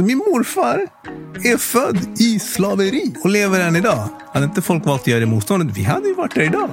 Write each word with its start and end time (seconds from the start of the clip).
Så 0.00 0.06
min 0.06 0.18
morfar 0.18 0.86
är 1.44 1.56
född 1.56 2.20
i 2.20 2.38
slaveri 2.38 3.14
och 3.24 3.30
lever 3.30 3.60
än 3.60 3.76
idag. 3.76 4.08
Hade 4.32 4.44
inte 4.44 4.62
folk 4.62 4.86
valt 4.86 5.00
att 5.00 5.06
göra 5.06 5.20
det 5.20 5.26
motståndet, 5.26 5.76
vi 5.76 5.82
hade 5.82 6.08
ju 6.08 6.14
varit 6.14 6.34
där 6.34 6.42
idag. 6.42 6.70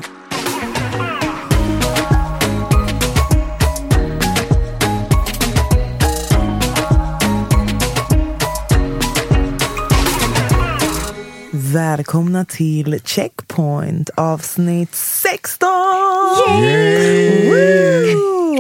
Välkomna 11.74 12.46
till 12.46 13.02
Checkpoint 13.06 14.10
avsnitt 14.16 14.96
16! 14.96 15.68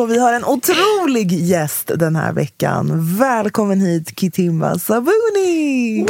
Vi 0.06 0.20
har 0.20 0.34
en 0.34 0.46
otrolig 0.46 1.32
gäst 1.32 1.92
den 1.96 2.16
här 2.16 2.34
veckan. 2.34 2.90
Välkommen 3.18 3.82
hit 3.82 4.20
Kitimba 4.20 4.80
Sabuni! 4.80 6.00
Yes! 6.00 6.08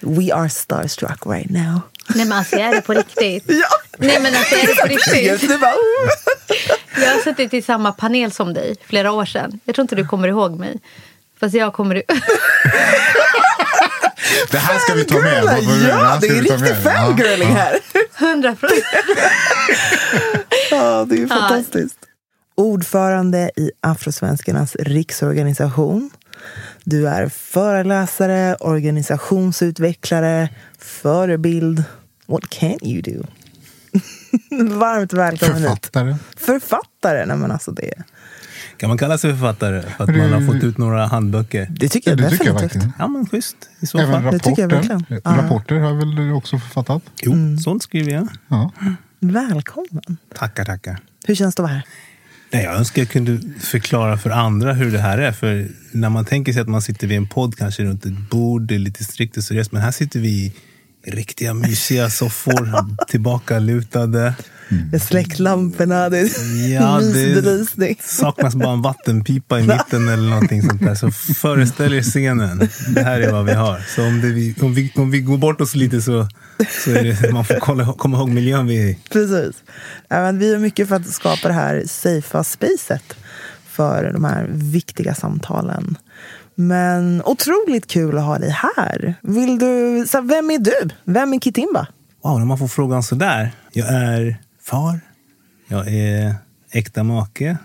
We 0.00 0.34
are 0.34 0.48
starstruck 0.48 1.26
right 1.26 1.50
now. 1.50 1.80
Nej 2.14 2.26
men 2.26 2.32
alltså 2.38 2.56
jag 2.56 2.68
är 2.68 2.74
det 2.74 2.82
på 2.82 2.92
riktigt. 2.92 3.44
Ja. 3.48 3.68
Nej 3.98 4.20
men 4.22 4.34
alltså 4.34 4.54
jag 4.54 4.64
är 4.64 4.66
det 4.66 4.82
på 4.82 4.88
riktigt. 5.12 5.50
Oh. 5.50 5.68
Jag 6.96 7.12
har 7.12 7.20
suttit 7.20 7.54
i 7.54 7.62
samma 7.62 7.92
panel 7.92 8.32
som 8.32 8.54
dig 8.54 8.76
flera 8.86 9.12
år 9.12 9.24
sedan. 9.24 9.60
Jag 9.64 9.74
tror 9.74 9.82
inte 9.82 9.96
du 9.96 10.06
kommer 10.06 10.28
ihåg 10.28 10.58
mig. 10.58 10.80
Fast 11.40 11.54
jag 11.54 11.72
kommer... 11.72 12.02
Det 14.50 14.58
här 14.58 14.78
ska 14.78 14.94
vi 14.94 15.04
ta 15.04 15.18
med. 15.20 15.44
Ja, 15.44 16.18
det 16.20 16.26
är 16.26 16.42
vi 16.42 16.48
ta 16.48 16.54
riktig 16.56 16.60
med. 16.60 16.82
fangirling 16.82 17.48
här. 17.48 17.78
Hundra 18.18 18.54
procent. 18.54 18.84
Ja, 20.70 21.04
det 21.08 21.14
är 21.14 21.18
ju 21.18 21.28
fantastiskt. 21.28 21.98
Ordförande 22.54 23.50
i 23.56 23.70
Afrosvenskarnas 23.80 24.76
riksorganisation. 24.76 26.10
Du 26.84 27.08
är 27.08 27.28
föreläsare, 27.28 28.54
organisationsutvecklare, 28.60 30.48
förebild. 30.78 31.84
What 32.26 32.48
can 32.50 32.78
you 32.84 33.02
do? 33.02 33.24
Varmt 34.78 35.12
välkommen 35.12 35.56
hit. 35.56 35.66
Författare. 35.68 36.16
Författare, 36.36 37.26
nej 37.26 37.36
men 37.36 37.50
alltså 37.50 37.70
det, 37.70 37.94
Kan 38.78 38.88
man 38.88 38.98
kalla 38.98 39.18
sig 39.18 39.30
författare 39.30 39.82
för 39.96 40.04
att 40.04 40.16
man 40.16 40.32
har 40.32 40.40
fått 40.52 40.64
ut 40.64 40.78
några 40.78 41.06
handböcker? 41.06 41.66
det 41.70 41.88
tycker 41.88 42.10
Ja, 42.10 42.16
jag 42.16 42.24
det 42.24 42.30
tycker 42.30 42.44
jag 42.46 42.60
verkligen. 42.60 42.92
Ja 42.98 43.08
men 43.08 43.26
schysst 43.26 43.56
i 43.80 43.86
så 43.86 43.98
Även 43.98 44.22
fall. 44.22 44.32
det 44.32 44.38
tycker 44.38 44.62
jag 44.62 44.72
rapporter. 44.72 44.94
verkligen. 44.94 45.22
Ja. 45.24 45.42
Rapporter 45.42 45.78
har 45.78 45.94
väl 45.94 46.14
du 46.14 46.32
också 46.32 46.58
författat? 46.58 47.02
Jo, 47.22 47.34
sånt 47.64 47.82
skriver 47.82 48.12
jag. 48.12 48.28
Ja. 48.48 48.72
Välkommen. 49.20 50.16
Tackar, 50.34 50.64
tackar. 50.64 50.98
Hur 51.26 51.34
känns 51.34 51.54
det 51.54 51.62
att 51.62 51.64
vara 51.64 51.72
här? 51.74 51.82
Nej, 52.52 52.64
jag 52.64 52.74
önskar 52.74 53.02
jag 53.02 53.08
kunde 53.08 53.40
förklara 53.60 54.18
för 54.18 54.30
andra 54.30 54.72
hur 54.72 54.92
det 54.92 54.98
här 54.98 55.18
är. 55.18 55.32
För 55.32 55.68
när 55.92 56.10
man 56.10 56.24
tänker 56.24 56.52
sig 56.52 56.62
att 56.62 56.68
man 56.68 56.82
sitter 56.82 57.06
vid 57.06 57.16
en 57.16 57.28
podd, 57.28 57.56
kanske 57.56 57.84
runt 57.84 58.06
ett 58.06 58.30
bord, 58.30 58.62
det 58.62 58.74
är 58.74 58.78
lite 58.78 59.04
strikt 59.04 59.36
och 59.36 59.44
seriöst. 59.44 59.72
Men 59.72 59.82
här 59.82 59.90
sitter 59.90 60.20
vi 60.20 60.28
i 60.28 60.52
riktiga 61.10 61.54
mysiga 61.54 62.10
soffor, 62.10 62.84
tillbakalutade. 63.08 64.34
Jag 64.92 65.00
släckt 65.02 65.38
lamporna, 65.38 66.08
det 66.08 66.18
är 66.18 66.72
Ja, 66.74 66.98
det 67.00 67.06
mysbelysning. 67.06 67.96
saknas 68.04 68.54
bara 68.54 68.72
en 68.72 68.82
vattenpipa 68.82 69.60
i 69.60 69.62
mitten 69.62 70.08
eller 70.08 70.28
någonting 70.30 70.62
sånt 70.62 70.80
där. 70.82 70.94
Så 70.94 71.10
föreställ 71.10 71.92
er 71.94 72.02
scenen. 72.02 72.68
Det 72.94 73.02
här 73.02 73.20
är 73.20 73.32
vad 73.32 73.44
vi 73.44 73.52
har. 73.52 73.80
Så 73.94 74.06
om, 74.06 74.20
det 74.20 74.28
vi, 74.28 74.54
om, 74.60 74.74
vi, 74.74 74.92
om 74.96 75.10
vi 75.10 75.20
går 75.20 75.38
bort 75.38 75.60
oss 75.60 75.74
lite 75.74 76.00
så, 76.02 76.28
så 76.84 76.90
är 76.90 77.04
det, 77.04 77.32
man 77.32 77.44
får 77.44 77.54
kolla, 77.60 77.92
komma 77.92 78.16
ihåg 78.18 78.28
miljön 78.28 78.66
vi 78.66 78.82
är 78.82 78.86
i. 78.86 78.98
Precis. 79.12 79.56
Ja, 80.08 80.30
vi 80.32 80.50
gör 80.50 80.58
mycket 80.58 80.88
för 80.88 80.96
att 80.96 81.06
skapa 81.06 81.48
det 81.48 81.54
här 81.54 81.82
safea 81.86 82.44
spacet 82.44 83.16
för 83.70 84.12
de 84.12 84.24
här 84.24 84.46
viktiga 84.52 85.14
samtalen. 85.14 85.96
Men 86.60 87.22
otroligt 87.24 87.86
kul 87.86 88.18
att 88.18 88.24
ha 88.24 88.38
dig 88.38 88.50
här. 88.50 89.14
Vill 89.22 89.58
du, 89.58 90.04
så 90.08 90.20
vem 90.20 90.50
är 90.50 90.58
du? 90.58 90.88
Vem 91.04 91.32
är 91.32 91.40
Kitimba? 91.40 91.86
Wow, 92.24 92.38
när 92.38 92.46
man 92.46 92.58
får 92.58 92.68
frågan 92.68 93.02
sådär. 93.02 93.50
Jag 93.72 93.88
är 93.88 94.36
far. 94.62 95.00
Jag 95.68 95.88
är 95.88 96.34
äkta 96.70 97.02
make. 97.02 97.56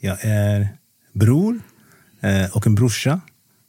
Jag 0.00 0.18
är 0.20 0.68
bror 1.12 1.60
eh, 2.20 2.56
och 2.56 2.66
en 2.66 2.74
brorsa. 2.74 3.20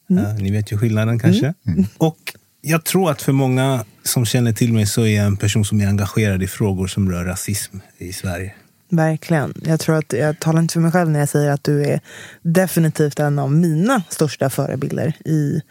Eh, 0.09 0.35
ni 0.35 0.51
vet 0.51 0.71
ju 0.71 0.77
skillnaden 0.77 1.19
kanske. 1.19 1.53
Och 1.97 2.33
jag 2.61 2.85
tror 2.85 3.11
att 3.11 3.21
för 3.21 3.31
många 3.31 3.85
som 4.03 4.25
känner 4.25 4.53
till 4.53 4.73
mig 4.73 4.85
så 4.85 5.01
är 5.01 5.15
jag 5.15 5.25
en 5.25 5.37
person 5.37 5.65
som 5.65 5.81
är 5.81 5.87
engagerad 5.87 6.43
i 6.43 6.47
frågor 6.47 6.87
som 6.87 7.11
rör 7.11 7.25
rasism 7.25 7.77
i 7.97 8.13
Sverige. 8.13 8.53
Verkligen. 8.95 9.53
Jag 9.65 9.79
tror 9.79 9.97
att 9.97 10.13
jag 10.13 10.39
talar 10.39 10.59
inte 10.61 10.73
för 10.73 10.79
mig 10.79 10.91
själv 10.91 11.09
när 11.09 11.19
jag 11.19 11.29
säger 11.29 11.51
att 11.51 11.63
du 11.63 11.83
är 11.85 11.99
definitivt 12.41 13.19
en 13.19 13.39
av 13.39 13.51
mina 13.51 14.03
största 14.09 14.49
förebilder 14.49 15.13
i 15.25 15.61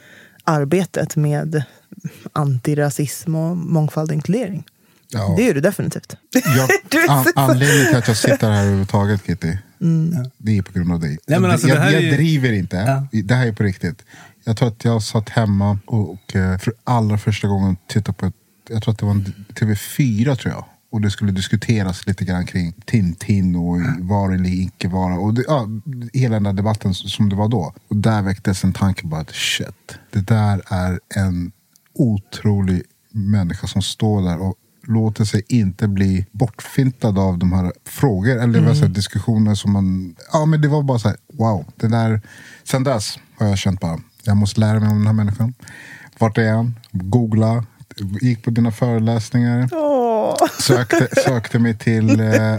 arbetet 0.45 1.17
med 1.17 1.63
antirasism 2.33 3.35
och 3.35 3.57
mångfald 3.57 4.11
och 4.11 4.15
inkludering. 4.15 4.65
Ja. 5.11 5.35
Det 5.37 5.49
är 5.49 5.55
du 5.55 5.61
definitivt. 5.61 6.17
Jag, 6.57 6.69
Du- 6.91 7.07
an, 7.09 7.25
anledningen 7.35 7.87
till 7.87 7.97
att 7.97 8.09
jag 8.09 8.17
sitter 8.17 8.51
här 8.51 8.61
överhuvudtaget, 8.63 9.27
Kitty, 9.27 9.57
det 10.39 10.59
är 10.59 10.63
på 10.63 10.73
grund 10.73 10.93
av 10.93 11.01
dig. 11.01 11.19
Nej, 11.27 11.41
men 11.41 11.51
alltså, 11.51 11.69
jag 11.69 11.77
det 11.77 11.81
här 11.81 11.91
jag 11.93 12.03
är 12.03 12.07
ju- 12.07 12.13
driver 12.17 12.53
inte. 12.53 12.77
Ja. 13.13 13.21
Det 13.23 13.35
här 13.35 13.47
är 13.47 13.53
på 13.53 13.63
riktigt. 13.63 14.03
Jag 14.45 14.57
tror 14.57 14.69
att 14.69 14.85
jag 14.85 15.03
satt 15.03 15.29
hemma 15.29 15.79
och, 15.87 16.11
och 16.11 16.37
eh, 16.37 16.59
för 16.59 16.73
allra 16.85 17.19
första 17.19 17.49
gången 17.49 17.77
tittade 17.89 18.19
på 18.19 18.27
ett, 18.27 18.35
jag 18.69 18.83
tror 18.83 18.93
att 18.93 18.99
det 18.99 19.05
var 19.07 19.13
en 19.13 19.35
TV4 19.55 20.35
tror 20.37 20.55
jag. 20.55 20.65
Och 20.95 21.01
det 21.01 21.11
skulle 21.11 21.33
diskuteras 21.33 22.07
lite 22.07 22.25
grann 22.25 22.47
kring 22.47 22.73
Tintin 22.73 23.57
och 23.57 23.81
vara 23.99 24.35
eller 24.35 24.63
icke 24.63 24.89
vara. 24.89 25.19
Och 25.19 25.35
det, 25.35 25.45
ja, 25.49 25.69
hela 26.13 26.35
den 26.35 26.43
där 26.43 26.53
debatten 26.53 26.95
som 26.95 27.29
det 27.29 27.37
var 27.37 27.49
då. 27.49 27.75
Och 27.89 27.97
där 27.97 28.23
väcktes 28.23 28.65
en 28.65 28.73
tanke 28.73 29.07
bara 29.07 29.21
att 29.21 29.31
shit, 29.31 29.99
det 30.11 30.21
där 30.21 30.63
är 30.67 31.01
en 31.15 31.53
otrolig 31.95 32.83
människa 33.11 33.67
som 33.67 33.83
står 33.83 34.23
där 34.23 34.43
och 34.43 34.55
låter 34.83 35.25
sig 35.25 35.43
inte 35.49 35.89
bli 35.89 36.27
bortfintad 36.33 37.19
av 37.19 37.39
de 37.39 37.53
här 37.53 37.73
frågor 37.85 38.43
eller 38.43 38.59
mm. 38.59 38.93
diskussioner 38.93 39.55
som 39.55 39.73
man... 39.73 40.17
Ja 40.33 40.47
men 40.47 40.61
det 40.61 40.69
var 40.69 40.83
bara 40.83 40.99
så 40.99 41.09
här, 41.09 41.17
wow. 41.33 41.67
Det 41.77 41.89
där, 41.89 42.21
sen 42.65 42.85
dess 42.85 43.19
har 43.39 43.47
jag 43.47 43.59
känt 43.59 43.81
bara, 43.81 44.01
jag 44.25 44.37
måste 44.37 44.61
lära 44.61 44.81
mig 44.81 44.89
om 44.89 44.99
den 44.99 45.07
här 45.07 45.13
människan. 45.13 45.55
Vart 46.19 46.39
är 46.39 46.53
han? 46.53 46.79
Googla, 46.93 47.65
gick 48.21 48.45
på 48.45 48.51
dina 48.51 48.73
föreläsningar. 48.73 49.69
Åh. 49.73 50.37
Sökte, 50.61 51.09
sökte 51.25 51.59
mig 51.59 51.79
till 51.79 52.21
eh, 52.21 52.57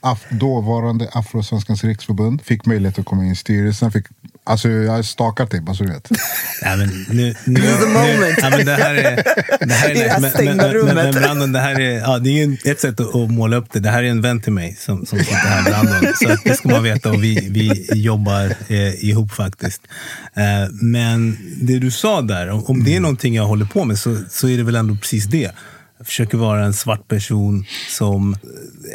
af, 0.00 0.24
dåvarande 0.30 1.08
Afrosvenskans 1.12 1.84
riksförbund. 1.84 2.42
Fick 2.42 2.66
möjlighet 2.66 2.98
att 2.98 3.04
komma 3.04 3.24
in 3.24 3.32
i 3.32 3.36
styrelsen. 3.36 3.92
Fick, 3.92 4.06
alltså 4.44 4.68
jag 4.68 4.92
har 4.92 5.02
stakat 5.02 5.50
dig, 5.50 5.60
bara 5.60 5.76
så 5.76 5.84
du 5.84 5.92
vet. 5.92 6.10
Nej, 6.62 6.76
men 6.76 7.06
nu, 7.08 7.34
nu, 7.44 7.60
the 7.80 7.86
moment. 7.86 8.20
Nu, 8.20 8.34
ja, 8.38 8.50
men 8.50 8.66
det 8.66 8.72
här 8.74 8.94
är... 8.94 9.24
Det 9.66 9.74
här 9.74 9.90
är 9.90 9.94
I 9.96 9.98
det 9.98 10.08
här 10.08 10.30
stängda 10.30 10.54
men, 10.54 10.72
rummet. 10.72 10.94
Men, 10.94 11.14
Brandon, 11.14 11.52
det 11.52 11.60
här 11.60 11.80
är, 11.80 11.98
ja, 11.98 12.18
det 12.18 12.30
är 12.30 12.46
ju 12.46 12.56
ett 12.64 12.80
sätt 12.80 13.00
att, 13.00 13.14
att 13.14 13.30
måla 13.30 13.56
upp 13.56 13.72
det. 13.72 13.80
Det 13.80 13.90
här 13.90 14.02
är 14.02 14.08
en 14.08 14.20
vän 14.20 14.40
till 14.40 14.52
mig 14.52 14.76
som, 14.80 15.06
som 15.06 15.18
sitter 15.18 15.34
här, 15.34 15.62
Brandon. 15.62 16.12
Så 16.14 16.36
det 16.44 16.56
ska 16.56 16.68
man 16.68 16.82
veta. 16.82 17.10
Och 17.10 17.24
vi, 17.24 17.48
vi 17.50 17.90
jobbar 17.94 18.54
eh, 18.68 19.04
ihop 19.04 19.32
faktiskt. 19.32 19.82
Eh, 20.34 20.72
men 20.72 21.38
det 21.60 21.78
du 21.78 21.90
sa 21.90 22.22
där, 22.22 22.50
om, 22.50 22.64
om 22.64 22.84
det 22.84 22.96
är 22.96 23.00
någonting 23.00 23.34
jag 23.34 23.46
håller 23.46 23.66
på 23.66 23.84
med 23.84 23.98
så, 23.98 24.16
så 24.30 24.48
är 24.48 24.56
det 24.56 24.62
väl 24.62 24.76
ändå 24.76 24.96
precis 24.96 25.24
det. 25.24 25.50
Jag 25.98 26.06
försöker 26.06 26.38
vara 26.38 26.64
en 26.64 26.74
svart 26.74 27.08
person 27.08 27.64
som 27.90 28.36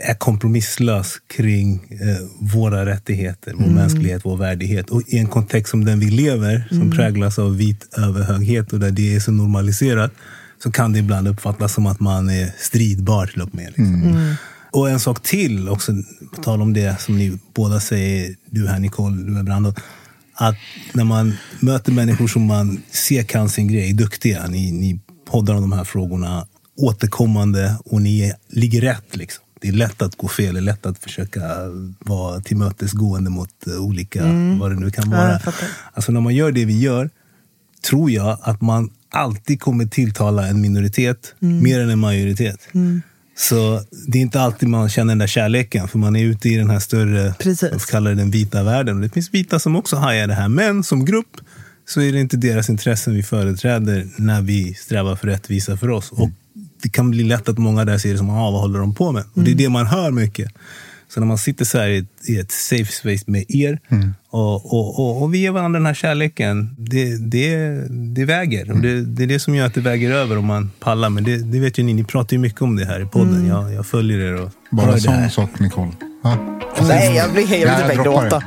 är 0.08 0.14
kompromisslös 0.14 1.16
kring 1.28 1.74
eh, 1.74 2.26
våra 2.40 2.86
rättigheter, 2.86 3.54
vår 3.54 3.70
mänsklighet, 3.70 4.22
vår 4.26 4.38
värdighet. 4.38 4.90
Och 4.90 5.02
i 5.08 5.18
en 5.18 5.28
kontext 5.28 5.72
som 5.72 5.86
den 5.86 6.00
vi 6.00 6.10
lever, 6.10 6.68
som 6.70 6.92
präglas 6.92 7.40
av 7.40 7.58
vit 7.58 7.98
överhöghet 7.98 8.74
och 8.74 8.80
där 8.80 8.92
det 8.92 9.16
är 9.16 9.20
så 9.20 9.32
normaliserat, 9.32 10.12
så 10.64 10.72
kan 10.72 10.94
det 10.94 11.00
ibland 11.00 11.28
uppfattas 11.28 11.74
som 11.74 11.86
att 11.86 12.00
man 12.00 12.30
är 12.30 12.52
stridbar 12.58 13.28
till 13.28 13.42
och 13.42 13.56
med. 13.56 13.68
Liksom. 13.68 14.36
Och 14.72 14.90
en 14.90 15.00
sak 15.00 15.24
till, 15.24 15.70
också 15.70 15.92
på 16.36 16.44
tal 16.44 16.62
om 16.62 16.74
det 16.74 17.02
som 17.02 17.18
ni 17.18 17.38
båda 17.56 17.80
säger, 17.80 18.36
du 18.50 18.68
här 18.68 18.80
Nicole, 18.80 19.24
du 19.24 19.40
är 19.40 19.44
Brandon. 19.44 19.74
Att 20.34 20.56
när 20.94 21.04
man 21.04 21.34
möter 21.60 21.92
människor 21.92 22.28
som 22.28 22.46
man 22.46 22.82
ser 22.92 23.24
kan 23.24 23.50
sin 23.50 23.68
grej, 23.68 23.94
duktiga, 23.94 24.48
ni, 24.48 24.72
ni 24.72 25.00
poddar 25.32 25.54
om 25.54 25.62
de 25.62 25.72
här 25.72 25.84
frågorna 25.84 26.46
återkommande 26.80 27.76
och 27.86 28.02
ni 28.02 28.34
ligger 28.50 28.82
rätt. 28.82 29.16
Liksom. 29.16 29.44
Det 29.62 29.68
är 29.68 29.72
lätt 29.72 30.02
att 30.02 30.16
gå 30.16 30.28
fel, 30.28 30.54
det 30.54 30.60
är 30.60 30.62
lätt 30.62 30.86
att 30.86 31.00
försöka 31.00 31.42
vara 32.00 32.42
tillmötesgående 32.42 33.30
mot 33.30 33.68
eh, 33.68 33.74
olika, 33.82 34.24
vad 34.60 34.72
det 34.72 34.80
nu 34.80 34.92
kan 34.92 35.12
Ja, 35.12 35.18
vara. 35.18 35.40
fattar. 35.40 35.68
alltså 35.94 36.12
när 36.12 36.22
man 36.22 36.36
gör 36.36 36.52
det 36.52 36.66
vi 36.66 36.80
gör, 36.80 37.10
tror 37.90 38.12
jag 38.12 38.38
att 38.42 38.62
man 38.62 38.90
alltid 39.12 39.62
kommer 39.62 39.86
tilltala 39.86 40.48
en 40.48 40.62
minoritet 40.62 41.36
mer 41.40 41.80
än 41.80 41.90
en 41.90 42.00
majoritet. 42.00 42.60
Så 43.38 43.82
det 44.08 44.18
är 44.18 44.22
inte 44.22 44.42
alltid 44.42 44.70
man 44.70 44.90
känner 44.90 45.12
den 45.12 45.18
där 45.18 45.28
kärleken, 45.28 45.88
för 45.88 45.98
man 46.00 46.16
är 46.16 46.24
ute 46.26 46.50
i 46.50 46.56
den 46.56 46.70
här 46.70 46.80
större, 46.80 47.34
Precis. 47.40 47.72
vad 47.72 47.82
kallar 47.86 48.10
det, 48.12 48.16
den 48.18 48.32
vita 48.32 48.64
världen. 48.64 48.96
Och 48.96 49.02
det 49.02 49.10
finns 49.10 49.34
vita 49.34 49.60
som 49.60 49.76
också 49.76 49.96
hajar 49.96 50.28
det 50.28 50.34
här, 50.34 50.48
men 50.50 50.84
som 50.84 51.06
grupp 51.06 51.38
så 51.86 52.02
är 52.02 52.12
det 52.14 52.20
inte 52.20 52.38
deras 52.38 52.70
intressen 52.70 53.14
vi 53.14 53.24
företräder 53.24 54.08
när 54.18 54.42
vi 54.42 54.74
strävar 54.74 55.16
för 55.16 55.28
rättvisa 55.28 55.78
för 55.78 55.90
oss. 55.90 56.12
Och 56.12 56.30
det 56.82 56.90
kan 56.90 57.12
bli 57.12 57.24
lätt 57.24 57.50
att 57.50 57.58
många 57.58 57.86
där 57.86 57.98
ser 57.98 58.12
det 58.12 58.18
som, 58.18 58.30
ah, 58.30 58.52
vad 58.52 58.62
håller 58.62 58.80
de 58.80 58.94
på 58.94 59.12
med? 59.12 59.24
Och 59.34 59.44
det 59.44 59.52
är 59.52 59.56
det 59.56 59.70
man 59.70 59.86
hör 59.88 60.12
mycket. 60.12 60.52
Så 61.14 61.20
när 61.20 61.28
man 61.28 61.38
sitter 61.38 61.66
så 61.66 61.78
här 61.78 61.88
i 61.90 61.98
ett, 61.98 62.30
i 62.30 62.38
ett 62.40 62.52
safe 62.52 62.92
space 62.92 63.24
med 63.28 63.46
er 63.48 63.80
och, 64.30 64.74
och, 64.74 65.00
och, 65.00 65.22
och 65.22 65.34
vi 65.34 65.38
ger 65.38 65.52
varandra 65.52 65.80
den 65.80 65.86
här 65.86 65.94
kärleken, 65.94 66.76
det, 66.78 67.18
det, 67.18 67.58
det 68.16 68.26
väger. 68.26 68.72
Och 68.72 68.78
det, 68.80 69.02
det 69.02 69.24
är 69.24 69.28
det 69.28 69.40
som 69.40 69.56
gör 69.56 69.66
att 69.66 69.74
det 69.74 69.82
väger 69.82 70.12
över 70.12 70.38
om 70.38 70.46
man 70.46 70.72
pallar. 70.80 71.10
Men 71.10 71.24
det, 71.24 71.38
det 71.38 71.60
vet 71.60 71.78
ju 71.80 71.84
ni, 71.84 71.94
ni 71.94 72.04
pratar 72.04 72.34
ju 72.34 72.40
mycket 72.40 72.62
om 72.62 72.76
det 72.76 72.86
här 72.86 73.00
i 73.02 73.06
podden. 73.06 73.48
Jag, 73.48 73.74
jag 73.74 73.86
följer 73.86 74.20
er 74.20 74.42
och 74.42 74.50
Bara 74.72 74.94
en 74.94 75.02
sån 75.02 75.14
här. 75.14 75.30
sak, 75.30 75.60
Nicole. 75.60 75.92
Ja? 76.24 76.60
Nej, 76.88 77.16
jag 77.16 77.32
blir 77.34 77.48
helt 77.48 77.72
Ja, 77.72 77.94
jag 77.94 78.04
gråta. 78.06 78.44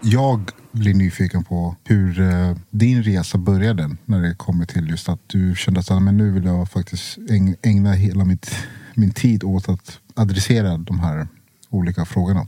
Jag 0.00 0.50
blir 0.72 0.94
nyfiken 0.94 1.44
på 1.44 1.76
hur 1.84 2.20
eh, 2.20 2.56
din 2.70 3.02
resa 3.02 3.38
började 3.38 3.96
när 4.04 4.22
det 4.22 4.34
kommer 4.34 4.64
till 4.64 4.90
just 4.90 5.08
att 5.08 5.20
du 5.26 5.54
kände 5.56 5.80
att 5.80 6.02
men 6.02 6.16
nu 6.16 6.30
vill 6.30 6.44
jag 6.44 6.70
faktiskt 6.70 7.18
ägna 7.62 7.92
hela 7.92 8.24
mitt, 8.24 8.50
min 8.94 9.10
tid 9.10 9.44
åt 9.44 9.68
att 9.68 9.98
adressera 10.14 10.78
de 10.78 11.00
här 11.00 11.28
olika 11.70 12.04
frågorna. 12.04 12.46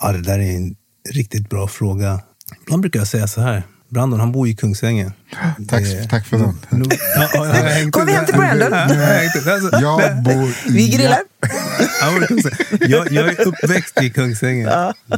Ja, 0.00 0.12
det 0.12 0.22
där 0.22 0.38
är 0.38 0.56
en 0.56 0.76
riktigt 1.10 1.48
bra 1.50 1.68
fråga. 1.68 2.20
Ibland 2.62 2.82
brukar 2.82 3.00
jag 3.00 3.08
säga 3.08 3.26
så 3.26 3.40
här. 3.40 3.62
Brandon, 3.88 4.20
han 4.20 4.32
bor 4.32 4.48
i 4.48 4.54
Kungsängen. 4.54 5.12
Tack, 5.68 5.82
Det- 5.84 6.08
tack 6.10 6.26
för 6.26 6.38
den. 6.38 6.58
Nu, 6.70 6.84
ja, 6.90 7.28
ja, 7.32 7.46
jag 7.46 7.54
har 7.54 7.54
hängt 7.54 7.92
Kommer 7.92 8.06
vi 8.06 8.12
hem 8.12 8.26
till 8.26 8.34
Brandon? 8.34 8.72
Ja, 9.72 10.02
jag 10.02 10.22
bor 10.22 10.48
i... 10.48 10.54
Vi 10.66 10.88
grillar. 10.88 11.18
jag, 12.80 13.12
jag, 13.12 13.28
är 13.28 13.48
uppväxt 13.48 14.02
i 14.02 14.10
Kungsängen. 14.10 14.68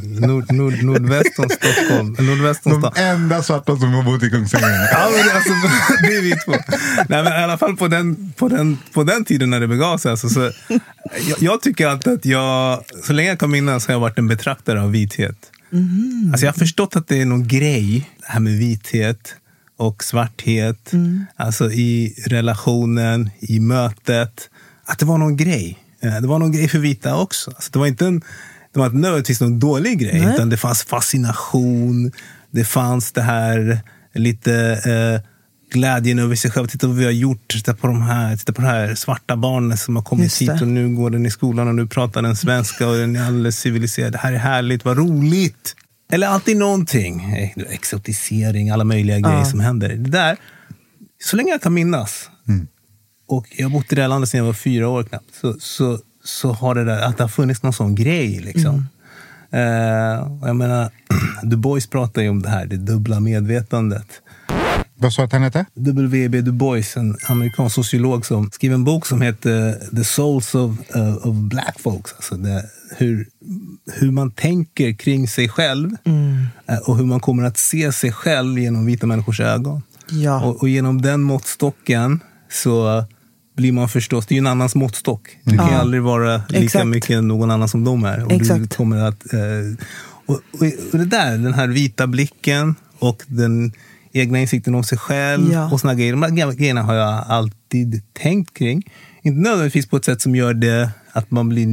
Nord, 0.02 0.52
nord, 0.52 0.82
nordväst 0.82 1.38
om 1.38 1.48
Stockholm. 1.48 2.16
Nordväst 2.18 2.66
om 2.66 2.80
De 2.80 2.92
enda 3.02 3.42
svarta 3.42 3.76
som 3.76 3.94
har 3.94 4.02
bott 4.02 4.22
i 4.22 4.30
Kungsängen. 4.30 4.70
Ja, 4.92 5.08
men 5.16 5.26
det, 5.26 5.32
alltså, 5.34 5.50
det 6.02 6.16
är 6.16 6.22
vi 6.22 6.32
två. 6.32 6.52
Nej, 7.08 7.22
men 7.22 7.26
I 7.32 7.36
alla 7.44 7.58
fall 7.58 7.76
på 7.76 7.88
den, 7.88 8.32
på 8.36 8.48
den, 8.48 8.78
på 8.94 9.04
den 9.04 9.24
tiden 9.24 9.50
när 9.50 9.60
det 9.60 9.68
begav 9.68 9.98
sig. 9.98 10.10
Alltså, 10.10 10.28
så, 10.28 10.40
jag, 11.28 11.36
jag 11.38 11.62
tycker 11.62 11.86
alltid 11.86 12.12
att 12.12 12.24
jag, 12.24 12.84
så 13.04 13.12
länge 13.12 13.28
jag 13.28 13.38
kan 13.38 13.50
minnas, 13.50 13.86
har 13.86 13.94
jag 13.94 14.00
varit 14.00 14.18
en 14.18 14.28
betraktare 14.28 14.82
av 14.82 14.90
vithet. 14.90 15.36
Alltså, 16.32 16.46
jag 16.46 16.52
har 16.52 16.58
förstått 16.58 16.96
att 16.96 17.08
det 17.08 17.20
är 17.20 17.26
någon 17.26 17.48
grej, 17.48 18.10
det 18.20 18.26
här 18.32 18.40
med 18.40 18.52
vithet 18.58 19.34
och 19.76 20.04
svarthet. 20.04 20.92
Alltså 21.36 21.70
i 21.72 22.14
relationen, 22.26 23.30
i 23.40 23.60
mötet. 23.60 24.50
Att 24.84 24.98
det 24.98 25.04
var 25.06 25.18
någon 25.18 25.36
grej. 25.36 25.78
Eh, 26.02 26.20
Det 26.20 26.26
var 26.28 26.38
någon 26.38 26.52
grej 26.52 26.68
för 26.68 26.78
vita 26.78 27.16
också. 27.16 27.50
Alltså, 27.50 27.70
det 27.72 27.78
var 27.78 27.86
inte 27.86 28.06
en, 28.06 28.20
det 28.72 28.78
var 28.78 28.86
inte 28.86 28.98
nödvändigtvis 28.98 29.40
någon 29.40 29.58
dålig 29.58 29.98
grej, 29.98 30.20
Nej. 30.20 30.34
utan 30.34 30.48
det 30.50 30.56
fanns 30.56 30.82
fascination. 30.82 32.12
Det 32.50 32.64
fanns 32.64 33.12
det 33.12 33.22
här 33.22 33.80
lite 34.14 34.54
eh, 34.84 35.30
glädjen 35.76 36.18
över 36.18 36.36
sig 36.36 36.50
själv. 36.50 36.66
Titta 36.66 36.86
vad 36.86 36.96
vi 36.96 37.04
har 37.04 37.12
gjort. 37.12 37.48
Titta 37.48 37.74
på, 37.74 37.86
de 37.86 38.02
här, 38.02 38.36
titta 38.36 38.52
på 38.52 38.62
det 38.62 38.68
här 38.68 38.94
svarta 38.94 39.36
barnet 39.36 39.78
som 39.80 39.96
har 39.96 40.02
kommit 40.02 40.24
Just 40.24 40.38
det. 40.38 40.52
hit 40.52 40.62
och 40.62 40.68
nu 40.68 40.88
går 40.94 41.10
den 41.10 41.26
i 41.26 41.30
skolan 41.30 41.68
och 41.68 41.74
nu 41.74 41.86
pratar 41.86 42.22
den 42.22 42.36
svenska 42.36 42.88
och 42.88 42.96
den 42.96 43.16
är 43.16 43.26
alldeles 43.26 43.58
civiliserad. 43.58 44.12
Det 44.12 44.18
här 44.18 44.32
är 44.32 44.38
härligt, 44.38 44.84
vad 44.84 44.98
roligt! 44.98 45.76
Eller 46.12 46.26
alltid 46.26 46.56
någonting. 46.56 47.34
Eh, 47.34 47.50
Exotisering, 47.74 48.70
alla 48.70 48.84
möjliga 48.84 49.18
grejer 49.20 49.44
som 49.44 49.60
händer. 49.60 49.88
Det 49.88 50.10
där, 50.10 50.36
så 51.24 51.36
länge 51.36 51.50
jag 51.50 51.62
kan 51.62 51.74
minnas, 51.74 52.30
och 53.28 53.46
jag 53.56 53.68
har 53.68 53.72
bott 53.72 53.92
i 53.92 53.94
det 53.94 54.00
här 54.02 54.08
landet 54.08 54.30
sedan 54.30 54.38
jag 54.38 54.44
var 54.44 54.52
fyra 54.52 54.88
år 54.88 55.02
knappt, 55.04 55.34
så, 55.40 55.56
så, 55.60 55.98
så 56.24 56.52
har 56.52 56.74
det 56.74 56.84
där, 56.84 57.00
att 57.00 57.16
det 57.16 57.24
har 57.24 57.28
funnits 57.28 57.62
någon 57.62 57.72
sån 57.72 57.94
grej. 57.94 58.40
Liksom. 58.40 58.88
Eh, 59.50 60.40
och 60.42 60.48
jag 60.48 60.56
menar, 60.56 60.90
Du 61.42 61.56
Bois 61.56 61.86
pratar 61.86 62.22
ju 62.22 62.28
om 62.28 62.42
det 62.42 62.48
här, 62.48 62.66
det 62.66 62.76
dubbla 62.76 63.20
medvetandet. 63.20 64.22
Vad 64.98 65.12
sa 65.12 65.22
du 65.22 65.26
att 65.26 65.32
han 65.32 65.42
hette? 65.42 65.66
W.B. 65.74 66.40
Du 66.40 66.52
Bois, 66.52 66.96
en 66.96 67.16
amerikansk 67.28 67.74
sociolog 67.74 68.26
som 68.26 68.50
skrev 68.50 68.72
en 68.72 68.84
bok 68.84 69.06
som 69.06 69.22
heter 69.22 69.72
The 69.96 70.04
Souls 70.04 70.54
of, 70.54 70.76
uh, 70.96 71.26
of 71.26 71.36
Black 71.36 71.80
Folks. 71.80 72.12
Alltså 72.16 72.36
det, 72.36 72.64
hur, 72.96 73.28
hur 73.92 74.10
man 74.10 74.30
tänker 74.30 74.92
kring 74.92 75.28
sig 75.28 75.48
själv 75.48 75.90
eh, 76.68 76.78
och 76.86 76.96
hur 76.98 77.04
man 77.04 77.20
kommer 77.20 77.42
att 77.44 77.58
se 77.58 77.92
sig 77.92 78.12
själv 78.12 78.58
genom 78.58 78.86
vita 78.86 79.06
människors 79.06 79.40
ögon. 79.40 79.82
Ja. 80.10 80.44
Och, 80.44 80.60
och 80.62 80.68
genom 80.68 81.02
den 81.02 81.22
måttstocken 81.22 82.20
så 82.50 83.04
blir 83.56 83.72
man 83.72 83.88
förstås, 83.88 84.26
det 84.26 84.32
är 84.32 84.36
ju 84.36 84.38
en 84.40 84.46
annans 84.46 84.74
måttstock. 84.74 85.38
Du 85.44 85.56
kan 85.56 85.66
ju 85.66 85.72
Ja. 85.72 85.78
aldrig 85.80 86.02
vara 86.02 86.42
lika 86.48 86.64
Exakt. 86.64 86.86
mycket 86.86 87.24
någon 87.24 87.50
annan 87.50 87.68
som 87.68 87.84
de 87.84 88.04
är. 88.04 88.22
Och 88.22 88.28
Du 88.28 88.34
Exakt. 88.34 88.76
kommer 88.76 88.96
att, 88.96 89.32
eh, 89.32 89.40
och, 90.26 90.34
och, 90.34 90.62
och 90.92 90.98
det 90.98 91.04
där, 91.04 91.38
den 91.38 91.54
här 91.54 91.68
vita 91.68 92.06
blicken 92.06 92.74
och 92.98 93.22
den 93.26 93.72
egna 94.16 94.38
insikten 94.38 94.74
om 94.74 94.84
sig 94.84 94.98
själv 94.98 95.52
Ja. 95.52 95.70
och 95.72 95.80
såna 95.80 95.94
grejer. 95.94 96.12
De 96.12 96.22
här 96.22 96.52
grejerna 96.52 96.82
har 96.82 96.94
jag 96.94 97.24
alltid 97.28 98.02
tänkt 98.12 98.54
kring. 98.54 98.82
Inte 99.22 99.40
nödvändigtvis 99.40 99.86
på 99.86 99.96
ett 99.96 100.04
sätt 100.04 100.20
som 100.20 100.36
gör 100.36 100.54
det 100.54 100.90
att 101.12 101.30
man 101.30 101.48
blir 101.48 101.66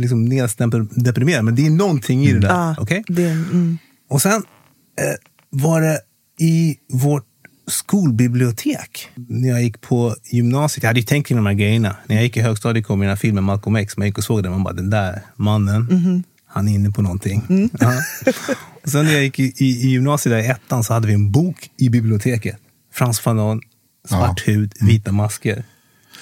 liksom 0.00 0.24
nedstämd 0.24 0.74
och 0.74 0.86
deprimerad, 0.94 1.44
men 1.44 1.54
det 1.54 1.66
är 1.66 1.70
någonting 1.70 2.24
i 2.24 2.32
det 2.32 2.38
där. 2.40 2.48
Ja, 2.48 2.76
okej? 2.78 3.04
det, 3.08 3.26
mm. 3.28 3.78
Och 4.10 4.22
sen 4.22 4.32
eh, 5.00 5.14
var 5.50 5.80
det 5.80 6.00
i 6.40 6.76
vårt 6.92 7.24
skolbibliotek. 7.66 9.08
När 9.14 9.48
jag 9.48 9.62
gick 9.62 9.80
på 9.80 10.14
gymnasiet, 10.32 10.82
jag 10.82 10.88
hade 10.88 11.00
ju 11.00 11.06
tänkt 11.06 11.26
kring 11.26 11.36
de 11.36 11.46
här 11.46 11.52
grejerna. 11.54 11.96
När 12.06 12.16
jag 12.16 12.24
gick 12.24 12.36
i 12.36 12.40
högstadiet 12.40 12.86
kom 12.86 13.00
den 13.00 13.08
här 13.08 13.16
filmen 13.16 13.44
Malcolm 13.44 13.76
X. 13.76 13.96
Man 13.96 14.06
gick 14.06 14.18
och 14.18 14.24
såg 14.24 14.42
den 14.42 14.52
man 14.52 14.62
bara, 14.64 14.74
den 14.74 14.90
där 14.90 15.22
mannen, 15.36 16.24
han 16.46 16.68
är 16.68 16.72
inne 16.74 16.90
på 16.90 17.02
någonting. 17.02 17.70
Ja. 17.80 17.92
Sen 18.84 19.04
när 19.04 19.12
jag 19.12 19.22
gick 19.22 19.38
i, 19.38 19.42
i, 19.56 19.64
i 19.64 19.88
gymnasiet 19.88 20.32
där 20.32 20.38
i 20.38 20.46
ettan 20.46 20.84
så 20.84 20.94
hade 20.94 21.06
vi 21.06 21.14
en 21.14 21.30
bok 21.32 21.70
i 21.76 21.88
biblioteket. 21.90 22.56
Frans 22.92 23.20
Fanon, 23.20 23.60
svart 24.08 24.48
hud, 24.48 24.72
vita 24.80 25.12
masker. 25.12 25.64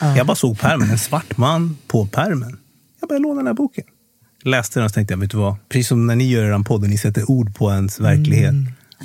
Jag 0.00 0.26
bara 0.26 0.35
såg 0.35 0.59
pärmen, 0.59 0.90
en 0.90 0.99
svart 0.99 1.37
man 1.37 1.76
på 1.87 2.07
pärmen. 2.07 2.59
Jag 3.00 3.09
började 3.09 3.23
låna 3.23 3.37
den 3.37 3.47
här 3.47 3.54
boken. 3.54 3.85
Läste 4.45 4.78
den 4.78 4.85
och 4.85 4.90
så 4.90 4.95
tänkte 4.95 5.14
jag, 5.14 5.19
vet 5.19 5.31
du 5.31 5.37
vad? 5.37 5.57
Precis 5.69 5.88
som 5.88 6.07
när 6.07 6.16
ni 6.16 6.28
gör 6.31 6.45
er 6.59 6.62
podden, 6.64 6.90
ni 6.90 6.99
sätter 6.99 7.31
ord 7.31 7.54
på 7.54 7.71
ens 7.73 8.00
verklighet. 8.00 8.54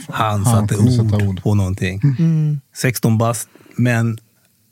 Han 0.10 0.46
Han 0.46 0.46
satte 0.46 0.76
kunde 0.76 1.02
ord, 1.02 1.12
sätta 1.12 1.28
ord. 1.28 1.44
på 1.44 1.56
någonting. 1.56 2.02
16 2.76 3.18
bast, 3.18 3.50
men 3.76 4.18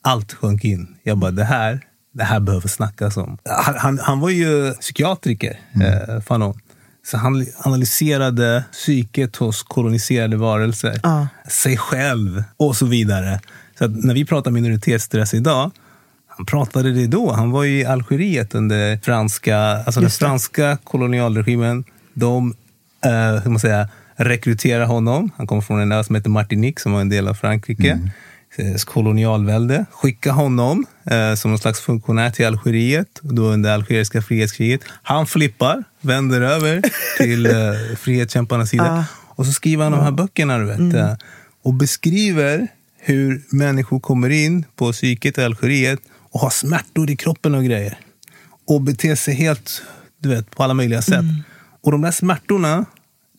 allt 0.04 0.34
sjönk 0.34 0.63
in. 0.63 0.88
Jag 1.04 1.18
bara, 1.18 1.32
det 1.32 1.44
här, 1.44 1.82
det 2.13 2.24
här 2.24 2.39
behöver 2.39 2.68
snackas 2.68 3.18
om. 3.18 3.38
Han, 3.65 3.75
han, 3.77 4.00
han 4.00 4.20
var 4.20 4.30
ju 4.30 4.74
psykiatriker, 4.74 5.60
eh, 5.82 6.22
Fanon. 6.22 6.60
Så 7.06 7.18
han 7.18 7.46
analyserade 7.58 8.64
psyket 8.72 9.36
hos 9.36 9.64
koloniserade 9.64 10.38
varelser. 10.38 11.00
Ja. 11.04 11.28
Sig 11.48 11.78
själv 11.78 12.44
och 12.58 12.76
så 12.76 12.86
vidare. 12.86 13.40
Så 13.80 13.88
när 13.88 14.14
vi 14.14 14.26
pratar 14.26 14.52
minoritetsstress 14.52 15.34
idag, 15.34 15.72
han 16.28 16.46
pratade 16.46 16.92
det 16.92 17.08
då. 17.08 17.32
Han 17.32 17.52
var 17.52 17.66
i 17.66 17.86
Algeriet 17.86 18.56
under 18.56 18.98
franska, 18.98 19.58
alltså 19.58 20.02
den 20.02 20.10
franska 20.10 20.78
kolonialregimen. 20.84 21.84
De 22.14 22.54
eh, 23.06 23.44
hur 23.44 23.50
man 23.50 23.60
säger, 23.60 23.88
rekryterade 24.16 24.86
honom. 24.86 25.32
Han 25.38 25.48
kommer 25.48 25.62
från 25.62 25.80
en 25.80 25.92
ö 25.92 26.04
som 26.04 26.16
heter 26.16 26.30
Martinique 26.30 26.82
som 26.82 26.92
var 26.92 27.02
en 27.02 27.10
del 27.10 27.28
av 27.28 27.34
Frankrike. 27.34 27.90
Eh, 27.90 27.98
kolonialvälde. 28.86 29.86
Skicka 29.92 30.32
honom 30.32 30.86
eh, 31.12 31.36
som 31.36 31.52
någon 31.52 31.60
slags 31.60 31.80
funktionär 31.80 32.32
till 32.32 32.46
Algeriet 32.46 33.20
då 33.22 33.44
under 33.44 33.74
algeriska 33.74 34.22
frihetskriget. 34.22 34.82
Han 35.04 35.28
flippar, 35.28 35.84
vänder 36.02 36.42
över 36.42 36.82
till 37.18 37.46
eh, 37.46 37.54
frihetskämparnas 38.00 38.70
sida. 38.70 39.06
Och 39.36 39.46
så 39.46 39.52
skriver 39.52 39.84
han 39.84 39.92
de 39.92 40.02
här 40.02 40.12
böckerna 40.12 40.58
du 40.58 40.66
vet, 40.66 40.96
eh, 40.96 41.14
och 41.64 41.74
beskriver 41.74 42.68
hur 43.00 43.44
människor 43.50 44.00
kommer 44.00 44.30
in 44.30 44.66
på 44.76 44.92
psyket 44.92 45.38
i 45.38 45.44
Algeriet 45.44 46.00
och 46.32 46.40
har 46.40 46.50
smärtor 46.50 47.10
i 47.10 47.16
kroppen 47.16 47.56
och 47.56 47.64
grejer. 47.64 47.98
Och 48.68 48.82
beter 48.82 49.16
sig 49.16 49.34
helt 49.34 49.82
du 50.22 50.30
vet, 50.30 50.52
på 50.52 50.64
alla 50.64 50.74
möjliga 50.74 51.02
sätt. 51.02 51.26
Och 51.84 51.92
de 51.92 52.02
där 52.02 52.12
smärtorna, 52.12 52.86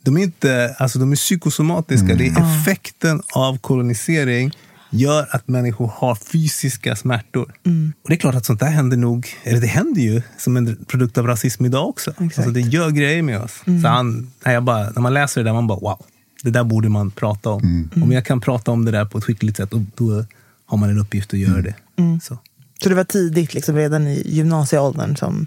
de 0.04 0.16
är 0.16 0.22
inte 0.22 0.76
alltså 0.78 0.98
de 0.98 1.12
är 1.12 1.16
psykosomatiska. 1.16 2.14
Det 2.14 2.26
är 2.26 2.60
effekten 2.60 3.22
av 3.34 3.58
kolonisering 3.58 4.52
gör 4.96 5.28
att 5.30 5.48
människor 5.48 5.92
har 5.94 6.14
fysiska 6.14 6.96
smärtor. 6.96 7.54
Och 8.02 8.08
det 8.08 8.14
är 8.14 8.18
klart 8.18 8.34
att 8.34 8.46
sånt 8.46 8.60
där 8.60 8.66
händer 8.66 8.96
nog, 8.96 9.28
eller 9.42 9.60
det 9.60 9.66
händer 9.66 10.02
ju 10.02 10.22
som 10.38 10.56
en 10.56 10.84
produkt 10.86 11.18
av 11.18 11.26
rasism 11.26 11.64
idag 11.64 11.88
också. 11.88 12.14
Alltså 12.18 12.50
det 12.50 12.60
gör 12.60 12.90
grejer 12.90 13.22
med 13.22 13.40
oss. 13.40 13.62
Så 13.82 13.88
han, 13.88 14.30
jag 14.44 14.64
bara, 14.64 14.90
när 14.90 15.02
man 15.02 15.14
läser 15.14 15.40
det 15.40 15.48
där, 15.48 15.54
man 15.54 15.66
bara 15.66 15.78
wow, 15.78 16.06
det 16.42 16.50
där 16.50 16.64
borde 16.64 16.88
man 16.88 17.10
prata 17.10 17.50
om. 17.50 17.90
Om 18.02 18.12
jag 18.12 18.24
kan 18.24 18.40
prata 18.40 18.70
om 18.70 18.84
det 18.84 18.90
där 18.90 19.04
på 19.04 19.18
ett 19.18 19.24
skickligt 19.24 19.56
sätt, 19.56 19.70
då, 19.70 19.84
då 19.94 20.24
har 20.66 20.78
man 20.78 20.90
en 20.90 20.98
uppgift 20.98 21.32
att 21.32 21.38
göra 21.38 21.62
det. 21.62 21.74
Så. 22.22 22.38
Så 22.82 22.88
det 22.88 22.94
var 22.94 23.04
tidigt, 23.04 23.54
liksom, 23.54 23.76
redan 23.76 24.06
i 24.06 24.22
gymnasieåldern 24.26 25.16
som... 25.16 25.46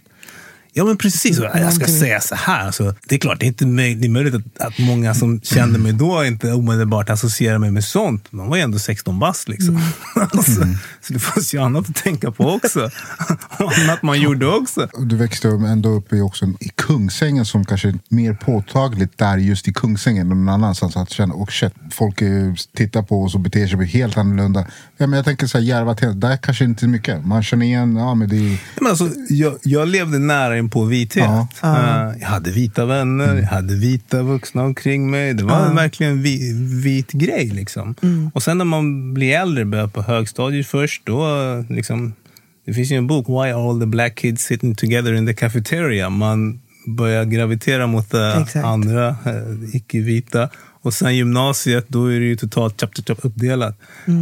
Ja, 0.74 0.86
men 0.86 0.98
precis. 0.98 1.40
Jag 1.40 1.74
ska 1.74 1.86
säga 1.88 2.22
så 2.22 2.36
här. 2.36 2.66
Alltså, 2.66 2.96
det 3.08 3.16
är 3.16 3.20
klart, 3.20 3.40
det 3.40 3.46
är, 3.46 3.48
inte 3.48 3.66
möj- 3.66 3.96
det 3.96 4.08
är 4.08 4.10
möjligt 4.10 4.36
att, 4.36 4.68
att 4.68 4.80
många 4.80 5.14
som 5.14 5.42
kände 5.42 5.80
mig 5.80 5.94
då 5.94 6.26
inte 6.26 6.54
omedelbart 6.54 7.10
associerar 7.10 7.58
mig 7.58 7.72
med 7.72 7.84
sånt. 7.84 8.32
Man 8.32 8.48
var 8.48 8.58
ju 8.58 8.62
ändå 8.62 8.80
16 8.80 9.20
bast. 9.20 9.50
Liksom. 9.50 9.82
alltså, 10.16 10.62
så 11.02 11.14
det 11.14 11.20
fanns 11.20 11.54
ju 11.54 11.58
annat 11.62 11.90
att 11.90 11.96
tänka 11.96 12.32
på 12.32 12.50
också. 12.50 12.90
Och 13.60 13.78
annat 13.78 14.04
man 14.04 14.22
gjorde 14.22 14.48
också. 14.48 14.88
Du 14.98 15.16
växte 15.16 15.48
ändå 15.48 15.90
upp 15.90 16.14
i, 16.14 16.22
också 16.22 16.46
i 16.46 16.70
Kungsängen 16.76 17.46
som 17.46 17.66
kanske 17.66 17.88
är 17.88 18.00
mer 18.10 18.34
påtagligt 18.34 19.18
där 19.18 19.38
just 19.38 19.68
i 19.68 19.74
Kungsängen 19.74 20.32
än 20.32 20.46
någon 20.46 20.50
annanstans. 20.50 20.98
Att 20.98 21.10
känna, 21.10 21.34
och 21.34 21.52
shit, 21.52 21.74
folk 21.92 22.22
tittar 22.76 23.02
på 23.02 23.24
oss 23.24 23.36
och 23.36 23.40
beter 23.40 23.68
sig 23.68 23.86
helt 23.86 24.18
annorlunda. 24.18 24.66
Ja, 24.98 25.08
men 25.08 25.18
jag 25.18 25.26
tänker 25.26 25.48
så 25.48 25.58
här, 25.58 25.66
Järva, 25.66 25.94
där 26.14 26.38
kanske 26.38 26.64
inte 26.64 26.88
mycket. 26.88 27.26
Man 27.26 27.44
känner 27.44 27.66
igen, 27.66 27.96
ja 27.96 28.16
men 28.16 28.30
det 28.30 28.36
är... 28.36 28.58
Men 28.80 28.90
alltså, 28.90 29.10
jag, 29.30 29.58
jag 29.64 29.88
levde 29.88 30.20
nära 30.20 30.58
in 30.60 30.70
på 30.70 30.84
vithet. 30.84 31.26
Ja. 31.62 32.08
Eh, 32.10 32.18
jag 32.20 32.28
hade 32.28 32.52
vita 32.52 32.86
vänner, 32.86 33.36
jag 33.36 33.44
hade 33.48 33.76
vita 33.76 34.24
vuxna 34.24 34.64
omkring 34.64 35.12
mig. 35.12 35.34
Det 35.34 35.44
var 35.44 35.74
verkligen 35.74 36.12
en 36.12 36.22
vi, 36.22 36.54
vit 36.84 37.12
grej. 37.12 37.46
Liksom. 37.46 37.96
Och 38.34 38.44
sen 38.44 38.58
när 38.58 38.66
man 38.66 39.14
blir 39.14 39.36
äldre, 39.36 39.66
börjar 39.66 39.88
på 39.88 40.02
högstadiet 40.02 40.68
först, 40.68 41.06
då 41.06 41.26
liksom, 41.70 42.14
det 42.66 42.74
finns 42.74 42.92
ju 42.92 42.96
en 42.96 43.08
bok, 43.08 43.30
Why 43.30 43.52
are 43.52 43.70
all 43.70 43.80
the 43.80 43.86
black 43.86 44.16
kids 44.16 44.44
sitting 44.44 44.76
together 44.76 45.14
in 45.14 45.28
the 45.28 45.34
cafeteria? 45.34 46.10
Man 46.10 46.60
börjar 46.88 47.26
gravitera 47.26 47.88
mot 47.88 48.14
Exakt. 48.14 48.66
andra 48.66 49.08
eh, 49.08 49.76
icke-vita. 49.76 50.50
Och 50.82 50.94
sen 50.94 51.16
gymnasiet, 51.16 51.86
då 51.88 52.06
är 52.06 52.20
det 52.20 52.26
ju 52.26 52.36
totalt 52.36 52.82
chap, 52.82 52.96
chap, 52.96 53.08
chap, 53.08 53.20
uppdelat. 53.22 53.80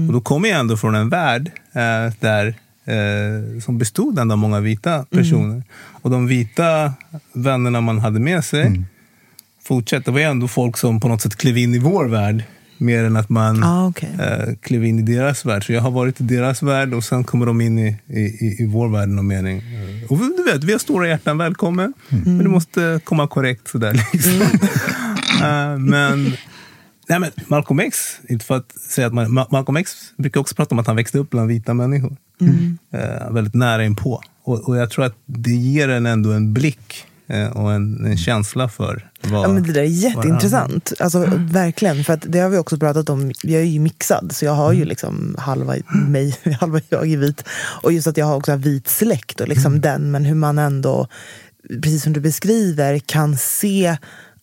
Och 0.08 0.14
då 0.14 0.22
kommer 0.22 0.50
jag 0.50 0.60
ändå 0.60 0.78
från 0.78 0.96
en 0.96 1.10
värld 1.10 1.52
eh, 1.74 2.14
där 2.20 2.56
eh, 2.88 3.60
som 3.62 3.78
bestod 3.78 4.20
ändå 4.20 4.34
av 4.34 4.38
många 4.40 4.60
vita 4.60 5.06
personer. 5.10 5.64
Och 6.02 6.10
de 6.12 6.28
vita 6.28 6.94
vännerna 7.34 7.82
man 7.82 8.00
hade 8.00 8.20
med 8.20 8.46
sig 8.46 8.82
fortsatte. 9.64 10.04
Det 10.06 10.12
var 10.12 10.20
ju 10.20 10.26
ändå 10.26 10.48
folk 10.48 10.78
som 10.78 11.00
på 11.00 11.08
något 11.08 11.22
sätt 11.22 11.36
klev 11.36 11.58
in 11.58 11.74
i 11.76 11.80
vår 11.80 12.06
värld. 12.06 12.44
Mer 12.80 13.04
än 13.04 13.16
att 13.18 13.30
man 13.30 13.64
Ah, 13.64 13.88
okej. 13.88 14.10
eh, 14.20 14.54
klev 14.62 14.86
in 14.86 15.00
i 15.00 15.02
deras 15.02 15.46
värld. 15.46 15.66
Så 15.66 15.74
jag 15.74 15.82
har 15.82 15.92
varit 15.92 16.22
i 16.22 16.24
deras 16.24 16.64
värld 16.64 16.94
och 16.94 17.04
sen 17.04 17.24
kommer 17.24 17.46
de 17.46 17.62
in 17.62 17.80
i, 17.80 17.98
i, 18.08 18.56
i, 18.64 18.66
vår 18.66 18.88
värld. 18.90 19.10
Någon 19.10 19.28
mening. 19.28 19.58
Eh, 19.58 20.12
Och 20.12 20.18
du 20.18 20.44
vet, 20.54 20.64
vi 20.64 20.72
har 20.72 20.80
stora 20.80 21.08
hjärtan, 21.08 21.38
välkommen. 21.38 21.94
Men 22.10 22.38
du 22.38 22.48
måste 22.50 23.00
komma 23.04 23.28
korrekt 23.28 23.68
sådär. 23.68 23.94
Liksom. 24.14 24.42
Eh, 25.44 25.78
men, 25.78 26.34
nej, 27.10 27.20
men 27.20 27.32
Malcolm 27.48 27.80
X, 27.80 28.20
inte 28.30 28.46
för 28.46 28.56
att 28.56 28.72
säga 28.72 29.08
att 29.08 29.14
man, 29.14 29.26
Ma- 29.28 29.48
Malcolm 29.52 29.78
X 29.78 29.92
brukar 30.18 30.40
också 30.40 30.56
prata 30.56 30.76
om 30.76 30.80
att 30.80 30.88
han 30.88 30.96
växte 30.96 31.18
upp 31.20 31.30
bland 31.30 31.48
vita 31.48 31.74
människor. 31.74 32.18
Eh, 32.92 33.32
väldigt 33.32 33.54
nära 33.54 33.86
inpå. 33.86 34.22
Och, 34.44 34.70
och 34.70 34.78
jag 34.78 34.90
tror 34.90 35.06
att 35.06 35.16
det 35.26 35.52
ger 35.52 35.90
en 35.90 36.06
ändå 36.06 36.32
en 36.32 36.54
blick 36.54 37.06
eh, 37.28 37.48
och 37.48 37.74
en, 37.74 38.06
en 38.06 38.18
känsla 38.18 38.70
för 38.70 39.10
vad... 39.22 39.44
Ja, 39.44 39.54
men 39.54 39.64
det 39.64 39.74
där 39.74 39.82
är 39.82 39.86
jätteintressant. 39.86 40.94
Alltså, 41.00 41.26
verkligen, 41.38 42.04
för 42.04 42.14
att 42.14 42.26
det 42.28 42.40
har 42.40 42.50
vi 42.50 42.58
också 42.58 42.78
pratat 42.78 43.10
om. 43.10 43.32
Jag 43.44 43.62
är 43.62 43.66
ju 43.66 43.80
mixad, 43.80 44.32
så 44.32 44.46
jag 44.46 44.54
har 44.54 44.74
ju 44.74 44.86
liksom 44.86 45.36
halva 45.40 45.76
mig, 46.08 46.38
halva 46.60 46.80
jag 46.90 47.12
är 47.12 47.18
vit. 47.18 47.44
Och 47.82 47.94
just 47.94 48.08
att 48.08 48.18
jag 48.18 48.26
har 48.26 48.36
också 48.36 48.56
vit 48.56 48.88
släkt 48.88 49.42
och 49.42 49.48
liksom 49.48 49.82
den, 49.82 50.12
men 50.12 50.26
hur 50.26 50.36
man 50.36 50.60
ändå, 50.60 51.08
precis 51.84 52.04
som 52.04 52.14
du 52.14 52.20
beskriver, 52.20 53.00
kan 53.00 53.38
se 53.38 53.98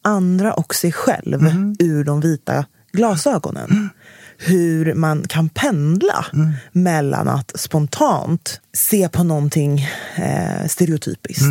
andra 0.05 0.53
och 0.55 0.75
sig 0.75 0.93
själv 0.93 1.41
ur 1.79 2.05
de 2.05 2.21
vita 2.21 2.65
glasögonen. 2.93 3.91
Hur 4.39 4.95
man 4.95 5.25
kan 5.29 5.49
pendla 5.49 6.27
mellan 6.73 7.29
att 7.29 7.53
spontant 7.61 8.61
se 8.73 9.09
på 9.09 9.25
någonting 9.25 9.89
eh, 10.17 10.67
stereotypiskt. 10.69 11.45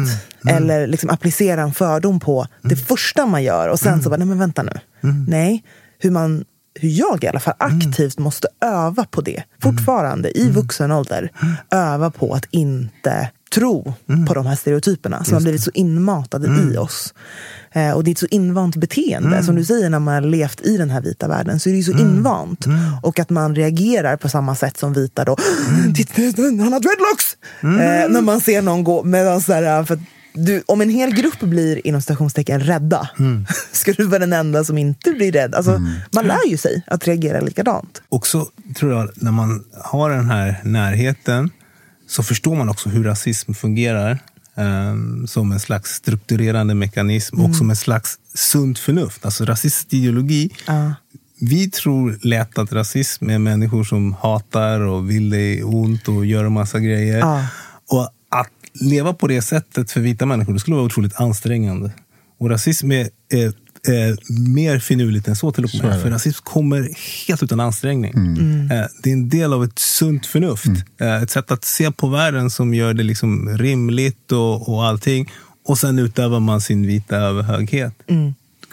Eller 0.47 0.87
liksom 0.87 1.09
applicera 1.09 1.61
en 1.61 1.73
fördom 1.73 2.19
på 2.19 2.47
det 2.61 2.75
första 2.75 3.25
man 3.25 3.43
gör 3.43 3.69
och 3.69 3.79
sen 3.79 4.03
så 4.03 4.09
bara, 4.09 4.17
nej 4.17 4.27
men 4.27 4.39
vänta 4.39 4.63
nu. 4.63 4.79
Nej, 5.27 5.63
hur 5.99 6.11
man 6.11 6.45
hur 6.79 6.89
jag 6.89 7.23
i 7.23 7.27
alla 7.27 7.39
fall 7.39 7.53
aktivt 7.57 8.19
måste 8.19 8.47
öva 8.61 9.05
på 9.05 9.21
det. 9.21 9.43
Fortfarande 9.61 10.37
i 10.39 10.49
vuxen 10.51 10.91
ålder. 10.91 11.31
Öva 11.71 12.11
på 12.11 12.33
att 12.33 12.45
inte 12.51 13.29
tro 13.53 13.93
på 14.27 14.33
de 14.33 14.45
här 14.45 14.55
stereotyperna 14.55 15.23
som 15.23 15.33
har 15.33 15.41
blivit 15.41 15.63
så 15.63 15.71
inmatade 15.73 16.47
i 16.73 16.77
oss. 16.77 17.13
Eh, 17.71 17.91
och 17.91 18.03
det 18.03 18.09
är 18.09 18.11
ett 18.11 18.17
så 18.17 18.25
invant 18.31 18.75
beteende. 18.75 19.43
Som 19.43 19.55
du 19.55 19.65
säger, 19.65 19.89
när 19.89 19.99
man 19.99 20.13
har 20.13 20.21
levt 20.21 20.61
i 20.61 20.77
den 20.77 20.89
här 20.89 21.01
vita 21.01 21.27
världen 21.27 21.59
så 21.59 21.69
är 21.69 21.73
det 21.73 21.77
ju 21.77 21.83
så 21.83 21.97
invant. 21.97 22.65
Och 23.01 23.19
att 23.19 23.29
man 23.29 23.55
reagerar 23.55 24.17
på 24.17 24.29
samma 24.29 24.55
sätt 24.55 24.77
som 24.77 24.93
vita 24.93 25.25
då. 25.25 25.35
Titta, 25.95 26.41
han 26.41 26.73
har 26.73 26.79
dreadlocks! 26.79 27.37
Eh, 27.61 28.11
när 28.13 28.21
man 28.21 28.41
ser 28.41 28.61
någon 28.61 28.83
gå 28.83 29.03
med 29.03 29.41
så 29.41 29.53
här, 29.53 29.83
för 29.83 29.99
du, 30.33 30.63
om 30.65 30.81
en 30.81 30.89
hel 30.89 31.13
grupp 31.15 31.39
blir 31.39 31.87
inom 31.87 32.01
citationstecken 32.01 32.59
rädda, 32.59 33.09
ska 33.71 33.93
du 33.93 34.05
vara 34.05 34.19
den 34.19 34.33
enda 34.33 34.63
som 34.63 34.77
inte 34.77 35.11
blir 35.11 35.31
rädd. 35.31 35.55
Alltså, 35.55 35.81
Man 36.11 36.25
lär 36.27 36.47
ju 36.47 36.57
sig 36.57 36.83
att 36.87 37.07
reagera 37.07 37.41
likadant. 37.41 38.01
också 38.09 38.47
tror 38.75 38.91
jag, 38.91 39.09
när 39.15 39.31
man 39.31 39.63
har 39.83 40.09
den 40.09 40.29
här 40.29 40.61
närheten 40.63 41.49
så 42.13 42.23
förstår 42.23 42.55
man 42.55 42.69
också 42.69 42.89
hur 42.89 43.03
rasism 43.03 43.53
fungerar 43.53 44.19
ehm, 44.55 45.27
som 45.27 45.51
en 45.51 45.59
slags 45.59 45.93
strukturerande 45.93 46.75
mekanism 46.75 47.41
och 47.41 47.55
som 47.55 47.69
en 47.69 47.75
slags 47.75 48.19
sunt 48.33 48.79
förnuft. 48.79 49.25
Alltså 49.25 49.45
rasistisk 49.45 49.93
ideologi. 49.93 50.49
Ja. 50.67 50.93
Vi 51.39 51.69
tror 51.69 52.19
lätt 52.21 52.57
att 52.57 52.73
rasism 52.73 53.29
är 53.29 53.39
människor 53.39 53.83
som 53.83 54.13
hatar 54.13 54.79
och 54.79 55.09
vill 55.09 55.29
dig 55.29 55.63
ont 55.63 56.07
och 56.07 56.25
gör 56.25 56.45
en 56.45 56.53
massa 56.53 56.79
grejer. 56.79 57.19
Ja. 57.19 57.47
Och 57.89 58.09
att 58.29 58.51
leva 58.73 59.13
på 59.13 59.27
det 59.27 59.41
sättet 59.41 59.91
för 59.91 59.99
vita 59.99 60.25
människor 60.25 60.53
det 60.53 60.59
skulle 60.59 60.75
vara 60.75 60.85
otroligt 60.85 61.15
ansträngande. 61.15 61.91
Och 62.39 62.49
rasism 62.49 62.91
är, 62.91 63.09
är, 63.29 63.53
är 63.87 64.17
mer 64.49 64.79
finurligt 64.79 65.27
än 65.27 65.35
så 65.35 65.51
till 65.51 65.63
och 65.63 65.69
med. 65.83 65.91
det. 65.93 65.99
För 66.01 66.09
rasism 66.09 66.43
kommer 66.43 66.89
helt 67.27 67.43
utan 67.43 67.59
ansträngning. 67.59 68.13
Eh, 68.71 68.85
Det 69.03 69.09
är 69.09 69.13
en 69.13 69.29
del 69.29 69.53
av 69.53 69.63
ett 69.63 69.79
sunt 69.79 70.25
förnuft. 70.25 70.65
Eh, 71.01 71.23
Ett 71.23 71.29
sätt 71.29 71.51
att 71.51 71.65
se 71.65 71.91
på 71.91 72.07
världen 72.07 72.49
som 72.49 72.73
gör 72.73 72.93
det 72.93 73.03
liksom 73.03 73.57
rimligt 73.57 74.31
och, 74.31 74.69
och 74.69 74.85
allting. 74.85 75.31
Och 75.65 75.77
sen 75.77 75.99
utövar 75.99 76.39
man 76.39 76.61
sin 76.61 76.87
vita 76.87 77.15
överhöghet. 77.17 77.93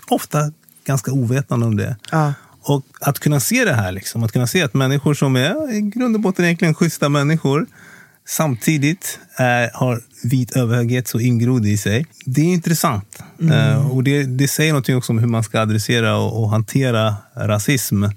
Ofta 0.08 0.52
ganska 0.86 1.12
ovetande 1.12 1.66
om 1.66 1.76
det. 1.76 1.96
Ja. 2.10 2.32
Och 2.62 2.84
att 3.00 3.18
kunna 3.18 3.40
se 3.40 3.64
det 3.64 3.74
här, 3.74 3.92
liksom, 3.92 4.22
att 4.24 4.32
kunna 4.32 4.46
se 4.46 4.62
att 4.62 4.74
människor 4.74 5.14
som 5.14 5.36
är 5.36 5.74
i 5.74 5.80
grund 5.80 6.14
och 6.16 6.20
botten 6.20 6.44
egentligen 6.44 6.74
schyssta 6.74 7.08
människor 7.08 7.66
samtidigt 8.28 9.18
är, 9.40 9.70
har 9.74 10.00
vit 10.22 10.56
överhöghet 10.56 11.08
så 11.08 11.20
ingrodd 11.20 11.66
i 11.66 11.76
sig. 11.76 12.06
Det 12.26 12.40
är 12.40 12.44
intressant. 12.44 13.18
Eh, 13.52 13.90
och 13.90 14.04
det, 14.04 14.22
det 14.22 14.48
säger 14.48 14.72
någonting 14.72 14.96
också 14.96 15.12
om 15.12 15.18
hur 15.18 15.26
man 15.26 15.42
ska 15.44 15.60
adressera 15.60 16.16
och, 16.16 16.42
och 16.42 16.50
hantera 16.50 17.14
rasism. 17.36 18.04
Eh, 18.04 18.10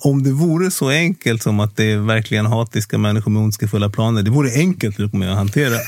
om 0.00 0.22
det 0.22 0.30
vore 0.32 0.70
så 0.70 0.88
enkelt 0.90 1.42
som 1.42 1.60
att 1.60 1.76
det 1.76 1.92
är 1.92 1.96
verkligen 1.98 2.46
hatiska 2.46 2.98
människor 2.98 3.30
med 3.30 3.42
ondskefulla 3.42 3.88
planer, 3.90 4.22
det 4.22 4.30
vore 4.30 4.50
enkelt 4.54 5.00
att 5.00 5.12
hantera. 5.36 5.66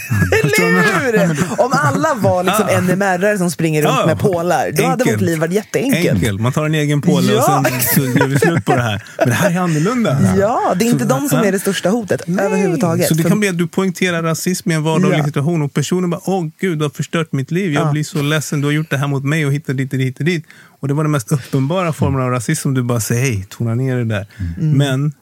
Eller 0.44 1.26
hur? 1.28 1.36
Om 1.60 1.70
alla 1.72 2.14
var 2.14 2.44
liksom 2.44 2.66
Ja. 2.70 2.80
NMR-are 2.80 3.38
som 3.38 3.50
springer 3.50 3.82
runt 3.82 3.94
Ja, 4.00 4.06
med 4.06 4.18
pålar, 4.18 4.70
då 4.76 4.82
hade 4.84 4.92
enkelt. 5.02 5.16
vårt 5.20 5.26
liv 5.26 5.38
varit 5.38 5.52
jätteenkelt. 5.52 6.14
Enkelt. 6.14 6.40
Man 6.40 6.52
tar 6.52 6.66
en 6.66 6.74
egen 6.74 7.00
påle 7.02 7.32
Ja. 7.32 7.58
och 7.60 7.66
sen 7.66 7.80
så 8.12 8.18
gör 8.18 8.26
vi 8.26 8.38
slut 8.38 8.64
på 8.64 8.76
det 8.76 8.82
här. 8.82 9.02
Men 9.18 9.28
det 9.28 9.34
här 9.34 9.50
är 9.50 9.58
annorlunda. 9.58 10.34
Ja, 10.38 10.74
det 10.78 10.84
är 10.84 10.88
inte 10.90 11.04
Så- 11.04 11.10
de 11.10 11.28
som 11.28 11.38
ja. 11.38 11.44
är 11.44 11.52
det 11.52 11.58
största 11.58 11.88
hotet 11.88 12.22
Nej. 12.26 12.44
överhuvudtaget. 12.46 13.08
Så 13.08 13.14
det 13.14 13.22
kan 13.22 13.40
bli 13.40 13.48
att 13.48 13.58
du 13.58 13.66
poängterar 13.66 14.22
rasism 14.22 14.47
i 14.48 14.74
en 14.74 14.82
vardaglig 14.82 15.18
Ja. 15.18 15.24
situation 15.24 15.62
och 15.62 15.74
personen 15.74 16.10
bara, 16.10 16.20
åh 16.24 16.46
gud, 16.60 16.78
du 16.78 16.84
har 16.84 16.90
förstört 16.90 17.32
mitt 17.32 17.50
liv. 17.50 17.72
Jag 17.72 17.86
Ja. 17.86 17.92
blir 17.92 18.04
så 18.04 18.22
ledsen, 18.22 18.60
du 18.60 18.66
har 18.66 18.72
gjort 18.72 18.90
det 18.90 18.96
här 18.96 19.06
mot 19.08 19.24
mig 19.24 19.46
och 19.46 19.52
hittat 19.52 19.76
dit 19.76 19.92
och 19.92 19.98
dit 19.98 20.18
och 20.18 20.24
dit. 20.24 20.44
Och 20.80 20.88
det 20.88 20.94
var 20.94 21.04
den 21.04 21.10
mest 21.10 21.32
uppenbara 21.32 21.92
formen 21.92 22.20
av 22.20 22.30
rasism 22.30 22.74
du 22.74 22.82
bara 22.82 23.00
säger, 23.00 23.22
hej, 23.22 23.46
tona 23.48 23.74
ner 23.74 23.96
det 23.96 24.04
där. 24.04 24.26
Mm. 24.60 24.72
Men 24.78 25.12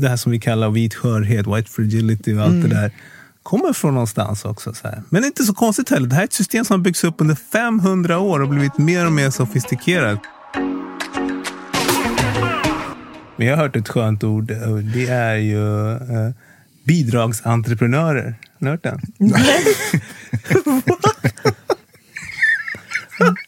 det 0.00 0.08
här 0.08 0.16
som 0.16 0.32
vi 0.32 0.40
kallar 0.40 0.70
vit 0.70 0.94
skörhet, 0.94 1.46
white 1.46 1.70
fragility 1.70 2.34
och 2.34 2.42
allt 2.42 2.50
Mm. 2.50 2.68
det 2.68 2.74
där 2.74 2.90
kommer 3.42 3.72
från 3.72 3.94
någonstans 3.94 4.44
också. 4.44 4.74
Så 4.74 4.88
här. 4.88 5.02
Men 5.10 5.22
det 5.22 5.26
är 5.26 5.28
inte 5.28 5.44
så 5.44 5.54
konstigt 5.54 5.90
heller. 5.90 6.06
Det 6.08 6.14
här 6.14 6.22
är 6.22 6.26
ett 6.26 6.32
system 6.32 6.64
som 6.64 6.74
har 6.80 6.84
byggts 6.84 7.04
upp 7.04 7.14
under 7.18 7.34
500 7.34 8.18
år 8.18 8.40
och 8.42 8.48
blivit 8.48 8.78
mer 8.78 9.06
och 9.06 9.12
mer 9.12 9.30
sofistikerat. 9.30 10.18
Jag 13.36 13.56
har 13.56 13.62
hört 13.62 13.76
ett 13.76 13.88
skönt 13.88 14.24
ord 14.24 14.44
det 14.94 15.06
är 15.06 15.36
ju 15.36 15.90
eh, 15.92 16.30
bidragsentreprenörer. 16.86 18.34
Har 18.64 18.64
ni 18.64 18.70
hört 18.70 18.82
den? 18.82 19.00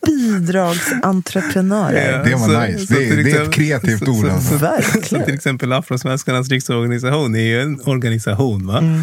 Bidragsentreprenörer. 0.07 2.25
Det 2.25 2.35
var 2.35 2.67
nice. 2.67 2.95
Det 2.95 3.09
är- 3.09 3.25
det 3.25 3.31
är 3.31 3.43
ett 3.43 3.53
kreativt 3.53 4.05
så- 4.05 4.11
ord, 4.11 4.27
så- 4.27 4.33
alltså. 4.33 4.59
så- 4.59 4.65
Verkligen. 4.65 5.05
Så 5.05 5.23
till 5.25 5.35
exempel 5.35 5.73
Afrosvenskarnas 5.73 6.49
riksorganisation 6.49 7.35
är 7.35 7.41
ju 7.41 7.63
en 7.63 7.81
organisation. 7.85 8.67
Va? 8.67 8.79
Mm. 8.79 9.01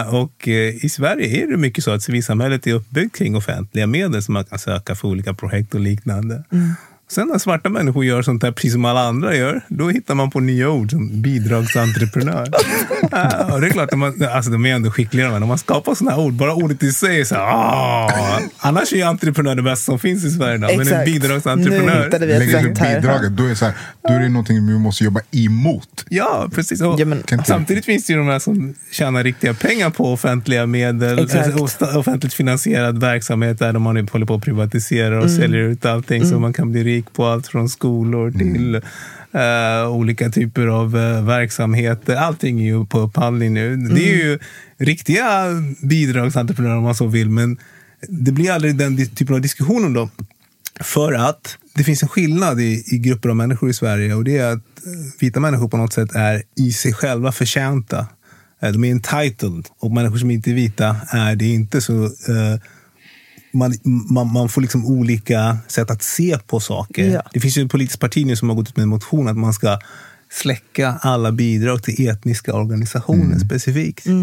Eh, 0.00 0.14
och 0.14 0.48
eh, 0.48 0.84
i 0.84 0.88
Sverige 0.88 1.44
är 1.44 1.50
det 1.50 1.56
mycket 1.56 1.84
så 1.84 1.90
att 1.90 2.02
civilsamhället 2.02 2.66
är 2.66 2.72
uppbyggt 2.72 3.16
kring 3.18 3.36
offentliga 3.36 3.86
medel 3.86 4.22
som 4.22 4.34
man 4.34 4.44
kan 4.44 4.58
söka 4.58 4.94
för 4.94 5.08
olika 5.08 5.34
projekt 5.34 5.74
och 5.74 5.80
liknande. 5.80 6.44
Mm. 6.52 6.74
Sen 7.14 7.28
när 7.28 7.38
svarta 7.38 7.68
människor 7.68 8.04
gör 8.04 8.22
sånt 8.22 8.42
här 8.42 8.52
precis 8.52 8.72
som 8.72 8.84
alla 8.84 9.00
andra 9.00 9.36
gör, 9.36 9.60
då 9.68 9.88
hittar 9.90 10.14
man 10.14 10.30
på 10.30 10.40
nya 10.40 10.70
ord 10.70 10.90
som 10.90 11.22
bidragsentreprenör. 11.22 12.48
Ja, 13.10 13.58
det 13.58 13.66
är 13.66 13.70
klart, 13.70 13.92
att 13.92 13.98
man, 13.98 14.24
alltså 14.34 14.50
de 14.50 14.66
är 14.66 14.74
ändå 14.74 14.90
skickliga 14.90 15.30
men 15.30 15.42
om 15.42 15.48
man 15.48 15.58
skapar 15.58 15.94
såna 15.94 16.10
här 16.10 16.20
ord, 16.20 16.32
bara 16.32 16.54
ordet 16.54 16.82
i 16.82 16.92
sig 16.92 17.20
är 17.20 17.24
så 17.24 17.34
här, 17.34 17.42
"Ah." 17.42 18.40
Annars 18.58 18.92
är 18.92 18.96
ju 18.96 19.02
entreprenör 19.02 19.54
det 19.54 19.62
bästa 19.62 19.84
som 19.84 19.98
finns 19.98 20.24
i 20.24 20.30
Sverige. 20.30 20.58
Då, 20.58 20.68
men 20.76 20.92
en 20.92 21.04
bidragsentreprenör. 21.04 21.98
Nu 21.98 22.04
hittade 22.04 22.26
vi 22.26 22.32
ett 22.32 22.38
Lägger 22.38 22.62
du 22.62 22.68
bidraget, 23.00 23.36
då 23.36 23.44
är, 23.44 23.54
så 23.54 23.64
här, 23.64 23.74
då 24.08 24.14
är 24.14 24.18
det 24.20 24.28
någonting 24.28 24.66
vi 24.66 24.78
måste 24.78 25.04
jobba 25.04 25.20
emot. 25.30 26.04
Ja, 26.08 26.48
precis. 26.54 26.80
Och 26.82 27.00
Ja, 27.00 27.04
men- 27.04 27.22
samtidigt 27.46 27.84
finns 27.84 28.06
det 28.06 28.12
ju 28.12 28.18
de 28.18 28.26
här 28.28 28.38
som 28.38 28.74
tjänar 28.92 29.24
riktiga 29.24 29.54
pengar 29.54 29.90
på 29.90 30.12
offentliga 30.12 30.66
medel. 30.66 31.18
Exakt. 31.18 31.60
Alltså, 31.60 31.98
offentligt 31.98 32.34
finansierad 32.34 33.00
verksamhet 33.00 33.58
där 33.58 33.72
man 33.72 34.08
håller 34.12 34.26
på 34.26 34.34
att 34.34 34.42
privatisera 34.44 35.22
och 35.22 35.30
säljer 35.30 35.60
ut 35.60 35.86
allting 35.86 36.26
så 36.26 36.38
man 36.38 36.52
kan 36.52 36.72
bli 36.72 36.84
rik 36.84 37.01
på 37.12 37.26
allt 37.26 37.46
från 37.46 37.68
skolor 37.68 38.30
till 38.30 38.74
eh, 39.32 39.90
olika 39.90 40.30
typer 40.30 40.66
av 40.66 40.96
uh, 40.96 41.24
verksamheter. 41.24 42.16
Allting 42.16 42.60
är 42.60 42.64
ju 42.64 42.86
på 42.86 42.98
upphandling 42.98 43.54
nu. 43.54 43.76
Det 43.76 44.10
är 44.12 44.16
ju 44.16 44.38
riktiga 44.78 45.46
bidragsentreprenörer 45.82 46.76
om 46.76 46.82
man 46.82 46.94
så 46.94 47.06
vill, 47.06 47.30
men 47.30 47.58
det 48.08 48.32
blir 48.32 48.50
aldrig 48.50 48.76
den 48.76 49.06
typen 49.06 49.34
av 49.34 49.40
diskussion 49.40 49.84
om 49.84 49.92
dem. 49.92 50.10
För 50.80 51.12
att 51.12 51.58
det 51.74 51.84
finns 51.84 52.02
en 52.02 52.08
skillnad 52.08 52.60
i, 52.60 52.84
i 52.86 52.98
grupper 52.98 53.28
av 53.28 53.36
människor 53.36 53.70
i 53.70 53.74
Sverige 53.74 54.14
och 54.14 54.24
det 54.24 54.38
är 54.38 54.52
att 54.52 54.58
eh, 54.86 54.92
vita 55.20 55.40
människor 55.40 55.68
på 55.68 55.76
något 55.76 55.92
sätt 55.92 56.14
är 56.14 56.42
i 56.56 56.72
sig 56.72 56.92
själva 56.92 57.32
förtjänta. 57.32 58.06
Eh, 58.62 58.70
De 58.72 58.84
är 58.84 58.90
entitled 58.90 59.68
och 59.78 59.90
människor 59.90 60.18
som 60.18 60.30
inte 60.30 60.50
är 60.50 60.54
vita 60.54 60.96
är 61.08 61.36
det 61.36 61.46
inte. 61.46 61.80
så 61.80 62.04
eh, 62.04 62.60
man, 63.52 63.74
man, 63.84 64.32
man 64.32 64.48
får 64.48 64.60
liksom 64.60 64.86
olika 64.86 65.58
sätt 65.68 65.90
att 65.90 66.02
se 66.02 66.38
på 66.46 66.60
saker. 66.60 67.08
Ja. 67.08 67.22
Det 67.32 67.40
finns 67.40 67.58
ju 67.58 67.64
ett 67.64 67.70
politiskt 67.70 68.00
parti 68.00 68.26
nu 68.26 68.36
som 68.36 68.48
har 68.48 68.56
gått 68.56 68.68
ut 68.68 68.76
med 68.76 68.82
en 68.82 68.88
motion 68.88 69.28
att 69.28 69.36
man 69.36 69.54
ska 69.54 69.78
släcka 70.30 70.98
alla 71.02 71.32
bidrag 71.32 71.82
till 71.82 72.08
etniska 72.08 72.54
organisationer 72.54 73.38
specifikt. 73.38 74.06
Eh, 74.06 74.14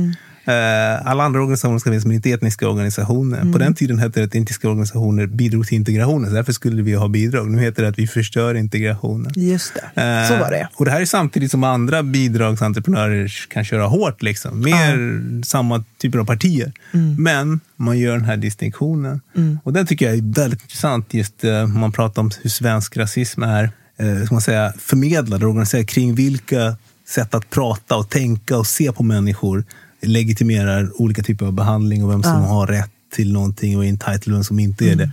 alla 1.03 1.23
andra 1.23 1.39
organisationer 1.39 1.79
ska 1.79 1.89
finnas, 1.89 2.05
men 2.05 2.15
inte 2.15 2.31
etniska 2.31 2.69
organisationer. 2.69 3.51
På 3.51 3.57
den 3.57 3.73
tiden 3.73 3.99
hette 3.99 4.19
det 4.19 4.25
att 4.25 4.35
etniska 4.35 4.69
organisationer 4.69 5.27
bidrog 5.27 5.67
till 5.67 5.77
integrationen, 5.77 6.29
så 6.29 6.35
därför 6.35 6.53
skulle 6.53 6.81
vi 6.81 6.93
ha 6.93 7.07
bidrag. 7.07 7.49
Nu 7.51 7.61
heter 7.61 7.83
det 7.83 7.89
att 7.89 7.99
vi 7.99 8.07
förstör 8.07 8.55
integrationen. 8.55 9.31
Just 9.35 9.73
det, 9.73 10.25
så 10.27 10.37
var 10.37 10.51
det. 10.51 10.59
Eh, 10.59 10.67
Och 10.75 10.85
det 10.85 10.91
här 10.91 11.01
är 11.01 11.05
samtidigt 11.05 11.51
som 11.51 11.63
andra 11.63 12.03
bidragsentreprenörer 12.03 13.47
kan 13.49 13.65
köra 13.65 13.85
hårt. 13.85 14.21
Liksom. 14.21 14.59
Mer 14.61 15.43
samma 15.43 15.83
typer 15.97 16.19
av 16.19 16.25
partier. 16.25 16.73
Mm. 16.93 17.23
Men 17.23 17.59
man 17.75 17.99
gör 17.99 18.13
den 18.13 18.25
här 18.25 18.37
distinktionen. 18.37 19.21
Och 19.63 19.73
den 19.73 19.85
tycker 19.85 20.05
jag 20.05 20.17
är 20.17 20.33
väldigt 20.33 20.61
intressant. 20.61 21.13
Just 21.13 21.43
eh, 21.43 21.67
man 21.67 21.91
pratar 21.91 22.21
om 22.21 22.31
hur 22.41 22.49
svensk 22.49 22.97
rasism 22.97 23.43
är 23.43 23.71
eh, 23.99 24.23
ska 24.25 24.35
man 24.35 24.41
säga, 24.41 24.73
förmedlad 24.77 25.43
och 25.43 25.49
organiserad 25.49 25.87
kring 25.87 26.15
vilka 26.15 26.75
sätt 27.07 27.33
att 27.33 27.49
prata 27.49 27.95
och 27.95 28.09
tänka 28.09 28.57
och 28.57 28.67
se 28.67 28.91
på 28.91 29.03
människor 29.03 29.63
legitimerar 30.01 31.01
olika 31.01 31.23
typer 31.23 31.45
av 31.45 31.53
behandling 31.53 32.03
och 32.03 32.11
vem 32.11 32.23
som 32.23 32.43
har 32.43 32.67
rätt 32.67 32.91
till 33.11 33.33
någonting 33.33 33.77
och 33.77 33.85
är 33.85 33.89
entitled 33.89 34.27
och 34.27 34.33
vem 34.33 34.43
som 34.43 34.59
inte 34.59 34.85
är 34.85 34.95
det. 34.95 35.11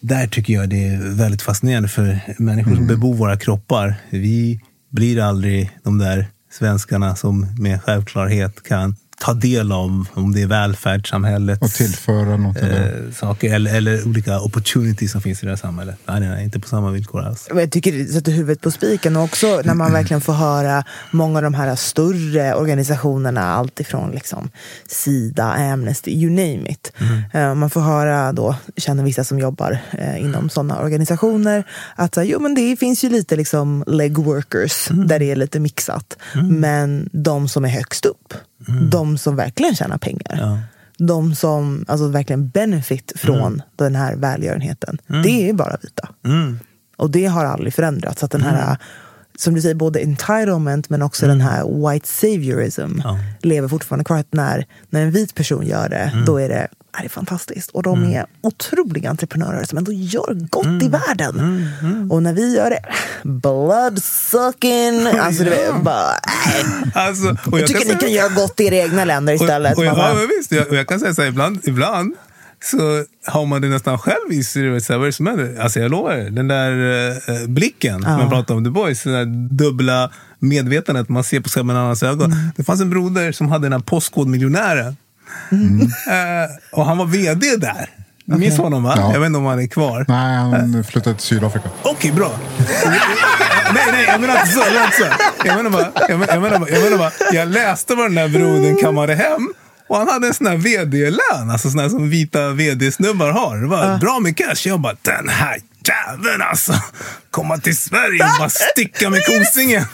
Där 0.00 0.26
tycker 0.26 0.52
jag 0.52 0.68
det 0.68 0.84
är 0.86 1.14
väldigt 1.14 1.42
fascinerande 1.42 1.88
för 1.88 2.20
människor 2.38 2.74
som 2.76 2.86
bebor 2.86 3.14
våra 3.14 3.36
kroppar. 3.36 3.94
Vi 4.10 4.60
blir 4.90 5.20
aldrig 5.20 5.70
de 5.82 5.98
där 5.98 6.26
svenskarna 6.50 7.16
som 7.16 7.46
med 7.58 7.82
självklarhet 7.82 8.62
kan 8.62 8.96
ta 9.24 9.34
del 9.34 9.72
av 9.72 10.06
om 10.14 10.32
det 10.32 10.42
är 10.42 10.46
välfärdssamhället. 10.46 11.62
Och 11.62 11.70
tillföra 11.70 12.36
något. 12.36 12.56
eller- 12.56 13.06
eh, 13.06 13.12
saker 13.14 13.54
eller, 13.54 13.74
eller 13.76 14.06
olika 14.08 14.40
opportunities 14.40 15.12
som 15.12 15.20
finns 15.20 15.42
i 15.42 15.46
det 15.46 15.52
här 15.52 15.56
samhället. 15.56 15.96
Nej, 16.06 16.20
nej, 16.20 16.28
nej 16.28 16.44
inte 16.44 16.60
på 16.60 16.68
samma 16.68 16.90
villkor 16.90 17.20
alls. 17.22 17.48
Jag 17.54 17.70
tycker 17.72 17.92
det 17.92 18.04
sätter 18.04 18.32
huvudet 18.32 18.60
på 18.60 18.70
spiken 18.70 19.16
och 19.16 19.22
också 19.24 19.60
när 19.64 19.74
man 19.74 19.92
verkligen 19.92 20.20
får 20.20 20.32
höra 20.32 20.84
många 21.10 21.38
av 21.38 21.42
de 21.42 21.54
här 21.54 21.76
större 21.76 22.54
organisationerna, 22.54 23.42
alltifrån 23.54 24.10
liksom 24.10 24.50
Sida, 24.88 25.44
Amnesty, 25.52 26.10
you 26.10 26.30
name 26.30 26.68
it. 26.70 26.92
Eh, 27.34 27.54
Man 27.54 27.70
får 27.70 27.80
höra 27.80 28.32
då, 28.32 28.56
känner 28.76 29.04
vissa 29.04 29.24
som 29.24 29.38
jobbar 29.38 29.78
eh, 29.92 30.20
inom 30.22 30.50
sådana 30.50 30.80
organisationer, 30.80 31.64
att 31.96 32.18
jo, 32.22 32.40
men 32.40 32.54
det 32.54 32.76
finns 32.76 33.04
ju 33.04 33.08
lite 33.08 33.36
liksom 33.36 33.84
leg 33.86 34.18
workers 34.18 34.88
där 35.06 35.18
det 35.18 35.30
är 35.30 35.36
lite 35.36 35.60
mixat. 35.60 36.16
Men 36.34 37.08
de 37.12 37.48
som 37.48 37.64
är 37.64 37.68
högst 37.68 38.04
upp, 38.06 38.34
de 38.90 39.18
som 39.18 39.36
verkligen 39.36 39.74
tjänar 39.74 39.98
pengar. 39.98 40.38
Ja. 40.40 40.58
De 40.98 41.34
som 41.34 41.84
alltså, 41.88 42.08
verkligen 42.08 42.48
benefit 42.48 43.12
från 43.16 43.62
den 43.76 43.94
här 43.94 44.16
välgörenheten, 44.16 44.98
det 45.06 45.48
är 45.48 45.52
bara 45.52 45.76
vita. 45.82 46.08
Mm. 46.24 46.58
Och 46.96 47.10
det 47.10 47.26
har 47.26 47.44
aldrig 47.44 47.74
förändrats. 47.74 48.22
Att 48.22 48.30
den 48.30 48.42
här, 48.42 48.76
som 49.42 49.54
du 49.54 49.60
säger, 49.60 49.74
både 49.74 50.00
entitlement 50.00 50.90
men 50.90 51.02
också 51.02 51.26
den 51.26 51.40
här 51.40 51.90
white 51.92 52.08
saviorism 52.08 53.00
Ja. 53.04 53.18
lever 53.42 53.68
fortfarande 53.68 54.04
kvar. 54.04 54.16
Att 54.18 54.32
när, 54.32 54.66
när 54.90 55.02
en 55.02 55.10
vit 55.10 55.34
person 55.34 55.66
gör 55.66 55.88
det, 55.88 56.22
då 56.26 56.36
är 56.40 56.48
det, 56.48 56.68
är 56.98 57.02
det 57.02 57.08
fantastiskt. 57.08 57.70
Och 57.70 57.82
de 57.82 58.04
är 58.14 58.26
otroliga 58.40 59.10
entreprenörer 59.10 59.64
som 59.64 59.78
ändå 59.78 59.92
gör 59.92 60.34
gott 60.50 60.82
i 60.82 60.88
världen. 60.88 61.66
Och 62.10 62.22
när 62.22 62.32
vi 62.32 62.56
gör 62.56 62.70
det, 62.70 62.80
blood 63.22 64.02
sucking. 64.02 65.06
Alltså, 65.20 65.44
du 65.44 65.50
vet, 65.50 65.82
bara, 65.82 66.10
nej. 66.46 66.64
Alltså, 66.94 67.26
Jag 67.50 67.60
jag 67.60 67.66
tycker 67.66 67.80
kan 67.80 67.88
ni 67.88 67.94
säga- 67.94 67.98
kan 67.98 68.12
göra 68.12 68.28
gott 68.28 68.60
i 68.60 68.64
era 68.66 68.74
egna 68.76 69.04
länder 69.04 69.32
istället. 69.34 69.72
Och, 69.72 69.78
och, 69.78 69.84
jag, 69.84 69.96
ja, 69.98 70.14
visst, 70.38 70.52
jag, 70.52 70.68
och 70.68 70.76
jag 70.76 70.86
kan 70.88 71.00
säga 71.00 71.14
så 71.14 71.22
här, 71.22 71.28
ibland, 71.28 71.60
ibland 71.64 72.14
så 72.64 73.04
har 73.26 73.46
man 73.46 73.62
det 73.62 73.68
nästan 73.68 73.98
själv 73.98 74.32
i 74.32 74.42
sig. 74.44 74.68
Vad 74.68 74.90
är 74.90 74.98
det 75.06 75.12
som 75.12 75.26
händer? 75.26 75.60
Alltså 75.60 75.80
jag 75.80 75.90
lovar, 75.90 76.12
er, 76.12 76.30
den 76.30 76.48
där 76.48 76.72
eh, 77.10 77.48
blicken, 77.48 78.02
som 78.02 78.12
man 78.12 78.30
pratar 78.30 78.54
om 78.54 78.64
The 78.64 78.70
Boys, 78.70 79.02
den 79.02 79.12
där 79.12 79.54
dubbla 79.56 80.10
medvetandet 80.38 81.08
man 81.08 81.24
ser 81.24 81.40
på 81.40 81.48
sig 81.48 81.64
med 81.64 81.76
en 81.76 81.82
annans 81.82 82.02
ögon. 82.02 82.34
Det 82.56 82.64
fanns 82.64 82.80
en 82.80 82.90
broder 82.90 83.32
som 83.32 83.48
hade 83.48 83.64
den 83.64 83.72
här 83.72 83.80
Postkodmiljonären. 83.80 84.96
Eh, 85.52 86.78
och 86.78 86.86
han 86.86 86.98
var 86.98 87.06
vd 87.06 87.56
där. 87.56 87.90
Du 88.24 88.38
minns 88.38 88.58
honom 88.58 88.82
va? 88.82 88.94
Ja. 88.96 89.12
Jag 89.12 89.20
vet 89.20 89.26
inte 89.26 89.38
om 89.38 89.44
han 89.44 89.58
är 89.58 89.66
kvar. 89.66 90.04
Nej, 90.08 90.36
han 90.36 90.84
flyttade 90.84 91.16
till 91.16 91.26
Sydafrika. 91.26 91.68
Okej, 91.82 92.12
bra. 92.12 92.30
nej, 93.74 93.84
nej, 93.92 94.04
jag 94.04 94.20
menar 94.20 94.34
inte 94.34 94.46
så. 94.48 94.60
Jag 94.60 94.72
menar 94.72 94.84
inte 94.84 94.96
så. 94.96 95.04
Jag 95.44 95.56
menar 95.56 95.70
bara, 95.70 95.92
jag 96.08 96.18
menar 96.18 96.58
bara, 96.58 96.70
jag, 96.70 96.82
menar 96.82 96.98
bara, 96.98 97.10
jag 97.32 97.48
läste 97.48 97.94
vad 97.94 98.06
den 98.06 98.14
där 98.14 98.28
brodern 98.28 98.76
kammade 98.76 99.14
hem. 99.14 99.52
Och 99.92 99.98
han 99.98 100.08
hade 100.08 100.26
en 100.26 100.34
sån 100.34 100.46
här 100.46 100.56
vd-lön, 100.56 101.50
alltså 101.50 101.70
sån 101.70 101.80
här 101.80 101.88
som 101.88 102.10
vita 102.10 102.50
vd-snubbar 102.50 103.30
har. 103.30 103.56
Det 103.56 103.66
var 103.66 103.98
bra 103.98 104.20
med 104.20 104.36
cash. 104.36 104.68
Jag 104.68 104.80
bara, 104.80 104.96
den 105.02 105.28
här 105.28 105.56
jäveln 105.88 106.42
alltså. 106.42 106.72
Komma 107.30 107.58
till 107.58 107.76
Sverige 107.76 108.24
och 108.24 108.30
bara 108.38 108.50
sticka 108.50 109.10
med 109.10 109.20
kosingen. 109.26 109.84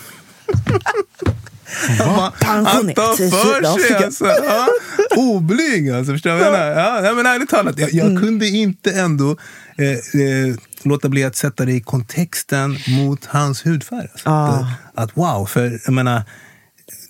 Han, 2.40 2.92
tar 2.94 3.16
för 3.30 3.78
sig 3.88 4.04
alltså. 4.04 4.26
Ja, 4.26 4.68
oblyg 5.16 5.90
alltså. 5.90 6.12
Förstår 6.12 6.30
du 6.30 6.36
vad 6.36 6.46
jag 6.46 6.52
menar? 6.52 6.66
Ja, 6.80 7.00
nej, 7.02 7.14
men 7.14 7.26
ärligt 7.26 7.48
talat, 7.50 7.78
jag, 7.78 7.92
jag 7.92 8.06
Mm. 8.06 8.22
kunde 8.22 8.46
inte 8.48 8.92
ändå 8.92 9.36
eh, 9.78 10.20
eh, 10.22 10.54
låta 10.82 11.08
bli 11.08 11.24
att 11.24 11.36
sätta 11.36 11.64
det 11.64 11.72
i 11.72 11.80
kontexten 11.80 12.78
mot 12.88 13.24
hans 13.24 13.66
hudfärg. 13.66 14.08
Alltså. 14.12 14.28
Ah. 14.30 14.48
Att, 14.48 14.64
att 14.94 15.16
wow, 15.16 15.46
för 15.46 15.80
jag 15.84 15.92
menar, 15.94 16.22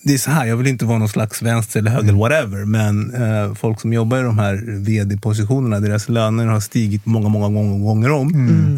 det 0.08 0.14
är 0.14 0.18
så 0.18 0.30
här, 0.30 0.46
jag 0.46 0.56
vill 0.56 0.66
inte 0.66 0.84
vara 0.84 0.98
någon 0.98 1.08
slags 1.08 1.42
vänster 1.42 1.80
eller 1.80 1.90
höger, 1.90 2.12
whatever, 2.12 2.64
men 2.64 3.14
eh, 3.14 3.54
folk 3.54 3.80
som 3.80 3.92
jobbar 3.92 4.18
i 4.18 4.22
de 4.22 4.38
här 4.38 4.62
vd-positionerna, 4.84 5.80
deras 5.80 6.08
löner 6.08 6.46
har 6.46 6.60
stigit 6.60 7.06
många, 7.06 7.28
många 7.28 7.48
gånger, 7.48 7.78
gånger 7.84 8.10
om 8.10 8.28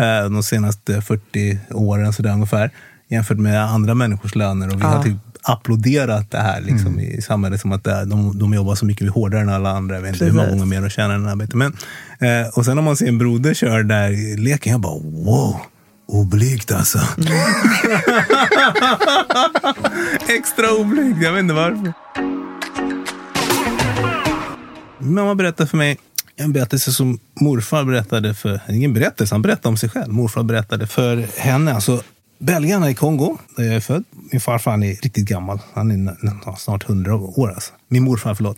eh, 0.01 0.31
de 0.31 0.43
senaste 0.43 1.03
40 1.03 1.59
åren 1.71 2.13
så 2.13 2.23
där 2.23 2.33
ungefär, 2.33 2.71
jämfört 3.09 3.39
med 3.39 3.65
andra 3.65 3.95
människors 3.95 4.35
löner. 4.35 4.69
Och 4.69 4.81
vi 4.81 4.85
har 4.85 5.03
typ 5.03 5.17
applåderat 5.43 6.31
det 6.31 6.39
här 6.39 6.61
liksom, 6.61 7.01
i 7.01 7.23
samhället 7.23 7.61
som 7.61 7.73
att 7.73 7.85
det, 7.85 7.93
är- 7.93 8.05
de, 8.07 8.39
de 8.39 8.55
jobbar 8.55 8.75
så 8.75 8.87
mycket 8.87 9.11
hårdare 9.11 9.41
än 9.41 9.49
alla 9.49 9.71
andra. 9.71 9.95
Jag 9.95 10.03
vet 10.03 10.13
inte 10.13 10.25
hur 10.25 10.33
många 10.33 10.47
gånger 10.51 10.67
mer 10.67 10.81
de 10.81 10.91
tjänar 10.91 11.15
än 11.15 11.27
arbete. 11.29 11.57
Men, 11.57 11.73
eh, 12.19 12.49
och 12.55 12.65
sen 12.65 12.79
om 12.79 12.85
man 12.85 12.97
ser 12.97 13.07
en 13.09 13.19
broder 13.19 13.55
köra 13.55 13.83
där 13.83 14.11
i 14.11 14.37
leken, 14.37 14.73
jag 14.73 14.81
bara 14.81 14.99
wow, 15.03 15.57
oblygt 16.11 16.73
alltså. 16.73 16.99
Extra 20.29 20.71
oblygt, 20.81 21.23
jag 21.23 21.33
vet 21.33 21.41
inte 21.41 21.55
varför. 21.55 21.93
Mamma 24.99 25.35
berättade 25.35 25.69
för 25.71 25.77
mig 25.77 25.99
en 26.37 26.53
berättelse 26.53 26.93
som 26.93 27.19
morfar 27.41 27.85
berättade 27.85 28.35
för... 28.35 28.61
Ingen 28.69 28.95
berättelse, 28.95 29.35
han 29.35 29.43
berättade 29.43 29.69
om 29.69 29.77
sig 29.77 29.89
själv. 29.89 30.13
Morfar 30.13 30.43
berättade 30.43 30.87
för 30.87 31.27
henne. 31.39 31.75
Alltså, 31.75 32.03
belgarna 32.39 32.91
i 32.91 32.95
Kongo, 32.95 33.39
där 33.57 33.65
jag 33.65 33.75
är 33.75 33.81
född. 33.81 34.05
Min 34.33 34.41
farfar 34.41 34.71
han 34.71 34.83
är 34.83 34.89
riktigt 34.89 35.29
gammal. 35.29 35.59
Han 35.75 35.91
är 36.09 36.57
snart 36.57 36.83
hundra 36.85 37.15
år. 37.17 37.49
Alltså. 37.53 37.73
Min 37.89 38.03
morfar, 38.05 38.35
förlåt. 38.35 38.57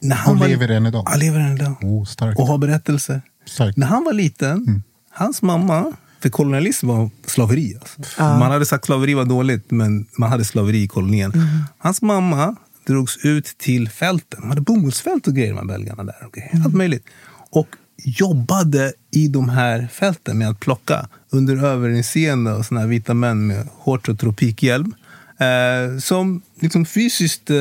När 0.00 0.16
han 0.16 0.34
Och 0.34 0.40
var- 0.40 0.48
lever 0.48 0.68
än 0.68 0.86
idag? 0.86 1.08
Ja, 1.10 1.16
lever 1.16 1.40
än 1.40 1.52
idag. 1.56 1.74
Oh, 1.82 2.04
starkt. 2.04 2.38
Och 2.40 2.46
har 2.46 2.58
berättelser. 2.58 3.22
Starkt. 3.46 3.76
När 3.76 3.86
han 3.86 4.04
var 4.04 4.12
liten, 4.12 4.82
hans 5.10 5.42
mamma, 5.42 5.92
för 6.22 6.28
kolonialism 6.28 6.88
var 6.88 7.10
slaveri. 7.26 7.76
Alltså. 7.80 8.22
Man 8.22 8.50
hade 8.50 8.66
sagt 8.66 8.84
slaveri 8.84 9.14
var 9.14 9.24
dåligt, 9.24 9.70
men 9.70 10.06
man 10.18 10.30
hade 10.30 10.44
slaveri 10.44 10.82
i 10.82 10.88
kolonien. 10.88 11.32
Hans 11.78 12.02
mamma 12.02 12.56
drogs 12.86 13.16
ut 13.16 13.58
till 13.58 13.88
fälten. 13.88 14.40
De 14.40 14.48
hade 14.48 14.60
bomullsfält 14.60 15.26
och 15.26 15.34
grejer, 15.34 15.54
här 15.54 15.64
belgarna 15.64 16.04
där. 16.04 16.26
Och 16.26 16.32
grejer. 16.32 16.62
Allt 16.64 16.74
möjligt. 16.74 17.04
Och 17.50 17.68
jobbade 18.04 18.92
i 19.10 19.28
de 19.28 19.48
här 19.48 19.88
fälten 19.92 20.38
med 20.38 20.48
att 20.48 20.60
plocka 20.60 21.08
under 21.30 21.64
överinseende 21.64 22.54
av 22.54 22.62
såna 22.62 22.80
här 22.80 22.86
vita 22.86 23.14
män 23.14 23.46
med 23.46 23.68
shorts 23.78 24.08
och 24.08 24.18
tropikhjälm. 24.18 24.94
Eh, 25.38 25.98
som 25.98 26.42
liksom 26.60 26.86
fysiskt 26.86 27.50
eh, 27.50 27.56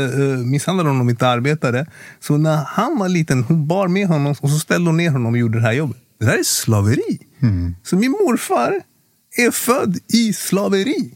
misshandlade 0.45 0.89
honom 0.89 1.01
om 1.01 1.09
inte 1.09 1.27
arbetade. 1.27 1.85
Så 2.19 2.37
när 2.37 2.63
han 2.67 2.99
var 2.99 3.09
liten, 3.09 3.43
hon 3.43 3.67
bar 3.67 3.87
med 3.87 4.07
honom 4.07 4.35
och 4.41 4.49
så 4.49 4.59
ställde 4.59 4.89
hon 4.89 4.97
ner 4.97 5.09
honom 5.09 5.33
och 5.33 5.39
gjorde 5.39 5.57
det 5.59 5.65
här 5.65 5.73
jobbet. 5.73 5.97
Det 6.19 6.25
där 6.25 6.37
är 6.37 6.43
slaveri. 6.43 7.19
Så 7.83 7.95
min 7.95 8.11
morfar 8.11 8.81
är 9.37 9.51
född 9.51 9.97
i 10.13 10.33
slaveri 10.33 11.11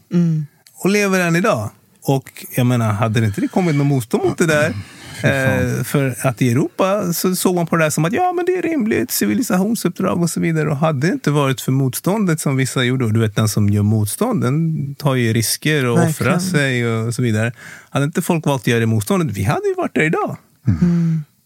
och 0.74 0.90
lever 0.90 1.20
än 1.20 1.36
idag. 1.36 1.70
Och 2.02 2.46
jag 2.56 2.66
menar, 2.66 2.92
hade 2.92 3.20
det 3.20 3.26
inte 3.26 3.40
det 3.40 3.48
kommit 3.48 3.76
något 3.76 3.86
motstånd 3.86 4.24
mot 4.24 4.38
det 4.38 4.46
där 4.46 4.74
Eh, 5.22 5.82
för 5.84 6.26
att 6.26 6.42
i 6.42 6.50
Europa 6.50 7.12
så 7.12 7.36
såg 7.36 7.54
man 7.54 7.66
på 7.66 7.76
det 7.76 7.84
där 7.84 7.90
som 7.90 8.04
att 8.04 8.12
ja, 8.12 8.32
men 8.32 8.44
det 8.46 8.56
är 8.56 8.62
rimligt, 8.62 9.10
civilisationsuppdrag 9.10 10.22
och 10.22 10.30
så 10.30 10.40
vidare. 10.40 10.70
Och 10.70 10.76
hade 10.76 11.06
det 11.06 11.12
inte 11.12 11.30
varit 11.30 11.60
för 11.60 11.72
motståndet 11.72 12.40
som 12.40 12.56
vissa 12.56 12.84
gjorde, 12.84 13.04
och 13.04 13.12
du 13.12 13.20
vet 13.20 13.36
den 13.36 13.48
som 13.48 13.68
gör 13.68 13.82
motstånd, 13.82 14.42
den 14.42 14.94
tar 14.94 15.14
ju 15.14 15.32
risker 15.32 15.86
och 15.86 15.98
Verkligen. 15.98 16.32
offrar 16.32 16.38
sig 16.38 16.88
och 16.88 17.14
så 17.14 17.22
vidare. 17.22 17.52
Hade 17.90 18.04
inte 18.04 18.22
folk 18.22 18.46
valt 18.46 18.62
att 18.62 18.66
göra 18.66 18.80
det 18.80 18.86
motståndet, 18.86 19.36
vi 19.36 19.42
hade 19.42 19.68
ju 19.68 19.74
varit 19.74 19.94
där 19.94 20.02
idag. 20.02 20.36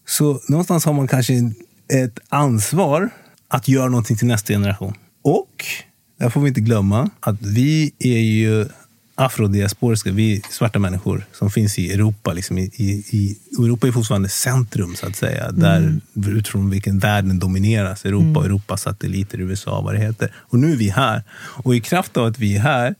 Så 0.07 0.41
någonstans 0.47 0.85
har 0.85 0.93
man 0.93 1.07
kanske 1.07 1.33
ett 1.93 2.19
ansvar 2.29 3.09
att 3.53 3.67
göra 3.67 3.89
någonting 3.89 4.17
till 4.17 4.27
nästa 4.27 4.53
generation. 4.53 4.93
Och, 5.21 5.65
där 6.19 6.29
får 6.29 6.41
vi 6.41 6.47
inte 6.47 6.61
glömma, 6.61 7.09
att 7.19 7.41
vi 7.41 7.91
är 7.99 8.19
ju 8.19 8.65
afrodiasporiska, 9.15 10.11
vi 10.11 10.35
är 10.35 10.41
svarta 10.49 10.79
människor 10.79 11.25
som 11.33 11.49
finns 11.51 11.79
i 11.79 11.93
Europa. 11.93 12.33
Liksom 12.33 12.57
i, 12.57 12.61
i, 12.61 12.89
i, 13.09 13.37
Europa 13.59 13.87
är 13.87 13.91
fortfarande 13.91 14.29
centrum, 14.29 14.95
så 14.95 15.07
att 15.07 15.15
säga. 15.15 15.51
Där, 15.51 15.99
utifrån 16.27 16.69
vilken 16.69 16.99
världen 16.99 17.39
domineras. 17.39 18.05
Europa 18.05 18.39
och 18.39 18.45
Europas 18.45 18.81
satelliter, 18.81 19.41
USA, 19.41 19.81
vad 19.81 19.93
det 19.93 19.99
heter. 19.99 20.33
Och 20.35 20.59
nu 20.59 20.71
är 20.71 20.77
vi 20.77 20.89
här. 20.89 21.23
Och 21.63 21.75
i 21.75 21.81
kraft 21.81 22.17
av 22.17 22.25
att 22.25 22.39
vi 22.39 22.55
är 22.55 22.59
här 22.59 22.95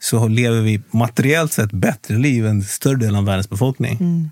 så 0.00 0.28
lever 0.28 0.60
vi 0.60 0.82
materiellt 0.90 1.52
sett 1.52 1.72
bättre 1.72 2.18
liv 2.18 2.46
än 2.46 2.62
större 2.62 2.96
delen 2.96 3.16
av 3.16 3.24
världens 3.24 3.50
befolkning. 3.50 4.30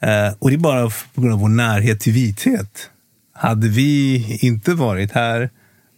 Eh, 0.00 0.34
och 0.38 0.50
det 0.50 0.56
är 0.56 0.58
bara 0.58 0.90
på 1.14 1.20
grund 1.20 1.34
av 1.34 1.40
vår 1.40 1.48
närhet 1.48 2.00
till 2.00 2.12
vithet. 2.12 2.90
Hade 3.40 3.68
vi 3.68 4.38
inte 4.40 4.74
varit 4.74 5.12
här 5.12 5.50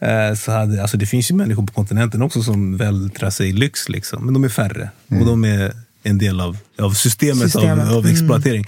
eh, 0.03 0.35
så 0.35 0.53
hade, 0.53 0.83
alltså 0.83 0.97
det 0.97 1.07
finns 1.07 1.31
ju 1.31 1.35
människor 1.35 1.67
på 1.67 1.73
kontinenten 1.73 2.23
också 2.23 2.43
som 2.43 2.77
vältrar 2.77 3.31
sig 3.31 3.49
i 3.49 3.53
lyx, 3.53 3.89
liksom, 3.89 4.25
men 4.25 4.35
de 4.35 4.45
är 4.45 4.49
färre. 4.49 4.91
Och 5.21 5.27
de 5.27 5.45
är 5.45 5.73
en 6.03 6.19
del 6.19 6.41
av, 6.41 6.57
av 6.79 6.91
systemet, 6.91 7.43
Systemet. 7.43 7.89
Av, 7.89 7.97
av 7.97 8.07
exploatering. 8.07 8.67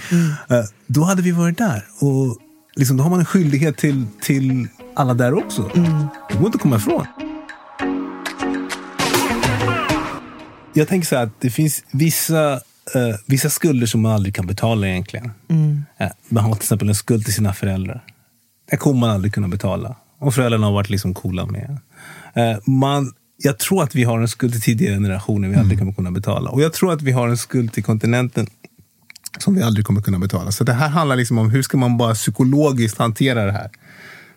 Eh, 0.50 0.64
då 0.86 1.04
hade 1.04 1.22
vi 1.22 1.30
varit 1.30 1.58
där. 1.58 1.84
Och 2.00 2.38
liksom, 2.76 2.96
då 2.96 3.02
har 3.02 3.10
man 3.10 3.18
en 3.18 3.24
skyldighet 3.24 3.76
till, 3.76 4.06
till 4.22 4.68
alla 4.94 5.14
där 5.14 5.34
också. 5.34 5.70
Det 6.30 6.36
går 6.38 6.46
inte 6.46 6.56
att 6.56 6.62
komma 6.62 6.76
ifrån. 6.76 7.06
Jag 10.72 10.88
tänker 10.88 11.06
så 11.06 11.16
här 11.16 11.22
att 11.22 11.40
det 11.40 11.50
finns 11.50 11.84
vissa, 11.90 12.52
eh, 12.94 13.16
vissa 13.26 13.50
skulder 13.50 13.86
som 13.86 14.00
man 14.00 14.12
aldrig 14.12 14.34
kan 14.34 14.46
betala 14.46 14.88
egentligen. 14.88 15.30
Eh, 15.98 16.08
man 16.28 16.44
har 16.44 16.52
till 16.52 16.62
exempel 16.62 16.88
en 16.88 16.94
skuld 16.94 17.24
till 17.24 17.34
sina 17.34 17.52
föräldrar. 17.52 18.04
Det 18.70 18.76
kommer 18.76 19.00
man 19.00 19.10
aldrig 19.10 19.34
kunna 19.34 19.48
betala. 19.48 19.96
Och 20.18 20.34
föräldrarna 20.34 20.66
har 20.66 20.72
varit 20.72 20.90
liksom 20.90 21.14
coola 21.14 21.46
med. 21.46 21.78
Eh, 22.34 22.58
man, 22.66 23.12
jag 23.36 23.58
tror 23.58 23.82
att 23.82 23.94
vi 23.94 24.04
har 24.04 24.20
en 24.20 24.28
skuld 24.28 24.52
till 24.52 24.62
tidigare 24.62 24.94
generationer 24.94 25.48
vi 25.48 25.56
aldrig 25.56 25.78
kommer 25.78 25.92
kunna 25.92 26.10
betala. 26.10 26.50
Och 26.50 26.62
jag 26.62 26.72
tror 26.72 26.92
att 26.92 27.02
vi 27.02 27.12
har 27.12 27.28
en 27.28 27.36
skuld 27.36 27.72
till 27.72 27.84
kontinenten 27.84 28.46
som 29.38 29.54
vi 29.54 29.62
aldrig 29.62 29.86
kommer 29.86 30.00
kunna 30.00 30.18
betala. 30.18 30.52
Så 30.52 30.64
det 30.64 30.72
här 30.72 30.88
handlar 30.88 31.16
liksom 31.16 31.38
om 31.38 31.50
hur 31.50 31.62
ska 31.62 31.76
man 31.76 31.96
bara 31.96 32.14
psykologiskt 32.14 32.98
hantera 32.98 33.44
det 33.44 33.52
här. 33.52 33.70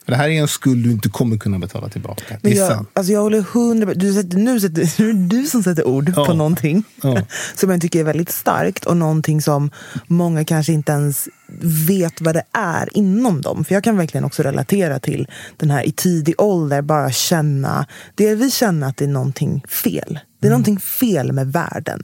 För 0.08 0.12
det 0.12 0.18
här 0.18 0.30
är 0.30 0.42
en 0.42 0.48
skuld 0.48 0.84
du 0.84 0.92
inte 0.92 1.10
kommer 1.10 1.38
kunna 1.38 1.60
betala 1.60 1.90
tillbaka. 1.90 2.24
Det 2.30 2.40
Men 2.42 2.52
är 2.52 2.56
jag, 2.58 2.68
sant. 2.72 2.90
alltså 2.94 3.14
jag 3.14 3.22
håller 3.22 3.42
hundra 3.42 3.94
du 3.94 4.14
sätter, 4.14 4.38
Nu 4.38 4.60
sätter, 4.60 5.02
nu 5.02 5.10
är 5.10 5.14
det 5.14 5.28
du 5.38 5.46
som 5.46 5.64
sätter 5.64 5.88
ord 5.88 6.14
Ja. 6.16 6.26
på 6.26 6.34
någonting 6.34 6.84
Ja. 7.02 7.18
som 7.56 7.70
jag 7.70 7.82
tycker 7.82 8.00
är 8.00 8.04
väldigt 8.04 8.32
starkt 8.32 8.86
och 8.86 8.98
någonting 8.98 9.42
som 9.42 9.72
många 10.08 10.46
kanske 10.46 10.74
inte 10.74 10.92
ens 10.92 11.28
vet 11.88 12.22
vad 12.22 12.36
det 12.36 12.44
är 12.52 12.98
inom 12.98 13.42
dem. 13.42 13.66
För 13.66 13.74
jag 13.74 13.84
kan 13.84 13.98
verkligen 13.98 14.26
också 14.26 14.44
relatera 14.44 15.00
till 15.00 15.28
den 15.58 15.72
här 15.72 15.84
i 15.88 15.92
tidig 15.92 16.36
ålder 16.42 16.82
bara 16.82 17.12
känna, 17.12 17.86
delvis 18.16 18.54
känna 18.56 18.88
att 18.88 18.98
det 18.98 19.06
är 19.06 19.10
någonting 19.10 19.64
fel. 19.70 20.20
Det 20.40 20.48
är 20.48 20.52
någonting 20.52 20.80
fel 20.80 21.32
med 21.32 21.52
världen. 21.52 22.02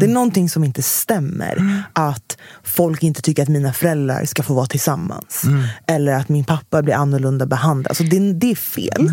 Det 0.00 0.06
är 0.06 0.10
någonting 0.10 0.50
som 0.50 0.64
inte 0.64 0.82
stämmer. 0.82 1.82
Att 1.92 2.36
folk 2.62 3.02
inte 3.02 3.22
tycker 3.22 3.42
att 3.42 3.48
mina 3.48 3.72
föräldrar 3.72 4.24
ska 4.24 4.42
få 4.42 4.54
vara 4.54 4.66
tillsammans. 4.66 5.42
Eller 5.86 6.12
att 6.12 6.28
min 6.28 6.44
pappa 6.44 6.82
blir 6.82 6.94
annorlunda 6.94 7.46
behandlad. 7.46 7.90
Alltså 7.90 8.04
det, 8.04 8.32
det 8.32 8.50
är 8.50 8.54
fel. 8.56 9.10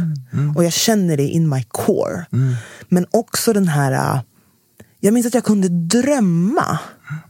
Och 0.55 0.63
jag 0.63 0.73
känner 0.73 1.17
det 1.17 1.23
in 1.27 1.49
my 1.49 1.63
core. 1.67 2.25
Men 2.89 3.05
också 3.11 3.53
den 3.53 3.67
här... 3.67 3.91
äh, 4.15 4.21
Jag 4.99 5.13
minns 5.13 5.25
att 5.27 5.33
jag 5.33 5.43
kunde 5.43 5.69
drömma 5.69 6.79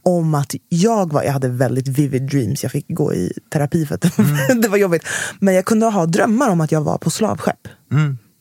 om 0.04 0.36
att 0.36 0.56
jag 0.70 1.14
var... 1.14 1.24
Jag 1.24 1.34
hade 1.34 1.50
väldigt 1.50 1.88
vivid 1.88 2.22
dreams. 2.30 2.64
Jag 2.64 2.72
fick 2.72 2.86
gå 2.90 3.14
i 3.14 3.34
terapi 3.54 3.86
för 3.86 3.96
att 3.96 4.02
det 4.62 4.68
var 4.68 4.78
jobbigt. 4.78 5.04
Men 5.40 5.54
jag 5.54 5.66
kunde 5.66 5.86
ha 5.86 6.06
drömmar 6.06 6.50
om 6.50 6.62
att 6.62 6.72
jag 6.72 6.82
var 6.82 6.98
på 6.98 7.10
slavskepp. 7.10 7.68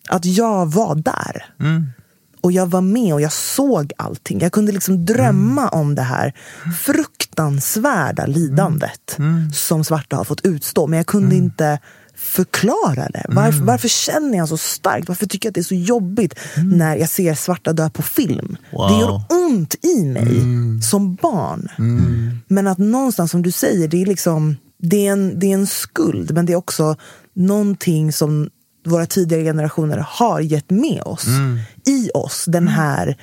Att 0.09 0.25
jag 0.25 0.73
var 0.73 0.95
där. 0.95 1.45
Och 2.43 2.53
jag 2.53 2.67
var 2.67 2.81
med 2.81 3.15
och 3.15 3.21
jag 3.21 3.33
såg 3.33 3.93
allting. 3.97 4.41
Jag 4.41 4.53
kunde 4.53 4.73
liksom 4.73 5.05
drömma 5.05 5.69
om 5.69 5.95
det 5.95 6.03
här 6.03 6.33
fruktansvärda 6.81 8.27
lidandet 8.27 9.19
som 9.55 9.85
svarta 9.85 10.17
har 10.17 10.25
fått 10.25 10.45
utstå. 10.45 10.87
Men 10.87 10.97
jag 10.97 11.07
kunde 11.07 11.37
inte 11.37 11.79
förklara 12.17 13.09
det. 13.09 13.27
Varför, 13.29 13.65
varför 13.65 13.89
känner 13.89 14.39
jag 14.39 14.49
så 14.49 14.57
starkt? 14.57 15.09
Varför 15.09 15.27
tycker 15.27 15.47
jag 15.47 15.51
att 15.51 15.55
det 15.55 15.61
är 15.61 15.63
så 15.63 15.75
jobbigt 15.75 16.35
när 16.57 16.97
jag 16.97 17.09
ser 17.09 17.35
svarta 17.35 17.73
dö 17.73 17.91
på 17.91 18.03
film? 18.03 18.57
Wow. 18.73 18.89
Det 18.89 19.01
gör 19.01 19.23
ont 19.31 19.75
i 19.85 20.05
mig 20.05 20.43
som 20.83 21.15
barn. 21.15 21.69
Men 22.49 22.67
att 22.67 22.79
någonstans, 22.79 23.31
som 23.31 23.43
du 23.43 23.51
säger, 23.51 23.89
det 23.89 24.03
är 24.03 24.07
liksom 24.07 24.57
det 24.83 25.07
är, 25.07 25.13
en, 25.13 25.39
det 25.39 25.47
är 25.47 25.55
en 25.55 25.67
skuld, 25.67 26.35
men 26.35 26.47
det 26.47 26.53
är 26.53 26.57
också 26.57 26.97
någonting 27.35 28.13
som 28.13 28.51
våra 28.85 29.07
tidigare 29.07 29.45
generationer 29.45 30.07
har 30.09 30.41
gett 30.41 30.71
med 30.71 31.03
oss. 31.03 31.27
I 31.87 32.11
oss, 32.15 32.45
den 32.49 32.69
här, 32.69 33.17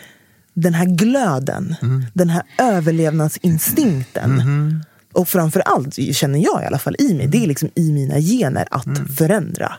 den 0.54 0.74
här 0.74 0.86
glöden. 0.86 1.76
Den 2.14 2.30
här 2.30 2.44
överlevnadsinstinkten. 2.58 4.84
Och 5.14 5.28
framför 5.28 5.60
allt 5.60 5.96
känner 6.14 6.40
jag 6.40 6.64
i 6.64 6.66
alla 6.66 6.80
fall 6.80 6.96
i 7.00 7.14
mig, 7.14 7.28
det 7.28 7.44
är 7.44 7.48
liksom 7.48 7.70
i 7.76 7.92
mina 7.92 8.20
gener 8.20 8.68
att 8.72 9.18
förändra. 9.18 9.74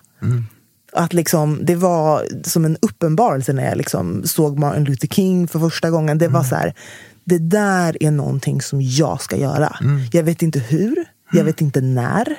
Att 0.93 1.13
liksom, 1.13 1.59
det 1.63 1.77
var 1.77 2.23
som 2.45 2.65
en 2.65 2.77
uppenbarelse 2.83 3.53
när 3.53 3.69
jag 3.69 3.79
liksom 3.79 4.23
såg 4.25 4.59
Martin 4.59 4.85
Luther 4.85 5.09
King 5.09 5.49
för 5.49 5.59
första 5.59 5.91
gången. 5.91 6.19
Det 6.19 6.29
var 6.29 6.43
så 6.43 6.55
här, 6.55 6.75
det 7.25 7.39
där 7.39 8.03
är 8.03 8.11
någonting 8.11 8.63
som 8.63 8.83
jag 8.83 9.23
ska 9.23 9.37
göra. 9.37 9.77
Jag 10.13 10.23
vet 10.23 10.43
inte 10.43 10.59
hur, 10.59 11.05
jag 11.33 11.45
vet 11.45 11.61
inte 11.61 11.81
när. 11.81 12.37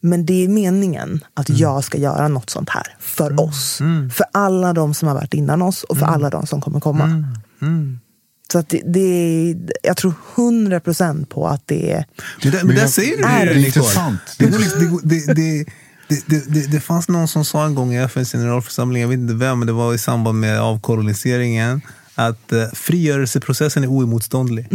Men 0.00 0.26
det 0.26 0.44
är 0.44 0.48
meningen 0.48 1.24
att 1.34 1.48
jag 1.48 1.84
ska 1.84 1.98
göra 1.98 2.28
något 2.28 2.50
sånt 2.50 2.70
här. 2.70 2.96
För 2.98 3.40
oss. 3.40 3.78
För 4.14 4.26
alla 4.32 4.72
de 4.72 4.94
som 4.94 5.08
har 5.08 5.14
varit 5.14 5.34
innan 5.34 5.62
oss 5.62 5.84
och 5.84 5.98
för 5.98 6.06
alla 6.06 6.30
de 6.30 6.46
som 6.46 6.60
kommer 6.60 6.80
komma. 6.80 7.24
Så 8.52 8.58
att 8.58 8.68
det, 8.68 8.82
det 8.86 9.00
är, 9.00 9.56
jag 9.82 9.96
tror 9.96 10.14
hundra 10.34 10.80
procent 10.80 11.28
på 11.28 11.48
att 11.48 11.62
det 11.66 11.92
är... 11.92 12.06
Men 12.42 12.52
där, 12.52 12.64
men 12.64 12.76
där 12.76 12.86
säger 12.86 13.16
du 13.16 13.22
det 13.22 13.28
är 13.28 13.46
det, 13.46 13.60
intressant. 13.60 14.20
Det, 14.38 14.46
det, 14.46 15.34
det, 15.34 15.64
det, 16.08 16.54
det, 16.54 16.72
det, 16.72 16.80
fanns 16.80 17.08
någon 17.08 17.28
som 17.28 17.44
sa 17.44 17.66
en 17.66 17.74
gång 17.74 17.94
i 17.94 17.98
FNs 17.98 18.32
generalförsamling, 18.32 19.02
jag 19.02 19.08
vet 19.08 19.18
inte 19.18 19.34
vem, 19.34 19.58
men 19.58 19.66
det 19.66 19.72
var 19.72 19.94
i 19.94 19.98
samband 19.98 20.40
med 20.40 20.60
avkoloniseringen, 20.60 21.80
att 22.14 22.52
eh, 22.52 22.66
frigörelseprocessen 22.72 23.84
är 23.84 23.88
oemotståndlig. 23.88 24.68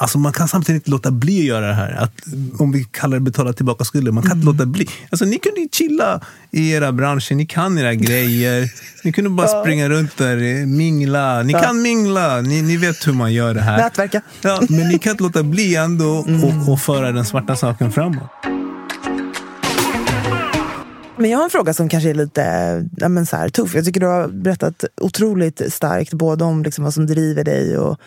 Alltså 0.00 0.18
man 0.18 0.32
kan 0.32 0.48
samtidigt 0.48 0.80
inte 0.80 0.90
låta 0.90 1.10
bli 1.10 1.38
att 1.38 1.44
göra 1.44 1.66
det 1.66 1.74
här. 1.74 1.92
Att, 1.92 2.12
om 2.58 2.72
vi 2.72 2.84
kallar 2.84 3.16
det 3.16 3.20
betala 3.20 3.52
tillbaka 3.52 3.84
skulder. 3.84 4.12
Man 4.12 4.22
kan 4.22 4.32
inte 4.32 4.46
låta 4.46 4.66
bli. 4.66 4.88
Alltså, 5.10 5.24
ni 5.24 5.38
kunde 5.38 5.60
ju 5.60 5.68
chilla 5.72 6.20
i 6.50 6.70
era 6.70 6.92
branscher, 6.92 7.34
ni 7.34 7.46
kan 7.46 7.78
era 7.78 7.94
grejer. 7.94 8.70
Ni 9.04 9.12
kunde 9.12 9.30
bara 9.30 9.62
springa 9.62 9.88
runt 9.88 10.16
där, 10.16 10.36
eh, 10.36 10.66
mingla. 10.66 11.42
Ni 11.42 11.52
kan 11.52 11.82
mingla, 11.82 12.40
ni, 12.40 12.62
ni 12.62 12.76
vet 12.76 13.06
hur 13.06 13.12
man 13.12 13.32
gör 13.32 13.54
det 13.54 13.60
här. 13.60 13.78
Nätverka. 13.78 14.22
Ja, 14.40 14.60
men 14.68 14.88
ni 14.88 14.98
kan 14.98 15.10
inte 15.10 15.22
låta 15.22 15.42
bli 15.42 15.76
ändå 15.76 16.08
och, 16.08 16.72
och 16.72 16.80
föra 16.80 17.12
den 17.12 17.24
svarta 17.24 17.56
saken 17.56 17.92
framåt. 17.92 18.30
Men 21.16 21.30
jag 21.30 21.38
har 21.38 21.44
en 21.44 21.50
fråga 21.50 21.74
som 21.74 21.88
kanske 21.88 22.10
är 22.10 22.14
lite 22.14 22.42
ja, 22.96 23.08
men 23.08 23.26
så 23.26 23.36
här, 23.36 23.48
tuff. 23.48 23.74
Jag 23.74 23.84
tycker 23.84 24.00
du 24.00 24.06
har 24.06 24.28
berättat 24.28 24.84
otroligt 25.00 25.72
starkt 25.72 26.12
både 26.12 26.44
om 26.44 26.62
liksom 26.62 26.84
vad 26.84 26.94
som 26.94 27.06
driver 27.06 27.44
dig 27.44 27.78
och 27.78 28.00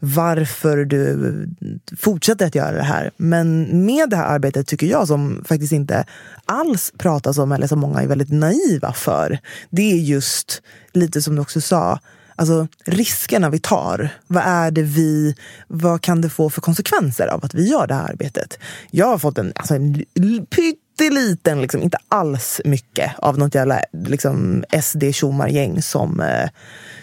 varför 0.00 0.84
du 0.84 1.48
fortsätter 1.96 2.46
att 2.46 2.54
göra 2.54 2.76
det 2.76 2.82
här. 2.82 3.10
Men 3.16 3.68
med 3.86 4.10
det 4.10 4.16
här 4.16 4.26
arbetet 4.26 4.66
tycker 4.66 4.86
jag 4.86 5.08
som 5.08 5.44
faktiskt 5.48 5.72
inte 5.72 6.04
alls 6.44 6.92
pratas 6.98 7.38
om 7.38 7.52
eller 7.52 7.66
som 7.66 7.78
många 7.78 8.02
är 8.02 8.06
väldigt 8.06 8.32
naiva 8.32 8.92
för. 8.92 9.38
Det 9.70 9.92
är 9.92 9.96
just 9.96 10.62
lite 10.92 11.22
som 11.22 11.34
du 11.34 11.40
också 11.40 11.60
sa, 11.60 11.98
Alltså 12.38 12.68
riskerna 12.84 13.50
vi 13.50 13.58
tar. 13.58 14.10
Vad 14.26 14.42
är 14.46 14.70
det 14.70 14.82
vi, 14.82 15.34
vad 15.68 16.02
kan 16.02 16.20
det 16.20 16.28
få 16.28 16.50
för 16.50 16.60
konsekvenser 16.60 17.26
av 17.26 17.44
att 17.44 17.54
vi 17.54 17.68
gör 17.70 17.86
det 17.86 17.94
här 17.94 18.08
arbetet? 18.08 18.58
Jag 18.90 19.06
har 19.06 19.18
fått 19.18 19.38
en, 19.38 19.52
alltså 19.54 19.74
en 19.74 20.04
pytteliten, 20.46 21.60
liksom, 21.60 21.82
inte 21.82 21.98
alls 22.08 22.60
mycket 22.64 23.12
av 23.18 23.38
något 23.38 23.54
jävla 23.54 23.80
liksom, 23.92 24.64
SD-tjomargäng 24.82 25.82
som 25.82 26.20
eh, 26.20 26.48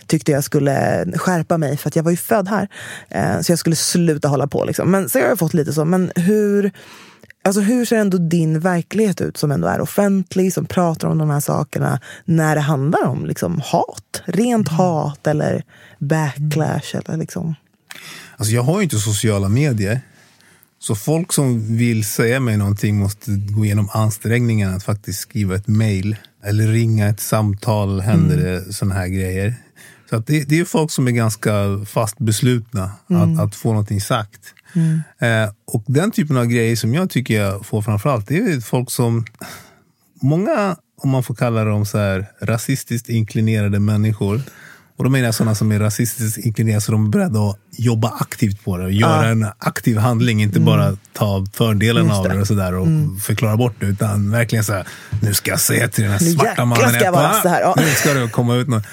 tyckte 0.08 0.32
jag 0.32 0.44
skulle 0.44 1.06
skärpa 1.16 1.58
mig 1.58 1.78
för 1.78 1.88
att 1.88 1.96
jag 1.96 2.04
var 2.04 2.12
ju 2.12 2.18
född 2.18 2.48
här. 2.48 2.68
Eh, 3.10 3.42
så 3.42 3.52
jag 3.52 3.60
skulle 3.60 3.76
sluta 3.76 4.28
hålla 4.28 4.48
på. 4.48 4.66
Liksom. 4.66 4.92
Men 4.92 5.10
så 5.10 5.20
har 5.20 5.26
jag 5.28 5.40
fått 5.40 5.54
lite 5.54 5.74
så. 5.74 5.86
Men 5.86 6.12
hur, 6.16 6.72
Alltså 7.46 7.62
hur 7.62 7.86
ser 7.86 7.96
ändå 7.98 8.18
din 8.18 8.60
verklighet 8.60 9.22
ut 9.22 9.38
som 9.38 9.52
ändå 9.52 9.68
är 9.68 9.82
offentlig, 9.82 10.54
som 10.54 10.66
pratar 10.66 11.08
om 11.08 11.18
de 11.18 11.30
här 11.30 11.40
sakerna 11.40 12.00
när 12.26 12.56
det 12.56 12.62
handlar 12.62 13.06
om 13.06 13.26
liksom 13.26 13.62
hat? 13.66 14.22
Rent 14.26 14.68
hat 14.68 15.28
eller 15.28 15.64
backlash 16.00 16.96
eller 16.96 17.18
liksom... 17.18 17.56
Alltså 18.38 18.54
jag 18.54 18.64
har 18.64 18.78
ju 18.78 18.84
inte 18.84 19.00
sociala 19.00 19.50
medier. 19.50 20.02
Så 20.80 20.96
folk 20.96 21.34
som 21.34 21.78
vill 21.78 22.06
säga 22.06 22.40
mig 22.40 22.58
någonting 22.58 22.98
måste 22.98 23.32
gå 23.32 23.66
igenom 23.66 23.90
ansträngningen 23.94 24.76
att 24.76 24.84
faktiskt 24.84 25.20
skriva 25.20 25.56
ett 25.56 25.68
mejl. 25.68 26.16
Eller 26.44 26.68
ringa 26.68 27.08
ett 27.08 27.20
samtal, 27.20 28.02
händer 28.02 28.38
det 28.38 28.74
såna 28.74 28.96
här 28.96 29.08
grejer. 29.08 29.56
Så 30.10 30.18
det, 30.18 30.44
det 30.44 30.60
är 30.60 30.66
folk 30.66 30.92
som 30.92 31.08
är 31.08 31.12
ganska 31.12 31.52
fast 31.86 32.18
beslutna 32.18 32.92
att, 33.08 33.40
att 33.40 33.56
få 33.56 33.70
någonting 33.70 34.02
sagt. 34.02 34.54
Eh, 35.20 35.54
och 35.66 35.84
den 35.88 36.12
typen 36.12 36.38
av 36.38 36.46
grejer 36.46 36.76
som 36.76 36.94
jag 36.94 37.10
tycker 37.10 37.42
jag 37.42 37.66
får 37.66 37.82
framförallt, 37.82 38.28
det 38.28 38.38
är 38.38 38.60
folk 38.60 38.92
som... 38.92 39.26
Många, 40.22 40.76
om 40.98 41.10
man 41.10 41.24
får 41.24 41.36
kalla 41.36 41.64
dem 41.64 41.86
så 41.86 41.98
här, 41.98 42.26
rasistiskt 42.42 43.10
inklinerade 43.10 43.80
människor. 43.80 44.42
Och 44.98 45.04
då 45.04 45.10
menar 45.10 45.26
jag 45.26 45.36
sådana 45.36 45.56
som 45.56 45.72
är 45.72 45.80
rasistiskt 45.80 46.38
inklinerade 46.38 46.82
så 46.82 46.92
de 46.92 47.06
är 47.06 47.10
beredda 47.10 47.40
att 47.40 47.58
jobba 47.72 48.10
aktivt 48.20 48.64
på 48.64 48.78
det 48.78 48.84
och 48.84 48.92
göra 48.92 49.28
en 49.28 49.48
aktiv 49.60 49.98
handling. 49.98 50.42
Inte 50.42 50.60
bara 50.60 50.98
ta 51.14 51.46
fördelen 51.54 52.06
Just 52.08 52.18
av 52.18 52.24
det. 52.30 52.40
och, 52.42 52.48
sådär 52.48 52.74
och 52.74 52.88
förklara 53.22 53.58
bort 53.58 53.74
det. 53.80 53.86
Utan 53.86 54.32
verkligen 54.32 54.64
så 54.64 54.74
här, 54.74 54.88
nu 55.22 55.34
ska 55.34 55.52
jag 55.52 55.60
säga 55.60 55.88
till 55.88 56.04
den 56.04 56.12
här 56.12 56.20
svarta 56.20 56.66
mannen. 56.66 56.90
ska 56.90 57.04
jag 57.04 57.12
vara 57.12 57.28
rasse 57.30 57.50
här, 57.50 57.62
ja. 57.62 57.74
Nu 57.78 57.86
ska 57.86 58.14
det 58.14 58.28
komma 58.30 58.56
ut 58.56 58.68
något. 58.68 58.84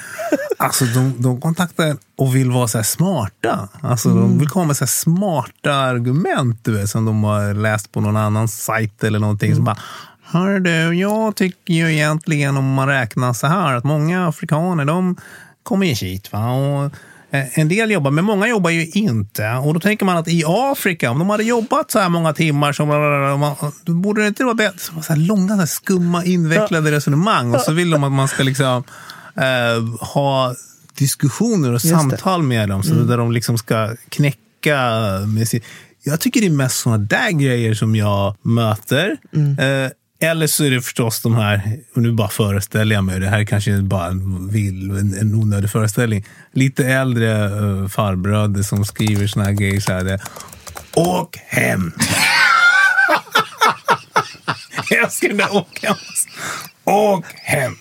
Alltså 0.58 0.84
de, 0.84 1.14
de 1.18 1.40
kontaktar 1.40 1.84
en 1.86 1.98
och 2.18 2.36
vill 2.36 2.50
vara 2.50 2.68
så 2.68 2.78
här 2.78 2.82
smarta. 2.84 3.68
Alltså 3.80 4.08
Mm. 4.08 4.20
de 4.22 4.38
vill 4.38 4.48
komma 4.48 4.64
med 4.64 4.76
så 4.76 4.86
smarta 4.86 5.74
argument 5.74 6.58
du 6.62 6.72
vet, 6.72 6.90
som 6.90 7.04
de 7.04 7.24
har 7.24 7.54
läst 7.54 7.92
på 7.92 8.00
någon 8.00 8.16
annan 8.16 8.48
sajt 8.48 9.04
eller 9.04 9.18
någonting. 9.18 9.46
Mm. 9.48 9.56
Som 9.56 9.64
bara, 9.64 9.76
Hör 10.24 10.60
du, 10.60 10.94
jag 10.94 11.36
tycker 11.36 11.74
ju 11.74 11.92
egentligen 11.92 12.56
om 12.56 12.74
man 12.74 12.88
räknar 12.88 13.32
så 13.32 13.46
här 13.46 13.74
att 13.74 13.84
många 13.84 14.28
afrikaner 14.28 14.84
de 14.84 15.16
kommer 15.62 15.86
ju 15.86 15.92
hit. 15.94 16.32
Va? 16.32 16.50
Och, 16.50 16.84
eh, 17.30 17.58
en 17.58 17.68
del 17.68 17.90
jobbar, 17.90 18.10
men 18.10 18.24
många 18.24 18.48
jobbar 18.48 18.70
ju 18.70 18.86
inte. 18.86 19.50
Och 19.50 19.74
då 19.74 19.80
tänker 19.80 20.04
man 20.04 20.16
att 20.16 20.28
i 20.28 20.42
Afrika, 20.46 21.10
om 21.10 21.18
de 21.18 21.30
hade 21.30 21.44
jobbat 21.44 21.90
så 21.90 21.98
här 21.98 22.08
många 22.08 22.32
timmar, 22.32 22.72
så, 22.72 22.86
man, 22.86 23.54
då 23.84 23.92
borde 23.92 24.22
det 24.22 24.28
inte 24.28 24.44
vara 24.44 24.54
bättre. 24.54 25.02
Så 25.02 25.12
här 25.12 25.16
långa, 25.16 25.48
så 25.48 25.58
här 25.58 25.66
skumma, 25.66 26.24
invecklade 26.24 26.90
resonemang. 26.90 27.54
Och 27.54 27.60
så 27.60 27.72
vill 27.72 27.90
de 27.90 28.04
att 28.04 28.12
man 28.12 28.28
ska 28.28 28.42
liksom 28.42 28.84
eh, 29.36 30.06
ha 30.14 30.54
diskussioner 30.98 31.72
och 31.72 31.82
samtal 31.82 32.42
med 32.42 32.68
dem. 32.68 32.82
Så 32.82 32.94
Där 32.94 33.16
de 33.16 33.32
liksom 33.32 33.58
ska 33.58 33.96
knäcka 34.08 34.78
med 35.26 35.48
sin... 35.48 35.60
Jag 36.04 36.20
tycker 36.20 36.40
det 36.40 36.46
är 36.46 36.50
mest 36.50 36.76
såna 36.80 36.98
där 36.98 37.30
grejer 37.30 37.74
som 37.74 37.96
jag 37.96 38.36
möter. 38.42 39.16
Eh, 39.58 39.90
eller 40.22 40.46
så 40.46 40.64
är 40.64 40.70
det 40.70 40.82
förstås 40.82 41.20
de 41.20 41.36
här, 41.36 41.78
och 41.94 42.02
nu 42.02 42.12
bara 42.12 42.28
föreställer 42.28 42.94
jag 42.94 43.04
mig, 43.04 43.20
det 43.20 43.28
här 43.28 43.44
kanske 43.44 43.72
är 43.72 43.82
bara 43.82 44.06
en, 44.06 44.48
vill, 44.48 44.90
en, 44.90 45.18
en 45.20 45.34
onödig 45.34 45.70
föreställning. 45.70 46.24
Lite 46.52 46.84
äldre 46.84 47.48
uh, 47.48 47.88
farbröder 47.88 48.62
som 48.62 48.84
skriver 48.84 49.26
såna 49.26 49.44
här 49.44 49.52
grejer. 49.52 49.80
Så 49.80 49.92
här, 49.92 50.04
det, 50.04 50.20
Åk 50.94 51.36
hem! 51.36 51.92
jag 54.90 55.12
skulle 55.12 55.48
åka 55.48 55.88
hem. 55.88 55.96
Åk 56.84 57.24
hem! 57.34 57.76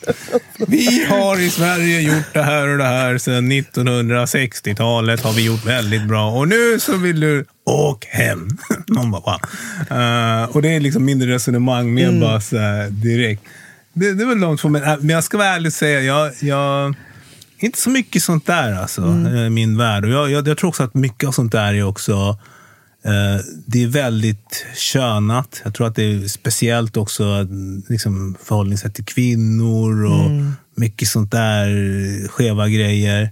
Vi 0.67 1.05
har 1.05 1.39
i 1.39 1.49
Sverige 1.49 2.01
gjort 2.01 2.33
det 2.33 2.43
här 2.43 2.67
och 2.67 2.77
det 2.77 2.83
här 2.83 3.17
sedan 3.17 3.51
1960-talet. 3.51 5.21
har 5.21 5.33
vi 5.33 5.45
gjort 5.45 5.65
väldigt 5.65 6.07
bra. 6.07 6.31
Och 6.31 6.47
nu 6.47 6.79
så 6.79 6.97
vill 6.97 7.19
du 7.19 7.45
åk 7.65 8.05
hem. 8.05 8.47
Man 8.87 9.11
bara, 9.11 9.21
wow. 9.21 9.39
Eh, 9.97 10.55
och 10.55 10.61
det 10.61 10.75
är 10.75 10.79
liksom 10.79 11.05
mindre 11.05 11.33
resonemang, 11.33 11.93
mer 11.93 12.21
bara 12.21 12.41
så 12.41 12.57
här 12.57 12.89
direkt. 12.89 13.43
Det, 13.93 14.13
det 14.13 14.23
är 14.23 14.27
väl 14.27 14.37
långt 14.37 14.61
från 14.61 14.71
mig. 14.71 14.81
Men 14.81 15.09
jag 15.09 15.23
ska 15.23 15.37
vara 15.37 15.47
ärlig 15.47 15.67
och 15.67 15.73
säga, 15.73 16.01
jag, 16.01 16.31
jag 16.39 16.95
inte 17.57 17.81
så 17.81 17.89
mycket 17.89 18.23
sånt 18.23 18.45
där 18.45 18.73
alltså, 18.73 19.01
i 19.47 19.49
min 19.49 19.77
värld. 19.77 20.05
Och 20.05 20.11
jag, 20.11 20.31
jag, 20.31 20.47
jag 20.47 20.57
tror 20.57 20.67
också 20.67 20.83
att 20.83 20.93
mycket 20.93 21.27
av 21.27 21.31
sånt 21.31 21.51
där 21.51 21.73
är 21.73 21.83
också 21.83 22.13
Eh, 22.13 22.37
det 23.65 23.83
är 23.83 23.87
väldigt 23.87 24.65
könat. 24.75 25.61
Jag 25.63 25.73
tror 25.73 25.87
att 25.87 25.95
det 25.95 26.03
är 26.03 26.27
speciellt 26.27 26.97
också 26.97 27.47
liksom, 27.89 28.35
förhållningssätt 28.43 28.95
till 28.95 29.05
kvinnor 29.05 30.05
och 30.05 30.31
mycket 30.75 31.07
sånt 31.07 31.31
där 31.31 32.27
skeva 32.27 32.69
grejer. 32.69 33.23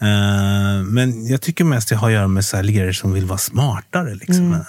Eh, 0.00 0.84
men 0.86 1.26
jag 1.26 1.40
tycker 1.40 1.64
mest 1.64 1.88
det 1.88 1.96
har 1.96 2.08
att 2.08 2.14
göra 2.14 2.28
med 2.28 2.44
så 2.44 2.56
här 2.56 2.92
som 2.92 3.12
vill 3.12 3.26
vara 3.26 3.38
smartare. 3.38 4.14
Liksom, 4.14 4.64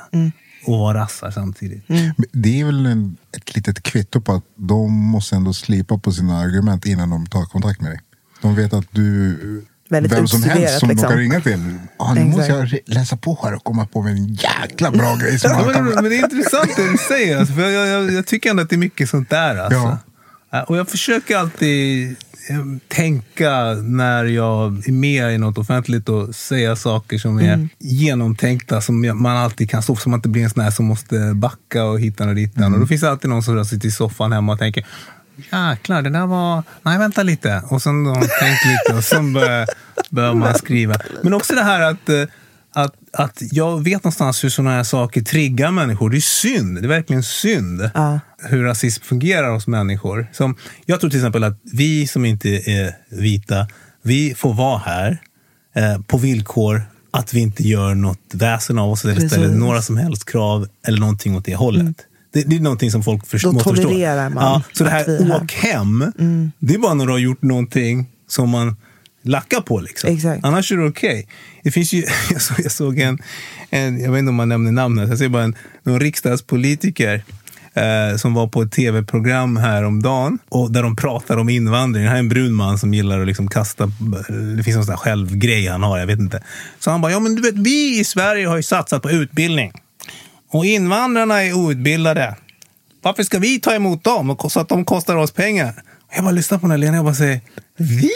Och 0.66 0.80
vara 0.80 0.98
rassar 0.98 1.32
samtidigt. 1.32 1.90
Men 1.90 2.14
Det 2.32 2.62
är 2.62 2.66
väl 2.66 2.86
en, 2.86 3.18
ett 3.38 3.56
litet 3.56 3.84
kvitto 3.84 4.22
på 4.22 4.34
att 4.34 4.44
de 4.56 4.94
måste 4.94 5.36
ändå 5.36 5.54
slipa 5.54 5.98
på 5.98 6.12
sina 6.12 6.40
argument 6.40 6.86
innan 6.86 7.10
de 7.10 7.26
tar 7.26 7.46
kontakt 7.46 7.82
med 7.82 7.92
dig. 7.92 8.00
De 8.42 8.56
vet 8.56 8.74
att 8.74 8.86
du, 8.92 9.66
Väldigt 9.90 10.12
vem 10.12 10.28
som 10.28 10.44
helst 10.44 10.80
som 10.80 10.90
liksom. 10.90 11.10
de 11.10 11.14
kan 11.14 11.20
ringa 11.20 11.42
till. 11.42 11.80
Ah, 11.98 12.14
nu 12.14 12.22
Exakt. 12.22 12.38
måste 12.38 12.52
jag 12.52 12.80
läsa 12.86 13.18
på 13.18 13.40
här 13.44 13.54
och 13.54 13.64
komma 13.64 13.86
på 13.86 14.00
en 14.00 14.34
jäkla 14.34 14.92
bra 14.92 15.16
grej. 15.22 15.40
Som 15.40 15.52
Ja, 15.52 15.72
men, 15.74 15.86
men 15.86 16.04
det 16.04 16.16
är 16.16 16.24
intressant 16.24 16.76
det 16.76 16.92
du 16.92 16.98
säger. 16.98 17.38
Alltså, 17.38 17.54
för 17.54 17.62
jag, 17.62 17.88
jag, 17.88 18.14
jag 18.14 18.26
tycker 18.26 18.50
ändå 18.50 18.64
att 18.64 18.70
det 18.70 18.76
är 18.76 18.78
mycket 18.78 19.10
sånt 19.10 19.30
där. 19.30 19.56
Alltså. 19.56 19.98
Ja. 20.52 20.64
Och 20.64 20.78
jag 20.78 20.90
försöker 20.90 21.38
alltid 21.38 22.10
eh, 22.50 22.66
tänka 22.88 23.74
när 23.74 24.26
jag 24.26 24.88
är 24.88 24.92
med 24.92 25.34
i 25.34 25.38
något 25.38 25.58
offentligt 25.58 26.10
och 26.10 26.36
säga 26.36 26.76
saker 26.76 27.18
som 27.18 27.40
är 27.40 27.68
genomtänkta, 27.80 28.82
som 28.82 29.22
man 29.22 29.38
alltid 29.38 29.70
kan 29.70 29.84
stå 29.84 29.96
för, 29.96 30.02
så 30.02 30.10
man 30.10 30.18
inte 30.18 30.30
blir 30.30 30.44
en 30.44 30.50
sån 30.50 30.64
här 30.64 30.72
som 30.72 30.86
måste 30.86 31.34
backa 31.36 31.84
och 31.84 32.00
hitta 32.00 32.28
och 32.28 32.36
ditan. 32.36 32.74
Och 32.74 32.80
då 32.80 32.88
finns 32.88 33.02
det 33.02 33.10
alltid 33.10 33.30
någon 33.30 33.44
som 33.44 33.66
sitter 33.66 33.88
i 33.88 33.92
soffan 33.92 34.32
hemma 34.32 34.54
och 34.54 34.60
tänker 34.60 34.86
Jäklar, 35.38 36.02
det 36.02 36.10
där 36.10 36.26
var... 36.26 36.64
Nej, 36.84 36.98
vänta 36.98 37.24
lite. 37.24 37.62
Och 37.70 37.82
sen 37.82 38.06
har 38.06 38.16
man 38.16 38.28
tänkt 38.40 38.66
lite 38.66 38.98
och 38.98 39.04
sen 39.04 39.34
börjar, 39.34 39.68
börjar 40.10 40.34
man 40.34 40.56
skriva. 40.56 40.96
Men 41.24 41.34
också 41.34 41.56
det 41.56 41.64
här 41.64 41.82
att, 41.82 42.10
eh, 42.10 42.22
att, 42.74 42.94
att 43.14 43.42
jag 43.52 43.84
vet 43.84 44.04
någonstans 44.04 44.44
hur 44.44 44.50
sådana 44.50 44.72
här 44.76 44.84
saker 44.84 45.22
triggar 45.22 45.72
människor. 45.72 46.10
Det 46.10 46.18
är 46.18 46.22
synd. 46.22 46.76
Det 46.82 46.86
är 46.86 46.90
verkligen 46.90 47.24
synd 47.24 47.90
Ja. 47.94 48.20
hur 48.38 48.64
rasism 48.64 49.04
fungerar 49.04 49.50
hos 49.52 49.68
människor. 49.68 50.28
Som, 50.34 50.56
jag 50.86 51.00
tror 51.00 51.10
till 51.10 51.20
exempel 51.20 51.44
att 51.44 51.60
vi 51.64 52.08
som 52.08 52.26
inte 52.26 52.50
är 52.50 52.96
vita, 53.10 53.68
vi 54.02 54.36
får 54.36 54.54
vara 54.54 54.78
här 54.78 55.18
eh, 55.76 56.02
på 56.02 56.18
villkor 56.18 56.82
att 57.12 57.34
vi 57.34 57.40
inte 57.40 57.64
gör 57.68 57.96
något 57.96 58.20
väsen 58.34 58.80
av 58.80 58.92
oss 58.92 59.06
eller 59.06 59.28
ställer 59.28 59.48
några 59.48 59.82
som 59.82 59.98
helst 59.98 60.26
krav 60.32 60.68
eller 60.88 61.00
någonting 61.00 61.36
åt 61.36 61.46
det 61.46 61.56
hållet. 61.56 61.96
Det, 62.36 62.44
det 62.44 62.56
är 62.56 62.60
någonting 62.60 62.92
som 62.92 63.04
folk 63.04 63.28
först, 63.28 63.44
Då 63.44 63.60
tolererar 63.60 64.30
man 64.30 64.44
Ja, 64.44 64.62
så 64.74 64.84
det 64.84 64.90
här 64.90 65.32
åk 65.44 65.54
hem, 65.54 66.12
det 66.60 66.74
är 66.74 66.78
bara 66.78 66.94
när 66.94 67.06
du 67.06 67.12
har 67.12 67.20
gjort 67.20 67.42
någonting 67.42 68.06
som 68.28 68.50
man 68.50 68.76
lackar 69.22 69.62
på. 69.62 69.80
Liksom. 69.80 70.10
Exakt. 70.14 70.46
Annars 70.46 70.72
är 70.72 70.78
det 70.78 70.88
okej. 70.88 71.28
Det 71.64 71.72
finns 71.72 71.94
ju, 71.94 72.04
jag, 72.32 72.42
såg, 72.42 72.58
jag 72.60 72.72
såg 72.72 73.00
en, 73.00 73.20
en, 73.70 74.00
jag 74.00 74.12
vet 74.12 74.20
inte 74.20 74.30
om 74.30 74.36
man 74.36 74.50
nämner 74.50 74.72
namnet, 74.72 75.10
jag 75.10 75.18
ser 75.18 75.30
bara 75.30 75.44
en, 75.44 75.56
någon 75.84 76.00
riksdagspolitiker 76.00 77.24
eh, 77.74 78.18
som 78.18 78.34
var 78.34 78.48
på 78.48 78.62
ett 78.62 78.72
tv-program 78.72 79.58
häromdagen 79.58 80.40
och 80.50 80.72
där 80.72 80.84
de 80.84 80.96
pratar 80.96 81.38
om 81.38 81.50
invandring. 81.50 82.04
Det 82.04 82.10
här 82.10 82.16
är 82.16 82.20
en 82.20 82.30
brun 82.30 82.54
man 82.54 82.78
som 82.80 82.94
gillar 82.94 83.22
att 83.22 83.28
liksom 83.28 83.48
kasta, 83.48 83.92
det 84.58 84.64
finns 84.64 84.76
någon 84.76 84.86
sån 84.86 84.92
här 84.92 84.98
självgrej 84.98 85.68
han 85.68 85.84
har, 85.84 86.00
jag 86.00 86.08
vet 86.08 86.20
inte. 86.20 86.44
Så 86.80 86.92
han 86.92 87.02
bara, 87.02 87.12
ja 87.12 87.20
men 87.20 87.36
du 87.36 87.42
vet 87.42 87.56
vi 87.56 88.00
i 88.00 88.04
Sverige 88.04 88.48
har 88.48 88.56
ju 88.56 88.64
satsat 88.64 89.02
på 89.02 89.12
utbildning 89.12 89.72
och 90.56 90.66
invandrarna 90.66 91.44
är 91.44 91.54
outbildade. 91.54 92.36
Varför 93.02 93.24
ska 93.24 93.40
vi 93.40 93.60
ta 93.60 93.74
emot 93.74 94.04
dem 94.04 94.30
och 94.30 94.52
så 94.52 94.60
att 94.60 94.70
de 94.70 94.86
kostar 94.86 95.16
oss 95.16 95.32
pengar? 95.32 95.84
Jag 96.16 96.24
bara 96.24 96.32
lyssnar 96.32 96.58
på 96.58 96.62
den 96.62 96.72
här 96.72 96.78
Lena 96.78 97.00
och 97.00 97.06
bara 97.06 97.16
säger, 97.16 97.42
vi? 97.78 98.12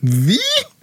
Vi? 0.00 0.38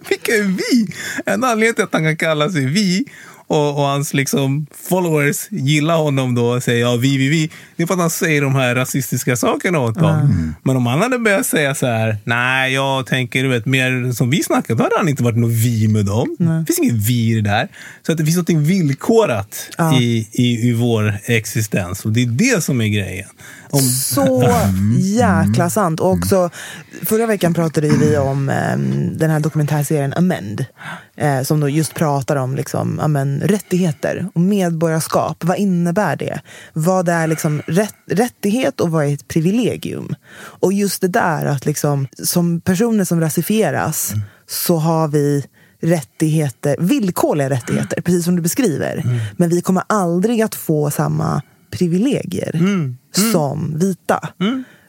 Vilka 0.08 0.32
är 0.32 0.42
vi? 0.42 0.94
En 1.26 1.44
anledning 1.44 1.74
till 1.74 1.84
att 1.84 1.92
han 1.92 2.04
kan 2.04 2.16
kalla 2.16 2.50
sig 2.50 2.66
vi 2.66 3.04
och, 3.46 3.68
och 3.76 3.82
hans 3.82 4.14
liksom 4.14 4.66
followers 4.88 5.46
gillar 5.50 5.96
honom 5.96 6.34
då 6.34 6.46
och 6.46 6.62
säger 6.62 6.80
ja, 6.80 6.96
vi, 6.96 7.16
vi, 7.16 7.28
vi. 7.28 7.50
Det 7.76 7.82
är 7.82 7.86
för 7.86 7.94
att 7.94 8.00
han 8.00 8.10
säger 8.10 8.42
de 8.42 8.54
här 8.54 8.74
rasistiska 8.74 9.36
sakerna 9.36 9.78
åt 9.78 9.94
dem. 9.94 10.54
Men 10.62 10.76
om 10.76 10.86
han 10.86 11.02
hade 11.02 11.18
börjat 11.18 11.46
säga 11.46 11.74
så 11.74 11.86
här, 11.86 12.16
nej, 12.24 12.74
jag 12.74 13.06
tänker 13.06 13.42
du 13.42 13.48
vet, 13.48 13.66
mer 13.66 14.12
som 14.12 14.30
vi 14.30 14.42
snackar, 14.42 14.74
då 14.74 14.82
hade 14.82 14.96
han 14.98 15.08
inte 15.08 15.22
varit 15.22 15.38
något 15.38 15.50
vi 15.52 15.88
med 15.88 16.06
dem. 16.06 16.36
Det 16.38 16.64
finns 16.66 16.78
inget 16.78 17.08
vi 17.08 17.30
i 17.30 17.34
det 17.34 17.50
där. 17.50 17.68
Så 18.06 18.12
att 18.12 18.18
det 18.18 18.24
finns 18.24 18.36
något 18.36 18.48
villkorat 18.50 19.68
Ja. 19.78 20.00
i, 20.00 20.28
i, 20.32 20.68
i 20.68 20.72
vår 20.72 21.18
existens. 21.24 22.04
Och 22.04 22.12
det 22.12 22.22
är 22.22 22.26
det 22.26 22.64
som 22.64 22.80
är 22.80 22.88
grejen. 22.88 23.28
Om, 23.70 23.80
Så 23.80 24.48
jäkla 24.98 25.70
sant. 25.70 26.00
Och 26.00 26.10
också, 26.10 26.50
förra 27.02 27.26
veckan 27.26 27.54
pratade 27.54 27.88
vi 27.88 28.16
om 28.16 28.48
eh, 28.48 28.76
den 29.18 29.30
här 29.30 29.40
dokumentärserien 29.40 30.12
Amend. 30.16 30.64
Eh, 31.22 31.42
som 31.42 31.60
då 31.60 31.68
just 31.68 31.94
pratar 31.94 32.36
om 32.36 32.56
liksom, 32.56 32.98
ja, 33.00 33.08
men, 33.08 33.40
rättigheter 33.40 34.28
och 34.34 34.40
medborgarskap. 34.40 35.44
Vad 35.44 35.56
innebär 35.56 36.16
det? 36.16 36.40
Vad 36.72 37.08
är 37.08 37.26
liksom 37.26 37.62
rätt, 37.66 37.94
rättighet 38.06 38.80
och 38.80 38.90
vad 38.90 39.04
är 39.04 39.14
ett 39.14 39.28
privilegium? 39.28 40.14
Och 40.34 40.72
just 40.72 41.00
det 41.00 41.08
där 41.08 41.46
att 41.46 41.66
liksom, 41.66 42.08
som 42.22 42.60
personer 42.60 43.04
som 43.04 43.20
rasifieras 43.20 44.12
så 44.46 44.76
har 44.76 45.08
vi 45.08 45.44
rättigheter, 45.82 46.76
villkorliga 46.78 47.50
rättigheter, 47.50 48.00
precis 48.00 48.24
som 48.24 48.36
du 48.36 48.42
beskriver. 48.42 49.04
Men 49.36 49.50
vi 49.50 49.60
kommer 49.60 49.82
aldrig 49.86 50.42
att 50.42 50.54
få 50.54 50.90
samma 50.90 51.42
privilegier 51.70 52.60
som 53.32 53.78
vita. 53.78 54.28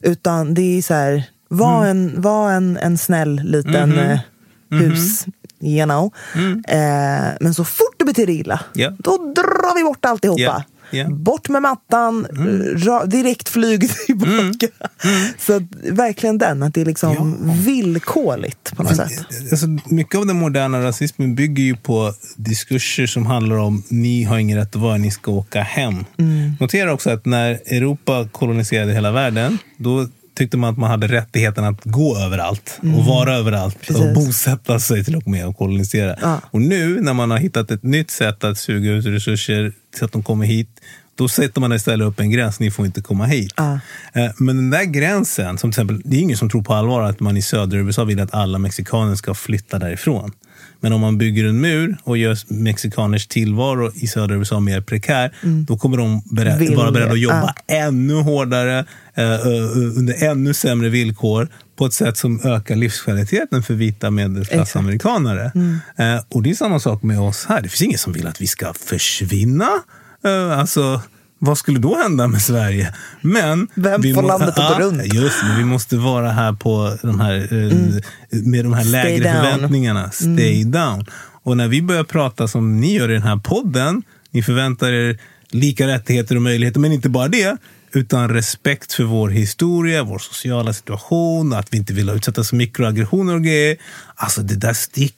Utan 0.01 0.53
det 0.53 0.77
är 0.77 0.81
så 0.81 0.93
här, 0.93 1.23
var, 1.49 1.85
en, 1.85 2.21
var 2.21 2.51
en, 2.51 2.77
en 2.77 2.97
snäll 2.97 3.41
liten 3.43 3.99
eh, 3.99 4.19
hus, 4.69 5.25
you 5.65 5.85
know. 5.85 6.11
Eh, 6.67 7.33
men 7.39 7.53
så 7.53 7.63
fort 7.65 7.95
det 7.97 8.05
betyder 8.05 8.33
illa, 8.33 8.59
Ja. 8.73 8.89
då 8.99 9.11
drar 9.17 9.75
vi 9.77 9.83
bort 9.83 10.05
alltihopa. 10.05 10.41
Ja, 10.41 10.63
ja. 10.91 11.09
Bort 11.09 11.49
med 11.49 11.61
mattan, 11.61 12.27
ra, 12.75 13.05
direkt 13.05 13.49
flyg 13.49 13.89
tillbaka. 14.05 14.67
Så 15.39 15.53
att, 15.55 15.63
verkligen 15.91 16.37
den, 16.37 16.63
att 16.63 16.73
det 16.73 16.81
är 16.81 16.85
liksom 16.85 17.37
villkorligt 17.65 18.75
på 18.75 18.83
något 18.83 18.95
sätt. 18.95 19.11
Alltså, 19.51 19.67
mycket 19.85 20.15
av 20.19 20.25
den 20.25 20.35
moderna 20.35 20.83
rasismen 20.83 21.35
bygger 21.35 21.63
ju 21.63 21.75
på 21.75 22.13
diskurser 22.35 23.05
som 23.07 23.25
handlar 23.25 23.55
om 23.55 23.83
ni 23.89 24.23
har 24.23 24.37
ingen 24.37 24.57
rätt 24.57 24.75
att 24.75 24.81
vara, 24.81 24.97
ni 24.97 25.11
ska 25.11 25.31
åka 25.31 25.61
hem. 25.61 26.05
Notera 26.59 26.93
också 26.93 27.09
att 27.09 27.25
när 27.25 27.49
Europa 27.51 28.27
koloniserade 28.31 28.93
hela 28.93 29.11
världen, 29.11 29.57
då 29.77 30.07
tyckte 30.35 30.57
man 30.57 30.69
att 30.73 30.77
man 30.77 30.89
hade 30.89 31.07
rättigheten 31.07 31.63
att 31.63 31.83
gå 31.83 32.17
överallt 32.17 32.79
och 32.81 33.05
vara 33.05 33.33
överallt 33.35 33.75
och 33.75 33.81
Precis. 33.81 34.13
bosätta 34.15 34.79
sig 34.79 35.03
till 35.03 35.15
och 35.15 35.27
med 35.27 35.47
och 35.47 35.57
kolonisera. 35.57 36.15
Ja. 36.21 36.41
Och 36.51 36.61
nu 36.61 37.01
när 37.01 37.13
man 37.13 37.31
har 37.31 37.37
hittat 37.37 37.71
ett 37.71 37.83
nytt 37.83 38.11
sätt 38.11 38.43
att 38.43 38.57
suga 38.57 38.91
ut 38.91 39.05
resurser 39.05 39.73
så 39.99 40.05
att 40.05 40.11
de 40.11 40.23
kommer 40.23 40.45
hit, 40.45 40.69
då 41.15 41.27
sätter 41.27 41.61
man 41.61 41.73
istället 41.73 42.07
upp 42.07 42.19
en 42.19 42.31
gräns, 42.31 42.59
ni 42.59 42.71
får 42.71 42.85
inte 42.85 43.01
komma 43.01 43.25
hit. 43.25 43.53
Ja. 43.55 43.79
Eh, 44.13 44.31
Men 44.37 44.55
den 44.55 44.69
där 44.69 44.83
gränsen, 44.83 45.57
som 45.57 45.71
till 45.71 45.79
exempel, 45.81 46.01
det 46.05 46.15
är 46.17 46.21
ingen 46.21 46.37
som 46.37 46.49
tror 46.49 46.61
på 46.61 46.73
allvar 46.73 47.01
att 47.03 47.19
man 47.19 47.37
i 47.37 47.41
södra 47.41 47.79
USA 47.79 48.03
vill 48.03 48.19
att 48.19 48.33
alla 48.33 48.57
mexikaner 48.57 49.15
ska 49.15 49.33
flytta 49.33 49.79
därifrån. 49.79 50.31
Men 50.83 50.93
om 50.93 51.01
man 51.01 51.17
bygger 51.17 51.45
en 51.45 51.61
mur 51.61 51.97
och 52.03 52.17
gör 52.17 52.37
mexikaners 52.47 53.27
tillvaro 53.27 53.91
i 53.95 54.07
södra 54.07 54.35
USA 54.35 54.59
mer 54.59 54.81
prekär, 54.81 55.31
då 55.67 55.77
kommer 55.77 55.97
de 55.97 56.21
berä- 56.31 56.57
Vill 56.59 56.75
vara 56.75 56.91
beredda 56.91 57.11
att 57.11 57.19
jobba 57.19 57.53
ännu 57.67 58.13
hårdare, 58.13 58.79
eh, 59.13 59.45
under 59.97 60.23
ännu 60.23 60.53
sämre 60.53 60.89
villkor, 60.89 61.47
på 61.75 61.85
ett 61.85 61.93
sätt 61.93 62.17
som 62.17 62.41
ökar 62.43 62.75
livskvaliteten 62.75 63.63
för 63.63 63.73
vita 63.73 64.11
medelklassamerikanare. 64.11 65.51
Eh, 65.97 66.21
och 66.29 66.43
det 66.43 66.49
är 66.49 66.53
samma 66.53 66.79
sak 66.79 67.03
med 67.03 67.19
oss 67.19 67.45
här. 67.49 67.61
Det 67.61 67.69
finns 67.69 67.81
ingen 67.81 67.99
som 67.99 68.13
vill 68.13 68.27
att 68.27 68.41
vi 68.41 68.47
ska 68.47 68.73
försvinna. 68.73 69.69
Eh, 70.25 70.59
alltså, 70.59 71.01
vad 71.45 71.57
skulle 71.57 71.79
då 71.79 71.97
hända 71.97 72.27
med 72.27 72.41
Sverige? 72.41 72.93
Men 73.21 73.67
Vem 73.75 74.01
vi 74.01 74.13
får 74.13 74.21
må- 74.21 74.27
landet 74.27 74.49
att 74.49 74.55
gå 74.55 74.61
Ja, 74.63 74.77
runt? 74.79 75.13
Just 75.13 75.35
vi 75.57 75.63
måste 75.65 75.97
vara 75.97 76.31
här 76.31 76.53
på 76.53 76.97
de 77.01 77.19
här, 77.19 77.35
eh, 77.35 77.77
med 78.43 78.65
de 78.65 78.73
här 78.73 78.83
lägre 78.85 79.23
down. 79.33 79.43
förväntningarna. 79.51 80.11
Stay 80.11 80.63
down. 80.63 81.05
Och 81.43 81.57
när 81.57 81.67
vi 81.67 81.81
börjar 81.81 82.03
prata 82.03 82.47
som 82.47 82.79
ni 82.79 82.93
gör 82.95 83.09
i 83.11 83.13
den 83.13 83.23
här 83.23 83.37
podden, 83.37 84.03
ni 84.31 84.43
förväntar 84.43 84.91
er 84.91 85.17
lika 85.51 85.87
rättigheter 85.87 86.35
och 86.35 86.41
möjligheter, 86.41 86.79
men 86.79 86.91
inte 86.91 87.09
bara 87.09 87.27
det, 87.27 87.57
utan 87.93 88.29
respekt 88.29 88.93
för 88.93 89.03
vår 89.03 89.29
historia, 89.29 90.03
vår 90.03 90.19
sociala 90.19 90.73
situation, 90.73 91.53
att 91.53 91.67
vi 91.73 91.77
inte 91.77 91.93
vill 91.93 92.09
utsättas 92.09 92.49
för 92.49 92.55
mikroaggressioner 92.55 93.35
och 93.35 93.43
grejer. 93.43 93.77
Alltså 94.15 94.41
det 94.41 94.55
där 94.55 94.73
sticker. 94.73 95.17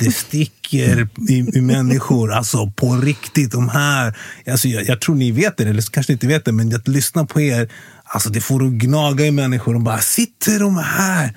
Det 0.00 0.10
sticker 0.12 1.08
i, 1.28 1.58
i 1.58 1.60
människor. 1.60 2.32
Alltså 2.32 2.70
på 2.76 2.96
riktigt. 2.96 3.52
De 3.52 3.68
här. 3.68 4.16
Alltså, 4.50 4.68
jag, 4.68 4.84
jag 4.84 5.00
tror 5.00 5.14
ni 5.14 5.30
vet 5.30 5.56
det, 5.56 5.64
eller 5.64 5.82
kanske 5.82 6.12
inte 6.12 6.26
vet 6.26 6.44
det, 6.44 6.52
men 6.52 6.74
att 6.74 6.88
lyssna 6.88 7.26
på 7.26 7.40
er. 7.40 7.72
Alltså 8.04 8.30
det 8.30 8.40
får 8.40 8.66
att 8.66 8.72
gnaga 8.72 9.26
i 9.26 9.30
människor. 9.30 9.74
De 9.74 9.84
bara, 9.84 9.98
sitter 9.98 10.58
de 10.58 10.76
här? 10.76 11.34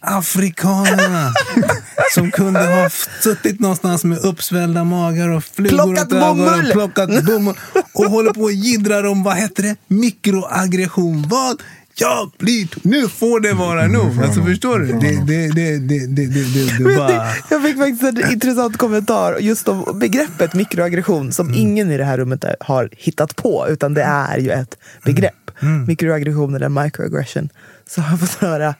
Afrikanerna 0.00 1.32
som 2.14 2.30
kunde 2.30 2.60
ha 2.60 2.90
suttit 3.22 3.60
någonstans 3.60 4.04
med 4.04 4.18
uppsvällda 4.18 4.84
magar 4.84 5.28
och 5.28 5.44
flugor 5.44 5.76
Plockat 5.76 6.06
åt 6.06 6.12
ögonen, 6.12 6.36
bomull! 6.36 6.72
plockat 6.72 7.24
bomull 7.24 7.54
och 7.92 8.04
håller 8.04 8.32
på 8.32 8.40
och 8.40 8.52
jiddrar 8.52 9.04
om, 9.04 9.22
vad 9.22 9.36
heter 9.36 9.62
det, 9.62 9.76
mikroaggression. 9.86 11.28
Vad? 11.28 11.62
Jag 11.98 12.30
blir... 12.38 12.68
Nu 12.82 13.08
får 13.08 13.40
det 13.40 13.52
vara 13.52 13.86
nog. 13.86 14.22
Alltså, 14.24 14.42
förstår 14.42 14.78
du? 14.78 14.86
Det, 14.86 14.98
det, 14.98 15.48
det, 15.48 15.78
det, 15.78 16.06
det, 16.06 16.26
det, 16.26 16.78
det, 16.78 16.96
bara... 16.96 17.32
jag 17.50 17.62
fick 17.62 17.76
faktiskt 17.76 18.02
en 18.02 18.30
intressant 18.32 18.76
kommentar 18.76 19.38
just 19.38 19.68
om 19.68 19.98
begreppet 19.98 20.54
mikroaggression 20.54 21.32
som 21.32 21.54
ingen 21.54 21.90
i 21.90 21.96
det 21.96 22.04
här 22.04 22.18
rummet 22.18 22.44
har 22.60 22.88
hittat 22.92 23.36
på, 23.36 23.66
utan 23.68 23.94
det 23.94 24.02
är 24.02 24.38
ju 24.38 24.50
ett 24.50 24.78
begrepp. 25.04 25.50
Mikroaggression 25.86 26.54
eller 26.54 26.68
microaggression. 26.68 27.48
Så 27.86 28.00
har 28.00 28.10
jag 28.10 28.20
fått 28.20 28.34
höra, 28.34 28.74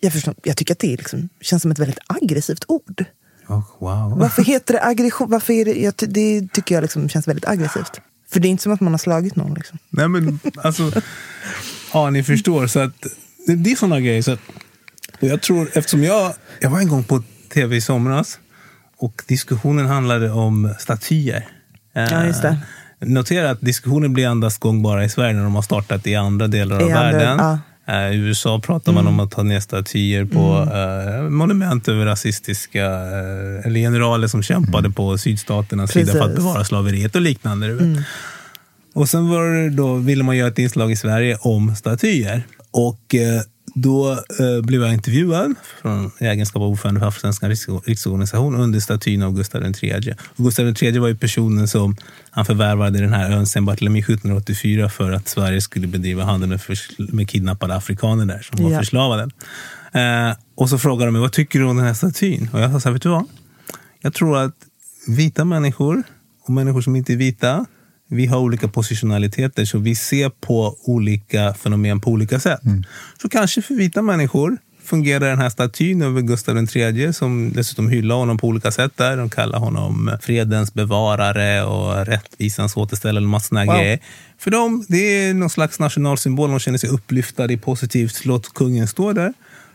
jag, 0.00 0.12
förstår, 0.12 0.34
jag 0.42 0.56
tycker 0.56 0.74
att 0.74 0.78
det 0.78 0.96
liksom, 0.96 1.28
känns 1.40 1.62
som 1.62 1.70
ett 1.70 1.78
väldigt 1.78 1.98
aggressivt 2.06 2.64
ord. 2.68 3.04
Oh, 3.48 3.62
wow. 3.78 4.18
Varför 4.18 4.42
heter 4.42 4.74
det 4.74 4.84
aggression? 4.84 5.30
Varför 5.30 5.52
är 5.52 5.64
det, 5.64 5.74
jag, 5.74 5.94
det 5.98 6.52
tycker 6.52 6.74
jag 6.74 6.82
liksom 6.82 7.08
känns 7.08 7.28
väldigt 7.28 7.48
aggressivt. 7.48 8.00
För 8.32 8.40
det 8.40 8.48
är 8.48 8.50
inte 8.50 8.62
som 8.62 8.72
att 8.72 8.80
man 8.80 8.92
har 8.92 8.98
slagit 8.98 9.36
någon. 9.36 9.54
Liksom. 9.54 9.78
Nej 9.90 10.08
men 10.08 10.40
alltså, 10.56 10.92
ja 11.92 12.10
ni 12.10 12.22
förstår. 12.22 12.66
Så 12.66 12.80
att, 12.80 13.06
det, 13.46 13.54
det 13.54 13.72
är 13.72 13.76
sådana 13.76 14.00
grejer. 14.00 14.22
Så 14.22 14.32
att, 14.32 14.40
jag 15.20 15.40
tror, 15.42 15.70
eftersom 15.74 16.04
jag, 16.04 16.34
jag 16.60 16.70
var 16.70 16.80
en 16.80 16.88
gång 16.88 17.04
på 17.04 17.22
tv 17.54 17.76
i 17.76 17.80
somras 17.80 18.38
och 18.98 19.22
diskussionen 19.26 19.86
handlade 19.86 20.30
om 20.30 20.74
statyer. 20.78 21.48
Ja, 21.92 22.24
just 22.26 22.42
det. 22.42 22.48
Eh, 22.48 23.08
Notera 23.08 23.50
att 23.50 23.60
diskussionen 23.60 24.12
blir 24.12 24.26
endast 24.26 24.60
gångbara 24.60 25.04
i 25.04 25.08
Sverige 25.08 25.32
när 25.34 25.42
de 25.42 25.54
har 25.54 25.62
startat 25.62 26.06
i 26.06 26.14
andra 26.16 26.46
delar 26.46 26.76
av 26.76 26.82
I 26.82 26.92
andra- 26.92 27.00
världen. 27.12 27.38
ja. 27.38 27.58
Eh, 27.90 28.12
I 28.12 28.16
USA 28.16 28.60
pratar 28.60 28.92
man 28.92 29.06
om 29.06 29.20
att 29.20 29.30
ta 29.30 29.42
ner 29.42 29.60
statyer 29.60 30.24
på 30.24 30.68
eh, 30.74 31.30
monument 31.30 31.88
över 31.88 32.04
rasistiska 32.06 32.84
eh, 33.64 33.72
generaler 33.72 34.28
som 34.28 34.42
kämpade 34.42 34.90
på 34.90 35.18
sydstaternas 35.18 35.90
sida 35.90 36.12
för 36.12 36.18
att 36.18 36.24
Precis. 36.24 36.38
bevara 36.44 36.64
slaveriet 36.64 37.14
och 37.14 37.20
liknande. 37.20 37.72
vet. 37.72 38.04
Och 38.94 39.08
sen 39.08 39.28
var 39.28 39.70
då, 39.70 39.94
ville 39.94 40.24
man 40.24 40.36
göra 40.36 40.48
ett 40.48 40.58
inslag 40.58 40.92
i 40.92 40.96
Sverige 40.96 41.36
om 41.40 41.76
statyer. 41.76 42.42
Och 42.70 43.14
eh, 43.14 43.40
då 43.74 44.12
eh, 44.12 44.62
blev 44.62 44.82
jag 44.82 44.92
intervjuad 44.92 45.54
från, 45.82 46.10
i 46.18 46.24
egenskap 46.24 46.62
av 46.62 46.68
ordförande 46.68 47.00
för 47.00 47.06
Afrosvenska 47.06 47.48
riks- 47.48 47.82
riksorganisation 47.84 48.54
under 48.54 48.80
statyn 48.80 49.22
av 49.22 49.32
Gustav 49.34 49.62
III. 49.82 50.14
Och 50.36 50.44
Gustav 50.44 50.66
III 50.82 50.98
var 50.98 51.08
ju 51.08 51.16
personen 51.16 51.68
som 51.68 51.96
han 52.30 52.44
förvärvade 52.46 52.98
den 53.00 53.12
här 53.12 53.30
ön 53.30 53.46
Saint 53.46 53.66
Barthélemy 53.66 53.98
1784 53.98 54.88
för 54.88 55.12
att 55.12 55.28
Sverige 55.28 55.60
skulle 55.60 55.86
bedriva 55.86 56.24
handel 56.24 56.48
med, 56.48 56.60
med 56.98 57.28
kidnappade 57.28 57.74
afrikaner 57.74 58.24
där 58.26 58.38
som 58.42 58.64
var 58.64 58.70
Ja. 58.72 58.78
förslavade. 58.78 59.22
Eh, 59.92 60.36
och 60.54 60.68
så 60.68 60.78
frågade 60.78 61.04
de 61.06 61.12
mig, 61.12 61.20
vad 61.20 61.32
tycker 61.32 61.58
du 61.58 61.64
om 61.64 61.76
den 61.76 61.86
här 61.86 61.94
statyn? 61.94 62.48
Och 62.52 62.60
jag 62.60 62.72
sa 62.72 62.80
så 62.80 62.88
här, 62.88 62.92
vet 62.92 63.02
du 63.02 63.08
vad? 63.08 63.24
Jag 64.00 64.14
tror 64.14 64.38
att 64.38 64.54
vita 65.08 65.44
människor 65.44 66.02
och 66.42 66.50
människor 66.52 66.80
som 66.82 66.96
inte 66.96 67.12
är 67.12 67.16
vita, 67.16 67.66
vi 68.10 68.26
har 68.26 68.38
olika 68.38 68.68
positionaliteter 68.68 69.64
så 69.64 69.78
vi 69.78 69.94
ser 69.94 70.28
på 70.28 70.76
olika 70.84 71.54
fenomen 71.54 72.00
på 72.00 72.10
olika 72.10 72.40
sätt. 72.40 72.60
Så 73.22 73.28
kanske 73.28 73.62
för 73.62 73.74
vita 73.74 74.02
människor 74.02 74.56
fungerar 74.84 75.28
den 75.28 75.38
här 75.38 75.50
statyn 75.50 76.02
över 76.02 76.20
Gustav 76.20 76.56
III 76.76 77.12
som 77.12 77.52
dessutom 77.52 77.88
hyllar 77.88 78.14
honom 78.16 78.38
på 78.38 78.46
olika 78.46 78.70
sätt. 78.70 78.92
där. 78.96 79.16
De 79.16 79.30
kallar 79.30 79.58
honom 79.58 80.10
fredens 80.22 80.74
bevarare 80.74 81.62
och 81.64 82.06
rättvisans 82.06 82.76
återställare 82.76 83.24
och 83.24 83.56
här 83.56 83.66
Wow. 83.66 83.74
grejer. 83.74 83.98
För 84.38 84.50
dem, 84.50 84.84
det 84.88 84.98
är 84.98 85.34
någon 85.34 85.50
slags 85.50 85.78
nationalsymbol. 85.78 86.50
De 86.50 86.58
känner 86.58 86.78
sig 86.78 86.90
upplyftade 86.90 87.52
i 87.52 87.56
positivt. 87.56 88.24
Låt 88.24 88.54
kungen 88.54 88.86
stå 88.88 89.12
där. 89.12 89.32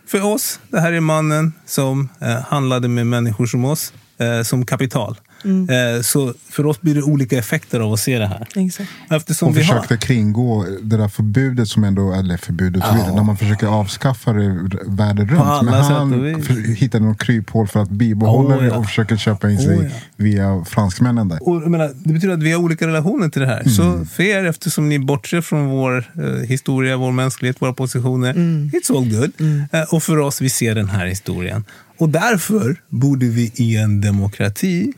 För 0.08 0.26
oss, 0.26 0.60
det 0.70 0.80
här 0.80 0.92
är 0.94 1.00
mannen 1.00 1.54
som 1.66 2.10
eh, 2.22 2.28
handlade 2.42 2.88
med 2.88 3.08
människor 3.08 3.46
som 3.46 3.66
oss 3.66 3.94
eh, 4.18 4.42
som 4.44 4.66
kapital. 4.66 5.18
Eh, 5.46 6.02
så 6.02 6.34
för 6.50 6.66
oss 6.66 6.82
blir 6.82 6.96
det 6.96 7.02
olika 7.02 7.38
effekter 7.38 7.80
av 7.80 7.94
att 7.94 8.00
se 8.00 8.20
det 8.20 8.28
här. 8.28 8.48
Exakt. 8.56 8.90
Eftersom 9.10 9.48
Och 9.50 9.58
vi 9.58 9.64
har... 9.64 9.74
försökte 9.82 10.08
kringå 10.08 10.66
det 10.82 10.98
där 10.98 11.08
förbudet 11.08 11.68
som 11.68 11.84
ändå, 11.84 12.14
eller 12.14 12.38
förbudet, 12.38 12.84
så 12.86 12.94
vidare, 12.96 13.16
när 13.16 13.24
man 13.24 13.38
försöker 13.38 13.68
avskaffa 13.68 14.34
det 14.34 14.70
världen 14.88 15.28
runt. 15.30 15.62
Men 15.66 15.74
han 15.74 16.12
för- 16.44 16.76
hittade 16.76 17.06
något 17.06 17.20
kryphål 17.20 17.68
för 17.68 17.80
att 17.80 17.90
bibehålla 17.90 18.56
Oh, 18.56 18.62
det 18.62 18.68
ja. 18.68 18.76
och 18.78 18.86
försöker 18.86 19.18
köpa 19.18 19.52
in 19.52 19.58
sig 19.60 19.78
Oh, 19.78 19.84
ja. 19.84 19.90
via 20.18 20.66
franskmännen 20.66 21.28
där. 21.28 21.48
Och, 21.48 21.72
menar, 21.72 21.92
det 22.04 22.14
betyder 22.14 22.34
att 22.34 22.44
vi 22.44 22.52
har 22.52 22.60
olika 22.60 22.88
relationer 22.88 23.30
till 23.30 23.42
det 23.42 23.48
här. 23.48 23.64
Så 23.70 24.06
för 24.06 24.24
er, 24.24 24.46
eftersom 24.46 24.90
ni 24.90 25.00
bortser 25.00 25.42
från 25.42 25.66
vår 25.68 25.98
eh, 26.24 26.48
historia, 26.48 26.98
vår 26.98 27.12
mänsklighet, 27.12 27.62
våra 27.62 27.74
positioner, 27.74 28.34
it's 28.34 28.98
all 28.98 29.10
good. 29.10 29.32
Eh, 29.72 29.94
och 29.94 30.04
för 30.04 30.18
oss, 30.18 30.42
vi 30.42 30.50
ser 30.50 30.76
den 30.76 30.90
här 30.90 31.06
historien. 31.06 31.64
Och 31.98 32.10
därför 32.10 32.76
borde 32.90 33.26
vi 33.26 33.52
i 33.56 33.78
en 33.78 34.02
demokrati 34.02 34.94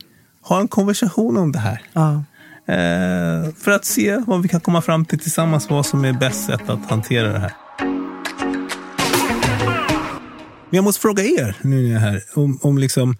ha 0.48 0.60
en 0.60 0.68
konversation 0.68 1.36
om 1.36 1.52
det 1.52 1.58
här. 1.58 1.82
Ja. 1.92 2.12
Eh, 2.74 3.52
för 3.58 3.70
att 3.70 3.84
se 3.84 4.22
vad 4.26 4.42
vi 4.42 4.48
kan 4.48 4.60
komma 4.60 4.82
fram 4.82 5.04
till 5.04 5.18
tillsammans, 5.18 5.70
vad 5.70 5.86
som 5.86 6.04
är 6.04 6.12
bäst 6.12 6.46
sätt 6.46 6.68
att 6.68 6.90
hantera 6.90 7.32
det 7.32 7.38
här. 7.38 7.52
Men 10.70 10.76
jag 10.76 10.84
måste 10.84 11.00
fråga 11.00 11.24
er, 11.24 11.56
nu 11.62 11.82
när 11.82 11.88
jag 11.88 12.02
är 12.02 12.10
här, 12.10 12.22
om, 12.34 12.58
om 12.62 12.78
liksom, 12.78 13.16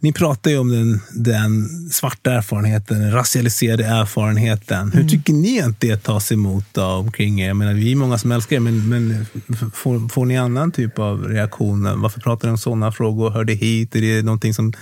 ni 0.00 0.12
pratar 0.12 0.50
ju 0.50 0.58
om 0.58 0.68
den, 0.68 1.00
den 1.24 1.68
svarta 1.90 2.32
erfarenheten, 2.32 3.00
den 3.00 3.12
racialiserade 3.12 3.84
erfarenheten. 3.84 4.92
Hur 4.92 5.08
tycker 5.08 5.32
ni 5.32 5.60
att 5.60 5.80
det 5.80 5.96
tas 5.96 6.32
emot 6.32 6.78
av 6.78 7.00
omkring 7.00 7.40
er? 7.40 7.48
Jag 7.48 7.56
menar, 7.56 7.74
vi 7.74 7.92
är 7.92 7.96
många 7.96 8.18
som 8.18 8.32
älskar 8.32 8.56
er, 8.56 8.60
men, 8.60 8.88
men 8.88 9.26
får, 9.72 10.08
får 10.08 10.24
ni 10.24 10.38
annan 10.38 10.72
typ 10.72 10.98
av 10.98 11.24
reaktion? 11.24 12.00
Varför 12.00 12.20
pratar 12.20 12.48
ni 12.48 12.52
om 12.52 12.58
sådana 12.58 12.92
frågor? 12.92 13.30
Hör 13.30 13.44
det 13.44 13.54
hit? 13.54 13.96
Är 13.96 14.00
det 14.00 14.22
någonting 14.22 14.54
som 14.54 14.72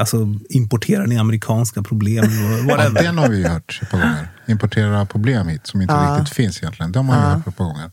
Alltså, 0.00 0.34
importerar 0.48 1.06
ni 1.06 1.18
amerikanska 1.18 1.82
problem? 1.82 2.24
Ja, 2.68 2.88
den 2.88 3.18
har 3.18 3.28
vi 3.28 3.36
ju 3.38 3.46
hört 3.48 3.78
ett 3.82 3.90
par 3.90 3.98
gånger. 3.98 4.28
Importera 4.48 5.06
problem 5.06 5.48
hit 5.48 5.66
som 5.66 5.82
inte 5.82 5.94
Ja. 5.94 6.16
riktigt 6.20 6.34
finns 6.36 6.58
egentligen. 6.62 6.92
De 6.92 7.08
har 7.08 7.16
vi 7.20 7.34
hört 7.34 7.46
ett 7.46 7.56
par 7.56 7.64
gånger. 7.64 7.90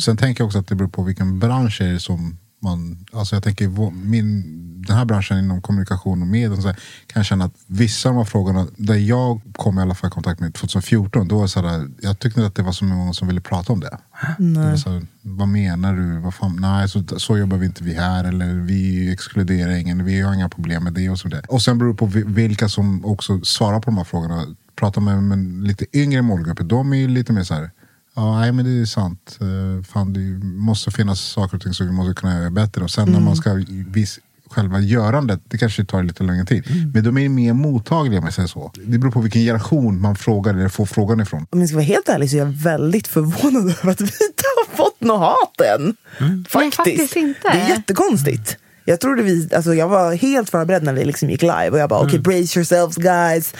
Sen 0.00 0.16
tänker 0.16 0.40
jag 0.42 0.46
också 0.46 0.58
att 0.58 0.66
det 0.68 0.74
beror 0.74 0.88
på 0.88 1.02
vilken 1.02 1.38
bransch 1.38 1.80
är 1.80 1.92
det 1.92 2.00
som 2.00 2.38
man... 2.60 3.06
Alltså 3.12 3.36
jag 3.36 3.42
tänker 3.42 3.90
min, 3.90 4.42
den 4.86 4.96
här 4.96 5.04
branschen 5.04 5.38
inom 5.38 5.62
kommunikation 5.62 6.22
och 6.22 6.28
media 6.28 6.50
och 6.52 6.62
så 6.62 6.68
här, 6.68 6.76
kan 7.06 7.20
jag 7.20 7.26
känna 7.26 7.44
att 7.44 7.54
vissa 7.66 8.08
av 8.08 8.14
de 8.14 8.18
här 8.18 8.24
frågorna, 8.24 8.66
där 8.76 8.94
jag 8.94 9.40
kom 9.56 9.78
i 9.78 9.82
alla 9.82 9.94
fall 9.94 10.08
i 10.08 10.10
kontakt 10.10 10.40
med 10.40 10.54
2014, 10.54 11.28
då 11.28 11.38
var 11.38 11.46
så 11.46 11.60
här, 11.66 11.88
jag 12.00 12.18
tyckte 12.18 12.40
inte 12.40 12.46
att 12.48 12.54
det 12.54 12.62
var 12.62 12.72
så 12.72 12.84
många 12.84 13.12
som 13.12 13.28
ville 13.28 13.40
prata 13.40 13.72
om 13.72 13.80
det. 13.80 13.98
det 14.72 14.78
så 14.78 14.90
här, 14.90 15.06
vad 15.22 15.48
menar 15.48 15.94
du? 15.94 16.18
Vad 16.18 16.34
fan? 16.34 16.56
Nej, 16.60 16.88
så, 16.88 17.02
så 17.16 17.38
jobbar 17.38 17.56
vi 17.56 17.66
inte 17.66 17.84
vi 17.84 17.94
här. 17.94 18.24
Eller 18.24 18.54
vi 18.54 19.12
exkluderar 19.12 19.72
ingen. 19.72 20.04
Vi 20.04 20.20
har 20.20 20.34
inga 20.34 20.48
problem 20.48 20.84
med 20.84 20.92
det. 20.92 21.10
Och, 21.10 21.18
så 21.18 21.28
där. 21.28 21.44
och 21.48 21.62
sen 21.62 21.78
beror 21.78 21.90
det 21.90 21.96
på 21.96 22.06
vi- 22.06 22.24
vilka 22.26 22.68
som 22.68 23.04
också 23.04 23.40
svarar 23.40 23.80
på 23.80 23.84
de 23.90 23.96
här 23.96 24.04
frågorna. 24.04 24.46
Pratar 24.76 25.00
med, 25.00 25.22
med 25.22 25.66
lite 25.66 25.98
yngre 25.98 26.22
målgrupper. 26.22 26.64
De 26.64 26.92
är 26.92 26.96
ju 26.96 27.08
lite 27.08 27.32
mer 27.32 27.44
så 27.44 27.54
här. 27.54 27.70
Ja, 28.18 28.40
nej, 28.40 28.52
men 28.52 28.64
det 28.64 28.80
är 28.80 28.84
sant. 28.84 29.38
Eh, 29.40 29.84
fan, 29.84 30.12
det 30.12 30.46
måste 30.46 30.90
finnas 30.90 31.20
saker 31.20 31.56
och 31.56 31.62
ting 31.62 31.74
som 31.74 31.86
vi 31.86 31.92
måste 31.92 32.20
kunna 32.20 32.38
göra 32.38 32.50
bättre. 32.50 32.82
Och 32.84 32.90
sen 32.90 33.12
när 33.12 33.20
man 33.20 33.36
ska 33.36 33.64
vis, 33.88 34.18
själva 34.50 34.80
görandet, 34.80 35.40
det 35.48 35.58
kanske 35.58 35.84
tar 35.84 36.02
lite 36.02 36.24
längre 36.24 36.44
tid. 36.44 36.90
Men 36.94 37.04
de 37.04 37.18
är 37.18 37.28
mer 37.28 37.52
mottagliga 37.52 38.18
om 38.18 38.24
jag 38.24 38.34
säger 38.34 38.48
så. 38.48 38.72
Det 38.86 38.98
beror 38.98 39.10
på 39.12 39.20
vilken 39.20 39.42
generation 39.42 40.00
man 40.00 40.16
frågar 40.16 40.54
eller 40.54 40.68
får 40.68 40.86
frågan 40.86 41.20
ifrån. 41.20 41.46
Om 41.50 41.60
jag 41.60 41.68
ska 41.68 41.76
vara 41.76 41.84
helt 41.84 42.08
ärlig 42.08 42.30
så 42.30 42.36
är 42.36 42.38
jag 42.38 42.46
väldigt 42.46 43.06
förvånad 43.06 43.74
över 43.82 43.90
att 43.92 44.00
vi 44.00 44.04
inte 44.04 44.44
har 44.56 44.76
fått 44.76 45.00
något 45.00 45.20
hat 45.20 45.60
än. 45.60 45.96
Men 46.18 46.44
faktiskt 46.48 47.16
inte. 47.16 47.40
Det 47.42 47.48
är 47.48 47.68
jättekonstigt. 47.68 48.56
Jag 48.88 49.00
trodde 49.00 49.22
vi, 49.22 49.48
alltså 49.54 49.74
jag 49.74 49.88
var 49.88 50.14
helt 50.14 50.50
förberedd 50.50 50.82
när 50.82 50.92
vi 50.92 51.04
liksom 51.04 51.30
gick 51.30 51.42
live 51.42 51.70
och 51.70 51.78
jag 51.78 51.88
bara 51.88 52.00
okej 52.00 52.18
brace 52.18 52.58
yourselves 52.58 52.96
guys, 52.96 53.54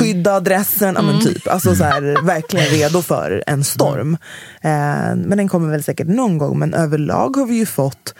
skydda 0.00 0.32
adressen, 0.32 0.94
ja 0.94 1.02
men 1.02 1.20
typ. 1.20 1.48
Alltså 1.48 1.74
så 1.74 1.84
här, 1.84 2.22
verkligen 2.26 2.66
redo 2.66 3.02
för 3.02 3.44
en 3.46 3.64
storm. 3.64 4.16
Eh, 4.60 5.16
men 5.16 5.36
den 5.36 5.48
kommer 5.48 5.70
väl 5.70 5.82
säkert 5.82 6.06
någon 6.06 6.38
gång 6.38 6.58
men 6.58 6.74
överlag 6.74 7.36
har 7.36 7.46
vi 7.46 7.54
ju 7.54 7.66
fått, 7.66 8.14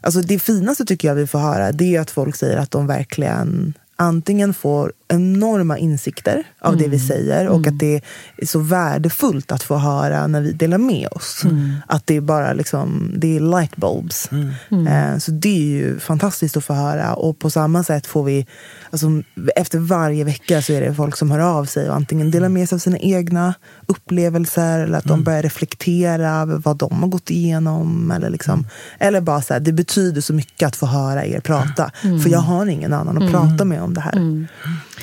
alltså 0.00 0.20
det 0.20 0.38
finaste 0.38 0.84
tycker 0.84 1.08
jag 1.08 1.14
vi 1.14 1.26
får 1.26 1.38
höra 1.38 1.72
det 1.72 1.96
är 1.96 2.00
att 2.00 2.10
folk 2.10 2.36
säger 2.36 2.56
att 2.56 2.70
de 2.70 2.86
verkligen 2.86 3.74
antingen 3.96 4.54
får 4.54 4.92
enorma 5.08 5.78
insikter 5.78 6.42
av 6.60 6.76
det 6.76 6.88
vi 6.88 6.98
säger 6.98 7.48
och 7.48 7.66
att 7.66 7.78
det 7.78 8.00
är 8.36 8.46
så 8.46 8.58
värdefullt 8.58 9.52
att 9.52 9.62
få 9.62 9.76
höra 9.76 10.26
när 10.26 10.40
vi 10.40 10.52
delar 10.52 10.78
med 10.78 11.08
oss. 11.12 11.42
Att 11.86 12.06
det 12.06 12.16
är 12.16 12.20
bara 12.20 12.52
liksom, 12.52 13.12
det 13.16 13.36
är 13.36 13.40
lightbulbs. 13.40 14.28
Eh, 14.86 15.18
Så 15.18 15.30
det 15.30 15.48
är 15.48 15.68
ju 15.82 15.98
fantastiskt 15.98 16.56
att 16.56 16.64
få 16.64 16.74
höra 16.74 17.14
och 17.14 17.38
på 17.38 17.50
samma 17.50 17.84
sätt 17.84 18.06
får 18.06 18.24
vi, 18.24 18.46
alltså, 18.90 19.06
efter 19.56 19.78
varje 19.78 20.24
vecka 20.24 20.62
så 20.62 20.72
är 20.72 20.80
det 20.80 20.94
folk 20.94 21.16
som 21.16 21.30
hör 21.30 21.38
av 21.40 21.64
sig 21.64 21.88
och 21.90 21.96
antingen 21.96 22.30
delar 22.30 22.48
med 22.48 22.68
sig 22.68 22.76
av 22.76 22.80
sina 22.80 22.98
egna 22.98 23.54
upplevelser 23.86 24.80
eller 24.80 24.98
att 24.98 25.04
de 25.04 25.24
börjar 25.24 25.42
reflektera 25.42 26.30
över 26.30 26.56
vad 26.58 26.76
de 26.76 27.02
har 27.02 27.08
gått 27.08 27.30
igenom. 27.30 28.10
Eller, 28.10 28.30
liksom, 28.30 28.66
eller 28.98 29.20
bara 29.20 29.42
så 29.42 29.52
här, 29.52 29.60
det 29.60 29.72
betyder 29.72 30.20
så 30.20 30.32
mycket 30.34 30.66
att 30.66 30.76
få 30.76 30.86
höra 30.86 31.24
er 31.24 31.40
prata. 31.40 31.90
För 32.22 32.28
jag 32.30 32.38
har 32.38 32.66
ingen 32.66 32.92
annan 32.92 33.22
att 33.22 33.30
prata 33.32 33.64
med 33.64 33.82
om 33.82 33.94
det 33.94 34.00
här. 34.00 34.46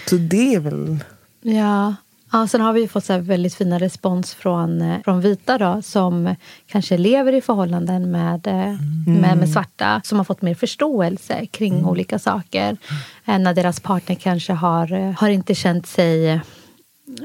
Så 0.06 0.16
det 0.16 0.56
är 0.56 0.60
väl... 0.60 1.00
Ja. 1.42 1.96
Ja, 2.32 2.48
sen 2.48 2.62
har 2.62 2.74
vi 2.74 2.88
fått 2.88 3.06
så 3.06 3.18
väldigt 3.18 3.56
fina 3.56 3.80
respons 3.80 4.34
från, 4.34 4.82
eh, 4.82 5.02
från 5.04 5.22
vita 5.22 5.58
då, 5.58 5.82
som 5.82 6.36
kanske 6.68 6.98
lever 6.98 7.34
i 7.34 7.42
förhållanden 7.42 8.12
med, 8.12 8.48
eh, 8.48 8.80
med, 9.08 9.38
med 9.38 9.50
svarta 9.50 10.02
som 10.04 10.18
har 10.18 10.26
fått 10.26 10.42
mer 10.42 10.56
förståelse 10.56 11.46
kring 11.46 11.86
olika 11.86 12.20
saker. 12.20 12.78
Eh, 13.26 13.40
När 13.40 13.54
deras 13.54 13.80
partner 13.80 14.16
kanske 14.16 14.54
har, 14.54 15.14
har 15.20 15.30
inte 15.30 15.56
känt 15.56 15.88
sig 15.88 16.30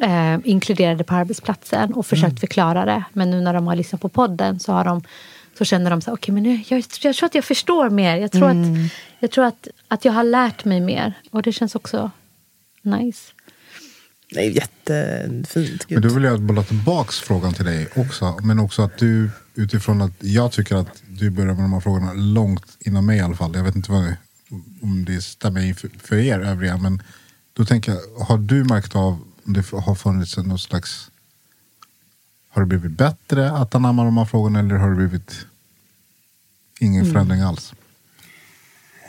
eh, 0.02 0.38
inkluderade 0.44 1.04
på 1.04 1.14
arbetsplatsen 1.14 1.92
och 1.94 2.06
försökt 2.06 2.40
förklara 2.40 2.84
det. 2.84 3.04
Men 3.12 3.30
nu 3.30 3.40
när 3.40 3.54
de 3.54 3.66
har 3.66 3.76
lyssnat 3.76 4.00
på 4.00 4.08
podden 4.08 4.60
så, 4.60 4.72
har 4.72 4.84
de, 4.84 5.02
så 5.58 5.64
känner 5.64 5.90
de 5.90 6.00
så 6.00 6.10
här, 6.10 6.16
okej 6.16 6.34
men 6.34 6.42
nu, 6.42 6.60
jag, 6.68 6.84
jag 7.00 7.14
tror 7.16 7.26
att 7.26 7.34
jag 7.34 7.44
förstår 7.44 7.90
mer. 7.90 8.16
Jag 8.16 8.32
tror, 8.32 8.48
att, 8.48 8.90
jag, 9.18 9.30
tror 9.30 9.44
att, 9.44 9.68
att 9.88 10.04
jag 10.04 10.12
har 10.12 10.24
lärt 10.24 10.64
mig 10.64 10.80
mer. 10.80 11.12
Och 11.30 11.42
det 11.42 11.52
känns 11.52 11.74
också 11.74 12.10
nice. 12.82 13.32
Det 14.30 14.40
är 14.40 14.50
jättefint. 14.50 15.86
Men 15.88 16.00
Gud. 16.00 16.02
då 16.02 16.14
vill 16.14 16.24
jag 16.24 16.40
bolla 16.40 16.62
tillbaks 16.62 17.20
frågan 17.20 17.54
till 17.54 17.64
dig 17.64 17.88
också. 17.96 18.38
Men 18.42 18.58
också 18.58 18.82
att 18.82 18.98
du, 18.98 19.30
utifrån 19.54 20.02
att 20.02 20.12
jag 20.18 20.52
tycker 20.52 20.76
att 20.76 21.02
du 21.08 21.30
börjar 21.30 21.54
med 21.54 21.64
de 21.64 21.72
här 21.72 21.80
frågorna 21.80 22.12
långt 22.12 22.76
innan 22.80 23.06
mig 23.06 23.18
i 23.18 23.20
alla 23.20 23.36
fall. 23.36 23.54
Jag 23.54 23.64
vet 23.64 23.76
inte 23.76 23.92
vad, 23.92 24.14
om 24.82 25.04
det 25.04 25.22
stämmer 25.22 25.74
för, 25.98 26.16
er 26.16 26.40
övriga. 26.40 26.76
Men 26.76 27.02
då 27.52 27.64
tänker 27.64 27.92
jag, 27.92 28.24
har 28.24 28.38
du 28.38 28.64
märkt 28.64 28.96
av 28.96 29.18
om 29.44 29.52
det 29.52 29.70
har 29.70 29.94
funnits 29.94 30.36
något 30.36 30.60
slags... 30.60 31.10
Har 32.52 32.62
det 32.62 32.66
blivit 32.66 32.90
bättre 32.90 33.50
att 33.50 33.74
anamma 33.74 34.04
de 34.04 34.16
här 34.16 34.24
frågorna 34.24 34.58
eller 34.58 34.74
har 34.74 34.90
det 34.90 34.96
blivit 34.96 35.46
ingen 36.80 37.06
förändring 37.06 37.40
alls? 37.40 37.74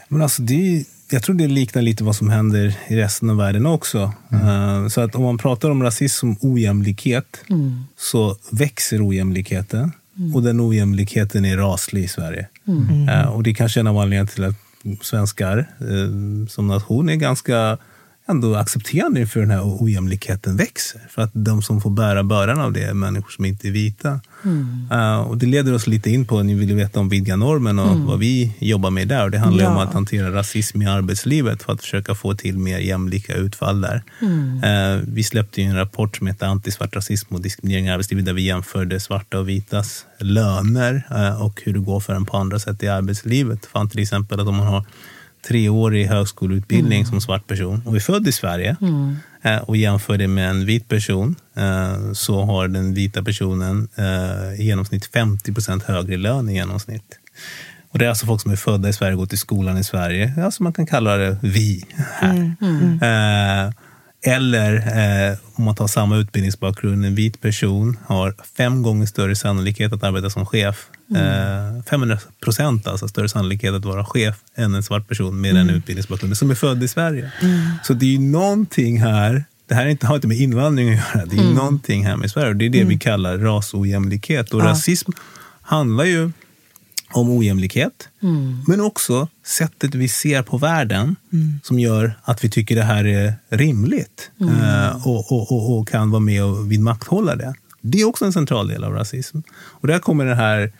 Men 0.07 0.21
alltså 0.21 0.41
det 0.41 0.77
är, 0.79 0.85
jag 1.13 1.23
tror 1.23 1.35
det 1.35 1.47
liknar 1.47 1.81
lite 1.81 2.03
vad 2.03 2.15
som 2.15 2.29
händer 2.29 2.75
i 2.87 2.95
resten 2.95 3.29
av 3.29 3.37
världen 3.37 3.65
också. 3.65 4.13
Eh, 4.31 4.87
så 4.87 5.01
att 5.01 5.15
om 5.15 5.23
man 5.23 5.37
pratar 5.37 5.69
om 5.69 5.83
rasism 5.83 6.19
som 6.19 6.51
ojämlikhet 6.51 7.43
så 7.97 8.37
växer 8.51 9.07
ojämlikheten. 9.07 9.91
Och 10.33 10.43
den 10.43 10.61
ojämlikheten 10.61 11.45
är 11.45 11.57
raslig 11.57 12.03
i 12.03 12.07
Sverige. 12.07 12.47
Eh, 13.09 13.33
och 13.33 13.43
det 13.43 13.53
kanske 13.53 13.79
är 13.79 13.81
en 13.81 13.87
av 13.87 13.97
anledningarna 13.97 14.27
till 14.27 14.43
att 14.43 14.55
svenskar 15.01 15.57
eh, 15.79 16.47
som 16.47 16.67
nation 16.67 17.09
är 17.09 17.15
ganska 17.15 17.77
ändå 18.31 18.55
accepterande 18.55 19.27
för 19.27 19.39
den 19.39 19.51
här 19.51 19.61
ojämlikheten 19.83 20.57
växer. 20.57 21.01
För 21.09 21.21
att 21.21 21.31
de 21.33 21.61
som 21.61 21.81
får 21.81 21.89
bära 21.89 22.23
bördan 22.23 22.61
av 22.61 22.73
det 22.73 22.83
är 22.83 22.93
människor 22.93 23.29
som 23.29 23.45
inte 23.45 23.67
är 23.67 23.71
vita. 23.71 24.19
Eh, 24.91 25.19
och 25.19 25.37
det 25.37 25.45
leder 25.45 25.73
oss 25.73 25.87
lite 25.87 26.09
in 26.09 26.25
på, 26.25 26.43
ni 26.43 26.53
vill 26.55 26.75
veta 26.75 26.99
om 26.99 27.09
vidga 27.09 27.35
normen 27.35 27.79
och 27.79 27.99
vad 27.99 28.19
vi 28.19 28.53
jobbar 28.59 28.89
med 28.89 29.07
där. 29.07 29.23
Och 29.23 29.31
det 29.31 29.37
handlar 29.37 29.63
ju 29.63 29.69
om 29.69 29.75
Ja. 29.75 29.83
att 29.83 29.93
hantera 29.93 30.31
rasism 30.33 30.81
i 30.81 30.85
arbetslivet 30.85 31.63
för 31.63 31.73
att 31.73 31.81
försöka 31.81 32.15
få 32.15 32.33
till 32.35 32.57
mer 32.57 32.79
jämlika 32.79 33.33
utfall 33.35 33.81
där. 33.81 34.03
Eh, 34.63 35.01
vi 35.07 35.23
släppte 35.23 35.61
en 35.61 35.75
rapport 35.75 36.17
som 36.17 36.27
heter 36.27 36.45
Antisvart 36.47 36.95
rasism 36.95 37.35
och 37.35 37.41
diskriminering 37.41 37.85
i 37.85 37.91
arbetslivet 37.91 38.25
där 38.25 38.33
vi 38.33 38.41
jämförde 38.41 38.99
svarta 38.99 39.39
och 39.39 39.49
vitas 39.49 40.05
löner 40.19 41.07
eh, 41.11 41.41
och 41.41 41.61
hur 41.65 41.73
det 41.73 41.79
går 41.79 41.99
för 41.99 42.13
en 42.13 42.25
på 42.25 42.37
andra 42.37 42.59
sätt 42.59 42.83
i 42.83 42.87
arbetslivet. 42.87 43.65
Fann 43.65 43.89
till 43.89 43.99
exempel 44.01 44.39
att 44.39 44.47
om 44.47 44.55
man 44.55 44.67
har 44.67 44.85
treårig 45.47 46.05
högskoleutbildning 46.07 47.05
som 47.05 47.21
svart 47.21 47.47
person 47.47 47.81
och 47.85 47.95
är 47.95 47.99
född 47.99 48.27
i 48.27 48.31
Sverige 48.31 48.75
eh, 49.41 49.57
och 49.57 49.77
jämför 49.77 50.17
det 50.17 50.27
med 50.27 50.49
en 50.49 50.65
vit 50.65 50.87
person 50.87 51.35
eh, 51.55 52.11
så 52.13 52.43
har 52.43 52.67
den 52.67 52.93
vita 52.93 53.23
personen 53.23 53.87
eh, 53.95 54.61
i 54.61 54.65
genomsnitt 54.65 55.05
50 55.05 55.53
procent 55.53 55.83
högre 55.83 56.17
lön 56.17 56.49
i 56.49 56.53
genomsnitt. 56.53 57.19
Och 57.89 57.99
det 57.99 58.05
är 58.05 58.09
alltså 58.09 58.25
folk 58.25 58.41
som 58.41 58.51
är 58.51 58.55
födda 58.55 58.89
i 58.89 58.93
Sverige 58.93 59.13
och 59.13 59.19
gått 59.19 59.33
i 59.33 59.37
skolan 59.37 59.77
i 59.77 59.83
Sverige. 59.83 60.33
Alltså 60.43 60.63
man 60.63 60.73
kan 60.73 60.85
kalla 60.85 61.17
det 61.17 61.37
vi 61.41 61.85
här. 61.97 62.55
Eh, 63.01 63.73
eller 64.23 64.75
eh, 64.75 65.37
om 65.53 65.63
man 65.63 65.75
tar 65.75 65.87
samma 65.87 66.17
utbildningsbakgrund, 66.17 67.05
en 67.05 67.15
vit 67.15 67.41
person 67.41 67.97
har 68.05 68.35
fem 68.57 68.83
gånger 68.83 69.05
större 69.05 69.35
sannolikhet 69.35 69.93
att 69.93 70.03
arbeta 70.03 70.29
som 70.29 70.45
chef. 70.45 70.87
Eh, 71.15 71.83
500 71.89 72.19
procent 72.43 72.87
alltså 72.87 73.07
större 73.07 73.29
sannolikhet 73.29 73.73
att 73.73 73.85
vara 73.85 74.05
chef 74.05 74.35
än 74.55 74.75
en 74.75 74.83
svart 74.83 75.07
person 75.07 75.41
med 75.41 75.55
den 75.55 75.69
utbildningsbakgrunden 75.69 76.35
som 76.35 76.51
är 76.51 76.55
född 76.55 76.83
i 76.83 76.87
Sverige. 76.87 77.31
Så 77.83 77.93
det 77.93 78.05
är 78.05 78.09
ju 78.09 78.19
någonting 78.19 79.01
här 79.01 79.43
det 79.71 79.75
här 79.75 79.85
inte, 79.85 80.07
har 80.07 80.15
inte 80.15 80.27
med 80.27 80.37
invandring 80.37 80.89
att 80.89 81.15
göra. 81.15 81.25
Det 81.25 81.35
är 81.35 81.41
mm. 81.41 81.53
någonting 81.53 82.05
här 82.05 82.15
med 82.15 82.31
Sverige. 82.31 82.53
Det 82.53 82.65
är 82.65 82.69
det 82.69 82.83
vi 82.83 82.99
kallar 82.99 83.37
rasojämlikhet. 83.37 84.53
Och 84.53 84.63
rasism 84.63 85.11
handlar 85.61 86.03
ju 86.03 86.31
om 87.13 87.29
ojämlikhet. 87.29 88.09
Men 88.67 88.81
också 88.81 89.27
sättet 89.45 89.95
vi 89.95 90.07
ser 90.07 90.43
på 90.43 90.57
världen 90.57 91.15
som 91.63 91.79
gör 91.79 92.13
att 92.23 92.43
vi 92.43 92.49
tycker 92.49 92.75
det 92.75 92.83
här 92.83 93.05
är 93.05 93.33
rimligt 93.49 94.31
eh, 94.41 95.07
och, 95.07 95.31
och, 95.31 95.51
och, 95.51 95.79
och 95.79 95.87
kan 95.87 96.11
vara 96.11 96.19
med 96.19 96.43
och 96.43 96.71
vidmakthålla 96.71 97.35
det. 97.35 97.53
Det 97.81 98.01
är 98.01 98.05
också 98.05 98.25
en 98.25 98.33
central 98.33 98.67
del 98.67 98.83
av 98.83 98.93
rasism. 98.93 99.39
Och 99.51 99.87
där 99.87 99.99
kommer 99.99 100.25
det 100.25 100.35
här 100.35 100.71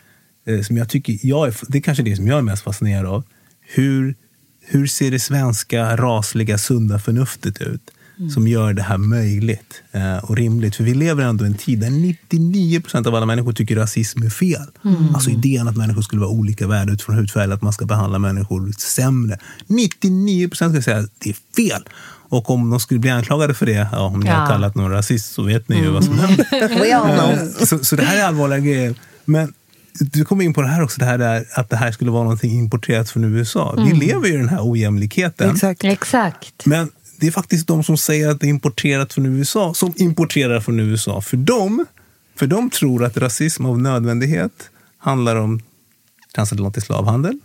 eh, 0.46 0.60
som 0.60 0.76
jag 0.76 0.88
tycker, 0.88 1.18
jag 1.22 1.48
är, 1.48 1.54
det 1.68 1.78
är 1.78 1.82
kanske 1.82 2.02
det 2.02 2.16
som 2.16 2.26
jag 2.26 2.38
är 2.38 2.42
mest 2.42 2.62
fascinerad 2.62 3.06
av. 3.06 3.24
Hur, 3.60 4.14
hur 4.60 4.86
ser 4.86 5.10
det 5.10 5.20
svenska 5.20 5.96
rasliga 5.96 6.58
sunda 6.58 6.98
förnuftet 6.98 7.60
ut? 7.60 7.90
Som 8.34 8.48
gör 8.48 8.72
det 8.72 8.82
här 8.82 8.98
möjligt 8.98 9.82
eh, 9.92 10.16
och 10.16 10.36
rimligt. 10.36 10.76
För 10.76 10.84
vi 10.84 10.94
lever 10.94 11.22
ändå 11.24 11.44
i 11.44 11.48
en 11.48 11.54
tid 11.54 11.80
där 11.80 11.90
99 11.90 12.80
procent 12.80 13.06
av 13.06 13.14
alla 13.14 13.26
människor 13.26 13.52
tycker 13.52 13.76
rasism 13.76 14.22
är 14.22 14.30
fel. 14.30 14.66
Alltså 15.14 15.30
idén 15.30 15.68
att 15.68 15.76
människor 15.76 16.02
skulle 16.02 16.20
vara 16.20 16.30
olika 16.30 16.66
värde 16.66 16.92
utifrån 16.92 17.16
hudfärg, 17.16 17.44
eller 17.44 17.54
att 17.54 17.62
man 17.62 17.72
ska 17.72 17.84
behandla 17.86 18.18
människor 18.18 18.72
sämre. 18.78 19.38
99 19.66 20.48
procent 20.48 20.70
skulle 20.72 20.82
säga 20.82 20.98
att 20.98 21.10
det 21.18 21.30
är 21.30 21.36
fel. 21.56 21.82
Och 22.28 22.50
om 22.50 22.70
de 22.70 22.80
skulle 22.80 23.00
bli 23.00 23.10
anklagade 23.10 23.54
för 23.54 23.66
det, 23.66 23.88
ja, 23.92 24.00
om 24.00 24.20
ni 24.20 24.28
har 24.28 24.40
Ja. 24.42 24.46
kallat 24.46 24.74
någon 24.74 24.90
rasist 24.90 25.32
så 25.32 25.42
vet 25.42 25.68
ni 25.68 25.76
ju 25.76 25.90
vad 25.90 26.04
som 26.04 26.18
händer. 26.18 26.46
All 26.94 27.18
know. 27.18 27.66
Så, 27.66 27.78
så 27.84 27.96
det 27.96 28.02
här 28.04 28.16
är 28.18 28.24
allvarliga 28.24 28.58
grejer. 28.58 28.94
Men 29.24 29.52
du 30.00 30.24
kommer 30.24 30.44
in 30.44 30.54
på 30.54 30.62
det 30.62 30.68
här 30.68 30.82
också, 30.82 30.98
det 30.98 31.04
här 31.04 31.18
där, 31.18 31.44
att 31.54 31.70
det 31.70 31.76
här 31.76 31.92
skulle 31.92 32.10
vara 32.10 32.22
någonting 32.22 32.52
importerat 32.58 33.10
från 33.10 33.24
USA. 33.24 33.74
Vi 33.86 33.92
lever 34.06 34.28
ju 34.28 34.34
i 34.34 34.36
den 34.36 34.48
här 34.48 34.70
ojämlikheten. 34.70 35.50
Exakt. 35.50 35.84
Exakt. 35.84 36.66
Men 36.66 36.90
det 37.22 37.28
är 37.28 37.30
faktiskt 37.32 37.66
de 37.66 37.84
som 37.84 37.96
säger 37.96 38.28
att 38.28 38.40
det 38.40 38.46
är 38.46 38.48
importerat 38.48 39.12
från 39.12 39.26
USA 39.26 39.74
som 39.74 39.92
importerar 39.96 40.60
från 40.60 40.80
USA. 40.80 41.20
För 41.20 41.36
de, 41.36 41.86
för 42.38 42.46
de 42.46 42.70
tror 42.70 43.04
att 43.04 43.16
rasism 43.16 43.66
av 43.66 43.78
nödvändighet 43.80 44.70
handlar 44.98 45.36
om 45.36 45.60
transatlantisk 46.34 46.86
slavhandel 46.86 47.38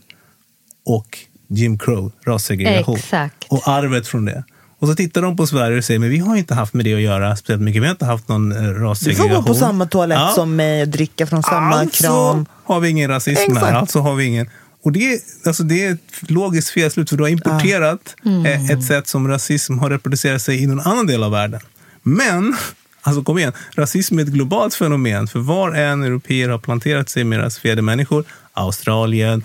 och 0.86 1.18
Jim 1.48 1.80
Crow, 1.80 2.12
rassegregation. 2.26 2.96
Exakt. 2.98 3.44
Och 3.50 3.68
arvet 3.68 4.08
från 4.08 4.26
det. 4.26 4.44
Och 4.80 4.88
så 4.88 4.96
tittar 4.96 5.22
de 5.22 5.38
på 5.38 5.48
Sverige 5.48 5.78
och 5.78 5.84
säger 5.84 6.00
men 6.00 6.10
vi 6.10 6.18
har 6.18 6.36
inte 6.36 6.54
haft 6.54 6.74
med 6.74 6.86
det 6.86 6.94
att 6.94 7.02
göra 7.02 7.36
speciellt 7.36 7.62
mycket. 7.62 7.82
Vi 7.82 7.86
har 7.86 7.92
inte 7.92 8.06
haft 8.06 8.28
någon 8.28 8.52
eh, 8.52 8.62
Du 8.64 8.74
får 8.74 8.80
rassegregation. 8.80 9.34
gå 9.34 9.44
på 9.44 9.54
samma 9.54 9.86
toalett 9.86 10.18
Ja. 10.18 10.32
som 10.36 10.56
mig 10.56 10.82
och 10.82 10.88
dricka 10.88 11.28
från 11.28 11.44
samma 11.44 11.76
alltså 11.76 12.04
kran. 12.04 12.46
har 12.64 12.80
vi 12.80 12.90
ingen 12.90 13.10
rasism 13.10 13.52
Exakt. 13.52 13.66
här. 13.66 13.74
Alltså 13.74 14.00
har 14.00 14.16
vi 14.16 14.26
ingen. 14.26 14.50
Och 14.88 14.94
det, 14.94 15.14
är- 15.14 15.20
alltså 15.46 15.64
det 15.64 15.86
är 15.86 15.94
ett 15.94 16.32
logiskt 16.32 16.70
felslut, 16.70 17.10
för 17.10 17.18
du 17.18 17.24
har 17.24 17.30
importerat 17.30 18.16
eh, 18.46 18.72
ett 18.72 18.84
sätt 18.86 19.08
som 19.08 19.28
rasism 19.28 19.78
har 19.80 19.90
reproducerat 19.90 20.42
sig 20.42 20.64
i 20.64 20.68
någon 20.68 20.80
annan 20.80 21.08
del 21.08 21.24
av 21.24 21.32
världen. 21.32 21.60
Men, 22.04 22.56
alltså 23.02 23.24
kom 23.24 23.38
igen, 23.38 23.54
rasism 23.76 24.20
är 24.20 24.24
ett 24.24 24.30
globalt 24.30 24.74
fenomen. 24.74 25.28
För 25.28 25.40
var 25.40 25.72
en 25.72 26.04
europeer 26.04 26.50
har 26.50 26.58
planterat 26.60 27.10
sig 27.10 27.24
med 27.24 27.40
rasifierade 27.40 27.82
människor, 27.82 28.26
Australien, 28.54 29.44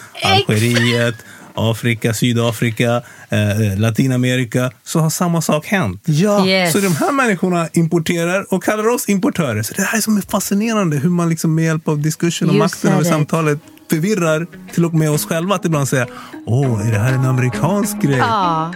Algeriet, 0.49 1.15
Afrika, 1.55 2.15
Sydafrika, 2.15 3.03
eh, 3.29 3.79
Latinamerika, 3.79 4.71
så 4.85 5.01
har 5.01 5.11
samma 5.11 5.43
sak 5.43 5.67
hänt. 5.67 6.03
Ja. 6.05 6.47
Yes. 6.47 6.73
Så 6.73 6.79
de 6.79 6.97
här 6.97 7.13
människorna 7.13 7.69
importerar 7.73 8.55
och 8.55 8.63
kallar 8.65 8.89
oss 8.89 9.09
importörer. 9.09 9.63
Så 9.63 9.75
det 9.75 9.83
här 9.83 9.99
är 9.99 10.03
som 10.03 10.17
är 10.17 10.23
fascinerande 10.23 10.97
hur 10.97 11.11
man 11.11 11.29
liksom 11.29 11.55
med 11.55 11.65
hjälp 11.65 11.89
av 11.89 11.99
diskursen 11.99 12.49
och 12.49 12.55
makten 12.55 12.93
över 12.93 13.05
samtalet 13.05 13.59
förvirrar 13.91 14.47
till 14.73 14.85
och 14.85 14.95
med 14.95 15.11
oss 15.11 15.27
själva 15.27 15.55
att 15.55 15.65
ibland 15.65 15.89
säga 15.89 16.07
Åh, 16.47 16.89
är 16.89 16.93
det 16.93 16.99
här 16.99 17.13
en 17.13 17.25
amerikansk 17.25 18.03
grej? 18.03 18.19
Ja. 18.19 18.75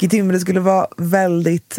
Gitimbe, 0.00 0.34
det 0.34 0.40
skulle 0.40 0.60
vara 0.60 0.86
väldigt 0.96 1.78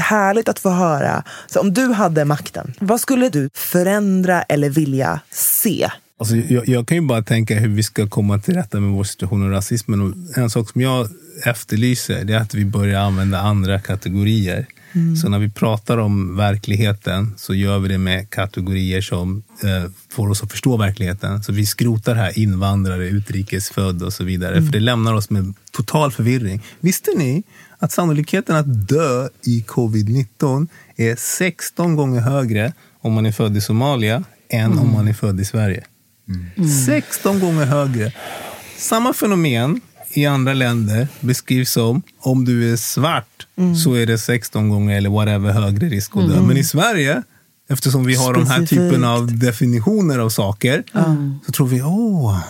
härligt 0.00 0.48
att 0.48 0.58
få 0.58 0.70
höra. 0.70 1.22
Så 1.46 1.60
om 1.60 1.74
du 1.74 1.92
hade 1.92 2.24
makten, 2.24 2.74
vad 2.80 3.00
skulle 3.00 3.28
du 3.28 3.50
förändra 3.54 4.42
eller 4.42 4.70
vilja 4.70 5.20
se? 5.30 5.90
Alltså, 6.18 6.36
jag, 6.36 6.68
jag 6.68 6.88
kan 6.88 6.96
ju 6.96 7.00
bara 7.00 7.22
tänka 7.22 7.58
hur 7.58 7.68
vi 7.68 7.82
ska 7.82 8.08
komma 8.08 8.38
till 8.38 8.54
rätta 8.54 8.80
med 8.80 8.90
vår 8.90 9.04
situation 9.04 9.42
och 9.42 9.50
rasismen. 9.50 10.00
Och 10.00 10.38
en 10.38 10.50
sak 10.50 10.70
som 10.70 10.80
jag 10.80 11.08
efterlyser 11.44 12.24
det 12.24 12.34
är 12.34 12.38
att 12.38 12.54
vi 12.54 12.64
börjar 12.64 13.00
använda 13.00 13.40
andra 13.40 13.80
kategorier. 13.80 14.66
Så 15.22 15.28
när 15.28 15.38
vi 15.38 15.50
pratar 15.50 15.98
om 15.98 16.36
verkligheten 16.36 17.34
så 17.36 17.54
gör 17.54 17.78
vi 17.78 17.88
det 17.88 17.98
med 17.98 18.30
kategorier 18.30 19.00
som 19.00 19.42
eh, 19.62 19.90
får 20.08 20.28
oss 20.28 20.42
att 20.42 20.50
förstå 20.50 20.76
verkligheten. 20.76 21.42
Så 21.42 21.52
vi 21.52 21.66
skrotar 21.66 22.14
här 22.14 22.38
invandrare, 22.38 23.08
utrikesfödd 23.08 24.02
och 24.02 24.12
så 24.12 24.24
vidare. 24.24 24.62
För 24.62 24.72
det 24.72 24.80
lämnar 24.80 25.14
oss 25.14 25.30
med 25.30 25.54
total 25.72 26.12
förvirring. 26.12 26.62
Visste 26.80 27.10
ni 27.16 27.42
att 27.78 27.92
sannolikheten 27.92 28.56
att 28.56 28.88
dö 28.88 29.28
i 29.42 29.64
covid-19 29.68 30.68
är 30.96 31.16
16 31.16 31.96
gånger 31.96 32.20
högre 32.20 32.72
om 33.00 33.12
man 33.12 33.26
är 33.26 33.32
född 33.32 33.56
i 33.56 33.60
Somalia 33.60 34.24
än 34.48 34.78
om 34.78 34.92
man 34.92 35.08
är 35.08 35.14
född 35.14 35.40
i 35.40 35.44
Sverige? 35.44 35.84
16 36.86 37.40
gånger 37.40 37.66
högre. 37.66 38.12
Samma 38.78 39.12
fenomen 39.12 39.80
i 40.10 40.26
andra 40.26 40.54
länder 40.54 41.08
beskrivs 41.20 41.70
som 41.70 42.02
om 42.20 42.44
du 42.44 42.72
är 42.72 42.76
svart 42.76 43.46
så 43.84 43.94
är 43.94 44.06
det 44.06 44.18
16 44.18 44.68
gånger 44.68 44.96
eller 44.96 45.10
whatever 45.10 45.52
högre 45.52 45.88
risk 45.88 46.16
att 46.16 46.28
dö. 46.28 46.40
Men 46.42 46.56
i 46.56 46.64
Sverige, 46.64 47.22
eftersom 47.68 48.04
vi 48.04 48.14
har 48.14 48.34
de 48.34 48.46
här 48.46 48.56
Specifikt. 48.56 48.90
typen 48.90 49.04
av 49.04 49.38
definitioner 49.38 50.18
av 50.18 50.28
saker, 50.28 50.84
så 51.46 51.52
tror 51.52 51.66
vi, 51.66 51.82
åh, 51.82 52.40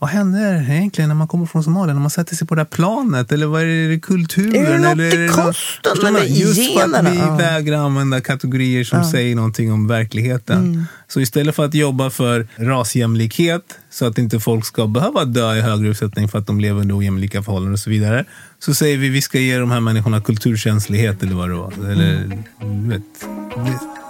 vad 0.00 0.10
händer 0.10 0.70
egentligen 0.70 1.08
när 1.08 1.14
man 1.14 1.28
kommer 1.28 1.46
från 1.46 1.64
Somalia? 1.64 1.94
När 1.94 2.00
man 2.00 2.10
sätter 2.10 2.36
sig 2.36 2.46
på 2.46 2.54
det 2.54 2.60
här 2.60 2.66
planet? 2.66 3.32
Eller 3.32 3.46
vad 3.46 3.62
är 3.62 3.88
det 3.88 4.00
kulturen? 4.00 4.66
Är 4.66 4.70
det 4.72 4.78
något 4.78 4.92
eller 4.92 5.20
i 5.20 5.26
något- 5.26 5.36
kosten 5.36 6.06
eller 6.16 6.24
Just 6.24 6.72
för 6.72 6.80
att 6.80 6.86
generna? 6.90 7.10
vi 7.10 7.16
Ja. 7.18 7.36
vägrar 7.36 7.76
använda 7.78 8.20
kategorier 8.20 8.84
som 8.84 9.04
säger 9.04 9.36
någonting 9.36 9.72
om 9.72 9.86
verkligheten. 9.88 10.58
Mm. 10.58 10.84
Så 11.08 11.20
istället 11.20 11.54
för 11.56 11.64
att 11.64 11.74
jobba 11.74 12.10
för 12.10 12.46
rasjämlikhet, 12.56 13.62
så 13.90 14.06
att 14.06 14.18
inte 14.18 14.40
folk 14.40 14.64
ska 14.66 14.86
behöva 14.86 15.24
dö 15.24 15.54
i 15.56 15.60
högre 15.60 15.88
utsträckning 15.88 16.28
för 16.28 16.38
att 16.38 16.46
de 16.46 16.60
lever 16.60 16.80
under 16.80 16.98
ojämlika 16.98 17.42
förhållanden 17.42 17.72
och 17.72 17.78
så 17.78 17.90
vidare, 17.90 18.24
så 18.58 18.74
säger 18.74 18.98
vi 18.98 19.08
vi 19.08 19.22
ska 19.22 19.38
ge 19.38 19.58
de 19.58 19.70
här 19.70 19.80
människorna 19.80 20.20
kulturkänslighet 20.20 21.22
eller 21.22 21.34
vad 21.34 21.48
det 21.48 21.54
var. 21.54 21.72
Eller, 21.90 22.14
Mm. 22.62 22.88
vet, 22.88 23.02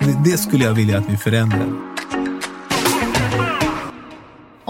det, 0.00 0.30
det 0.30 0.38
skulle 0.38 0.64
jag 0.64 0.72
vilja 0.74 0.98
att 0.98 1.04
vi 1.10 1.16
förändrar. 1.16 1.66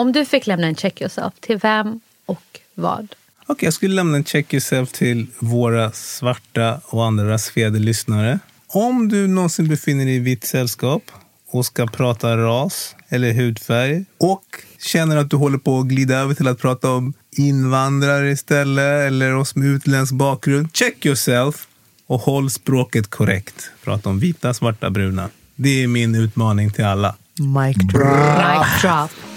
Om 0.01 0.13
du 0.13 0.25
fick 0.25 0.47
lämna 0.47 0.67
en 0.67 0.75
check 0.75 1.01
yourself, 1.01 1.35
till 1.41 1.59
vem 1.59 2.01
och 2.27 2.61
vad? 2.75 3.15
Okej, 3.47 3.67
jag 3.67 3.75
skulle 3.75 3.95
lämna 3.95 4.17
en 4.17 4.25
check 4.25 4.55
yourself 4.55 4.93
till 4.93 5.27
våra 5.39 5.93
svarta 5.93 6.81
och 6.85 7.07
andra 7.07 7.29
rasifierade 7.29 7.79
lyssnare. 7.79 8.39
Om 8.67 9.09
du 9.09 9.27
någonsin 9.27 9.69
befinner 9.69 10.05
dig 10.05 10.15
i 10.15 10.19
vitt 10.19 10.45
sällskap 10.45 11.03
och 11.51 11.67
ska 11.67 11.87
prata 11.87 12.37
ras 12.37 12.97
eller 13.09 13.33
hudfärg 13.33 14.05
och 14.19 14.45
känner 14.79 15.17
att 15.17 15.31
du 15.31 15.37
håller 15.37 15.59
på 15.59 15.79
att 15.79 15.87
glida 15.87 16.17
över 16.17 16.35
till 16.35 16.49
att 16.49 16.59
prata 16.59 16.91
om 16.91 17.13
invandrare 17.31 18.31
istället 18.31 19.07
eller 19.07 19.35
oss 19.35 19.55
med 19.55 19.69
utländsk 19.69 20.13
bakgrund, 20.13 20.69
check 20.73 21.07
yourself 21.07 21.69
och 22.07 22.21
håll 22.21 22.51
språket 22.51 23.11
korrekt. 23.11 23.71
Prata 23.85 24.09
om 24.09 24.19
vita, 24.19 24.55
svarta, 24.55 24.91
bruna. 24.91 25.29
Det 25.57 25.83
är 25.83 25.87
min 25.87 26.15
utmaning 26.15 26.73
till 26.73 26.85
alla. 26.85 27.17
Mic 27.39 27.77
drop. 27.77 28.05
Mic 28.05 28.83
drop. 28.83 29.30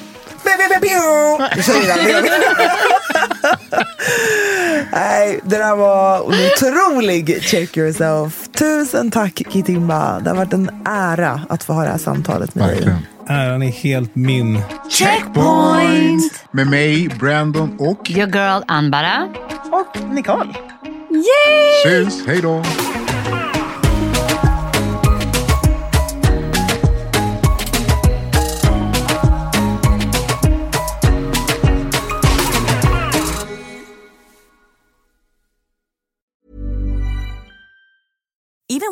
Nej, 4.91 5.39
det 5.43 5.57
där 5.57 5.75
var 5.75 6.17
en 6.17 6.23
otrolig 6.51 7.43
check 7.43 7.77
yourself. 7.77 8.47
Tusen 8.59 9.11
tack 9.11 9.41
Kitimba. 9.49 10.19
Det 10.19 10.29
har 10.29 10.37
varit 10.37 10.53
en 10.53 10.69
ära 10.85 11.41
att 11.49 11.63
få 11.63 11.73
ha 11.73 11.83
det 11.83 11.89
här 11.89 11.97
samtalet 11.97 12.55
med 12.55 12.67
dig. 12.67 12.75
Verkligen. 12.75 12.99
Äran 13.27 13.63
är 13.63 13.71
helt 13.71 14.15
min. 14.15 14.61
Checkpoint! 14.89 16.45
Med 16.51 16.67
mig, 16.67 17.07
Brandon 17.19 17.75
och... 17.79 18.11
Your 18.11 18.27
girl 18.35 18.61
Anbara. 18.67 19.27
Och 19.71 19.97
Nicole. 20.13 20.53
Syns, 21.85 22.27
hej 22.27 22.41
då! 22.41 22.63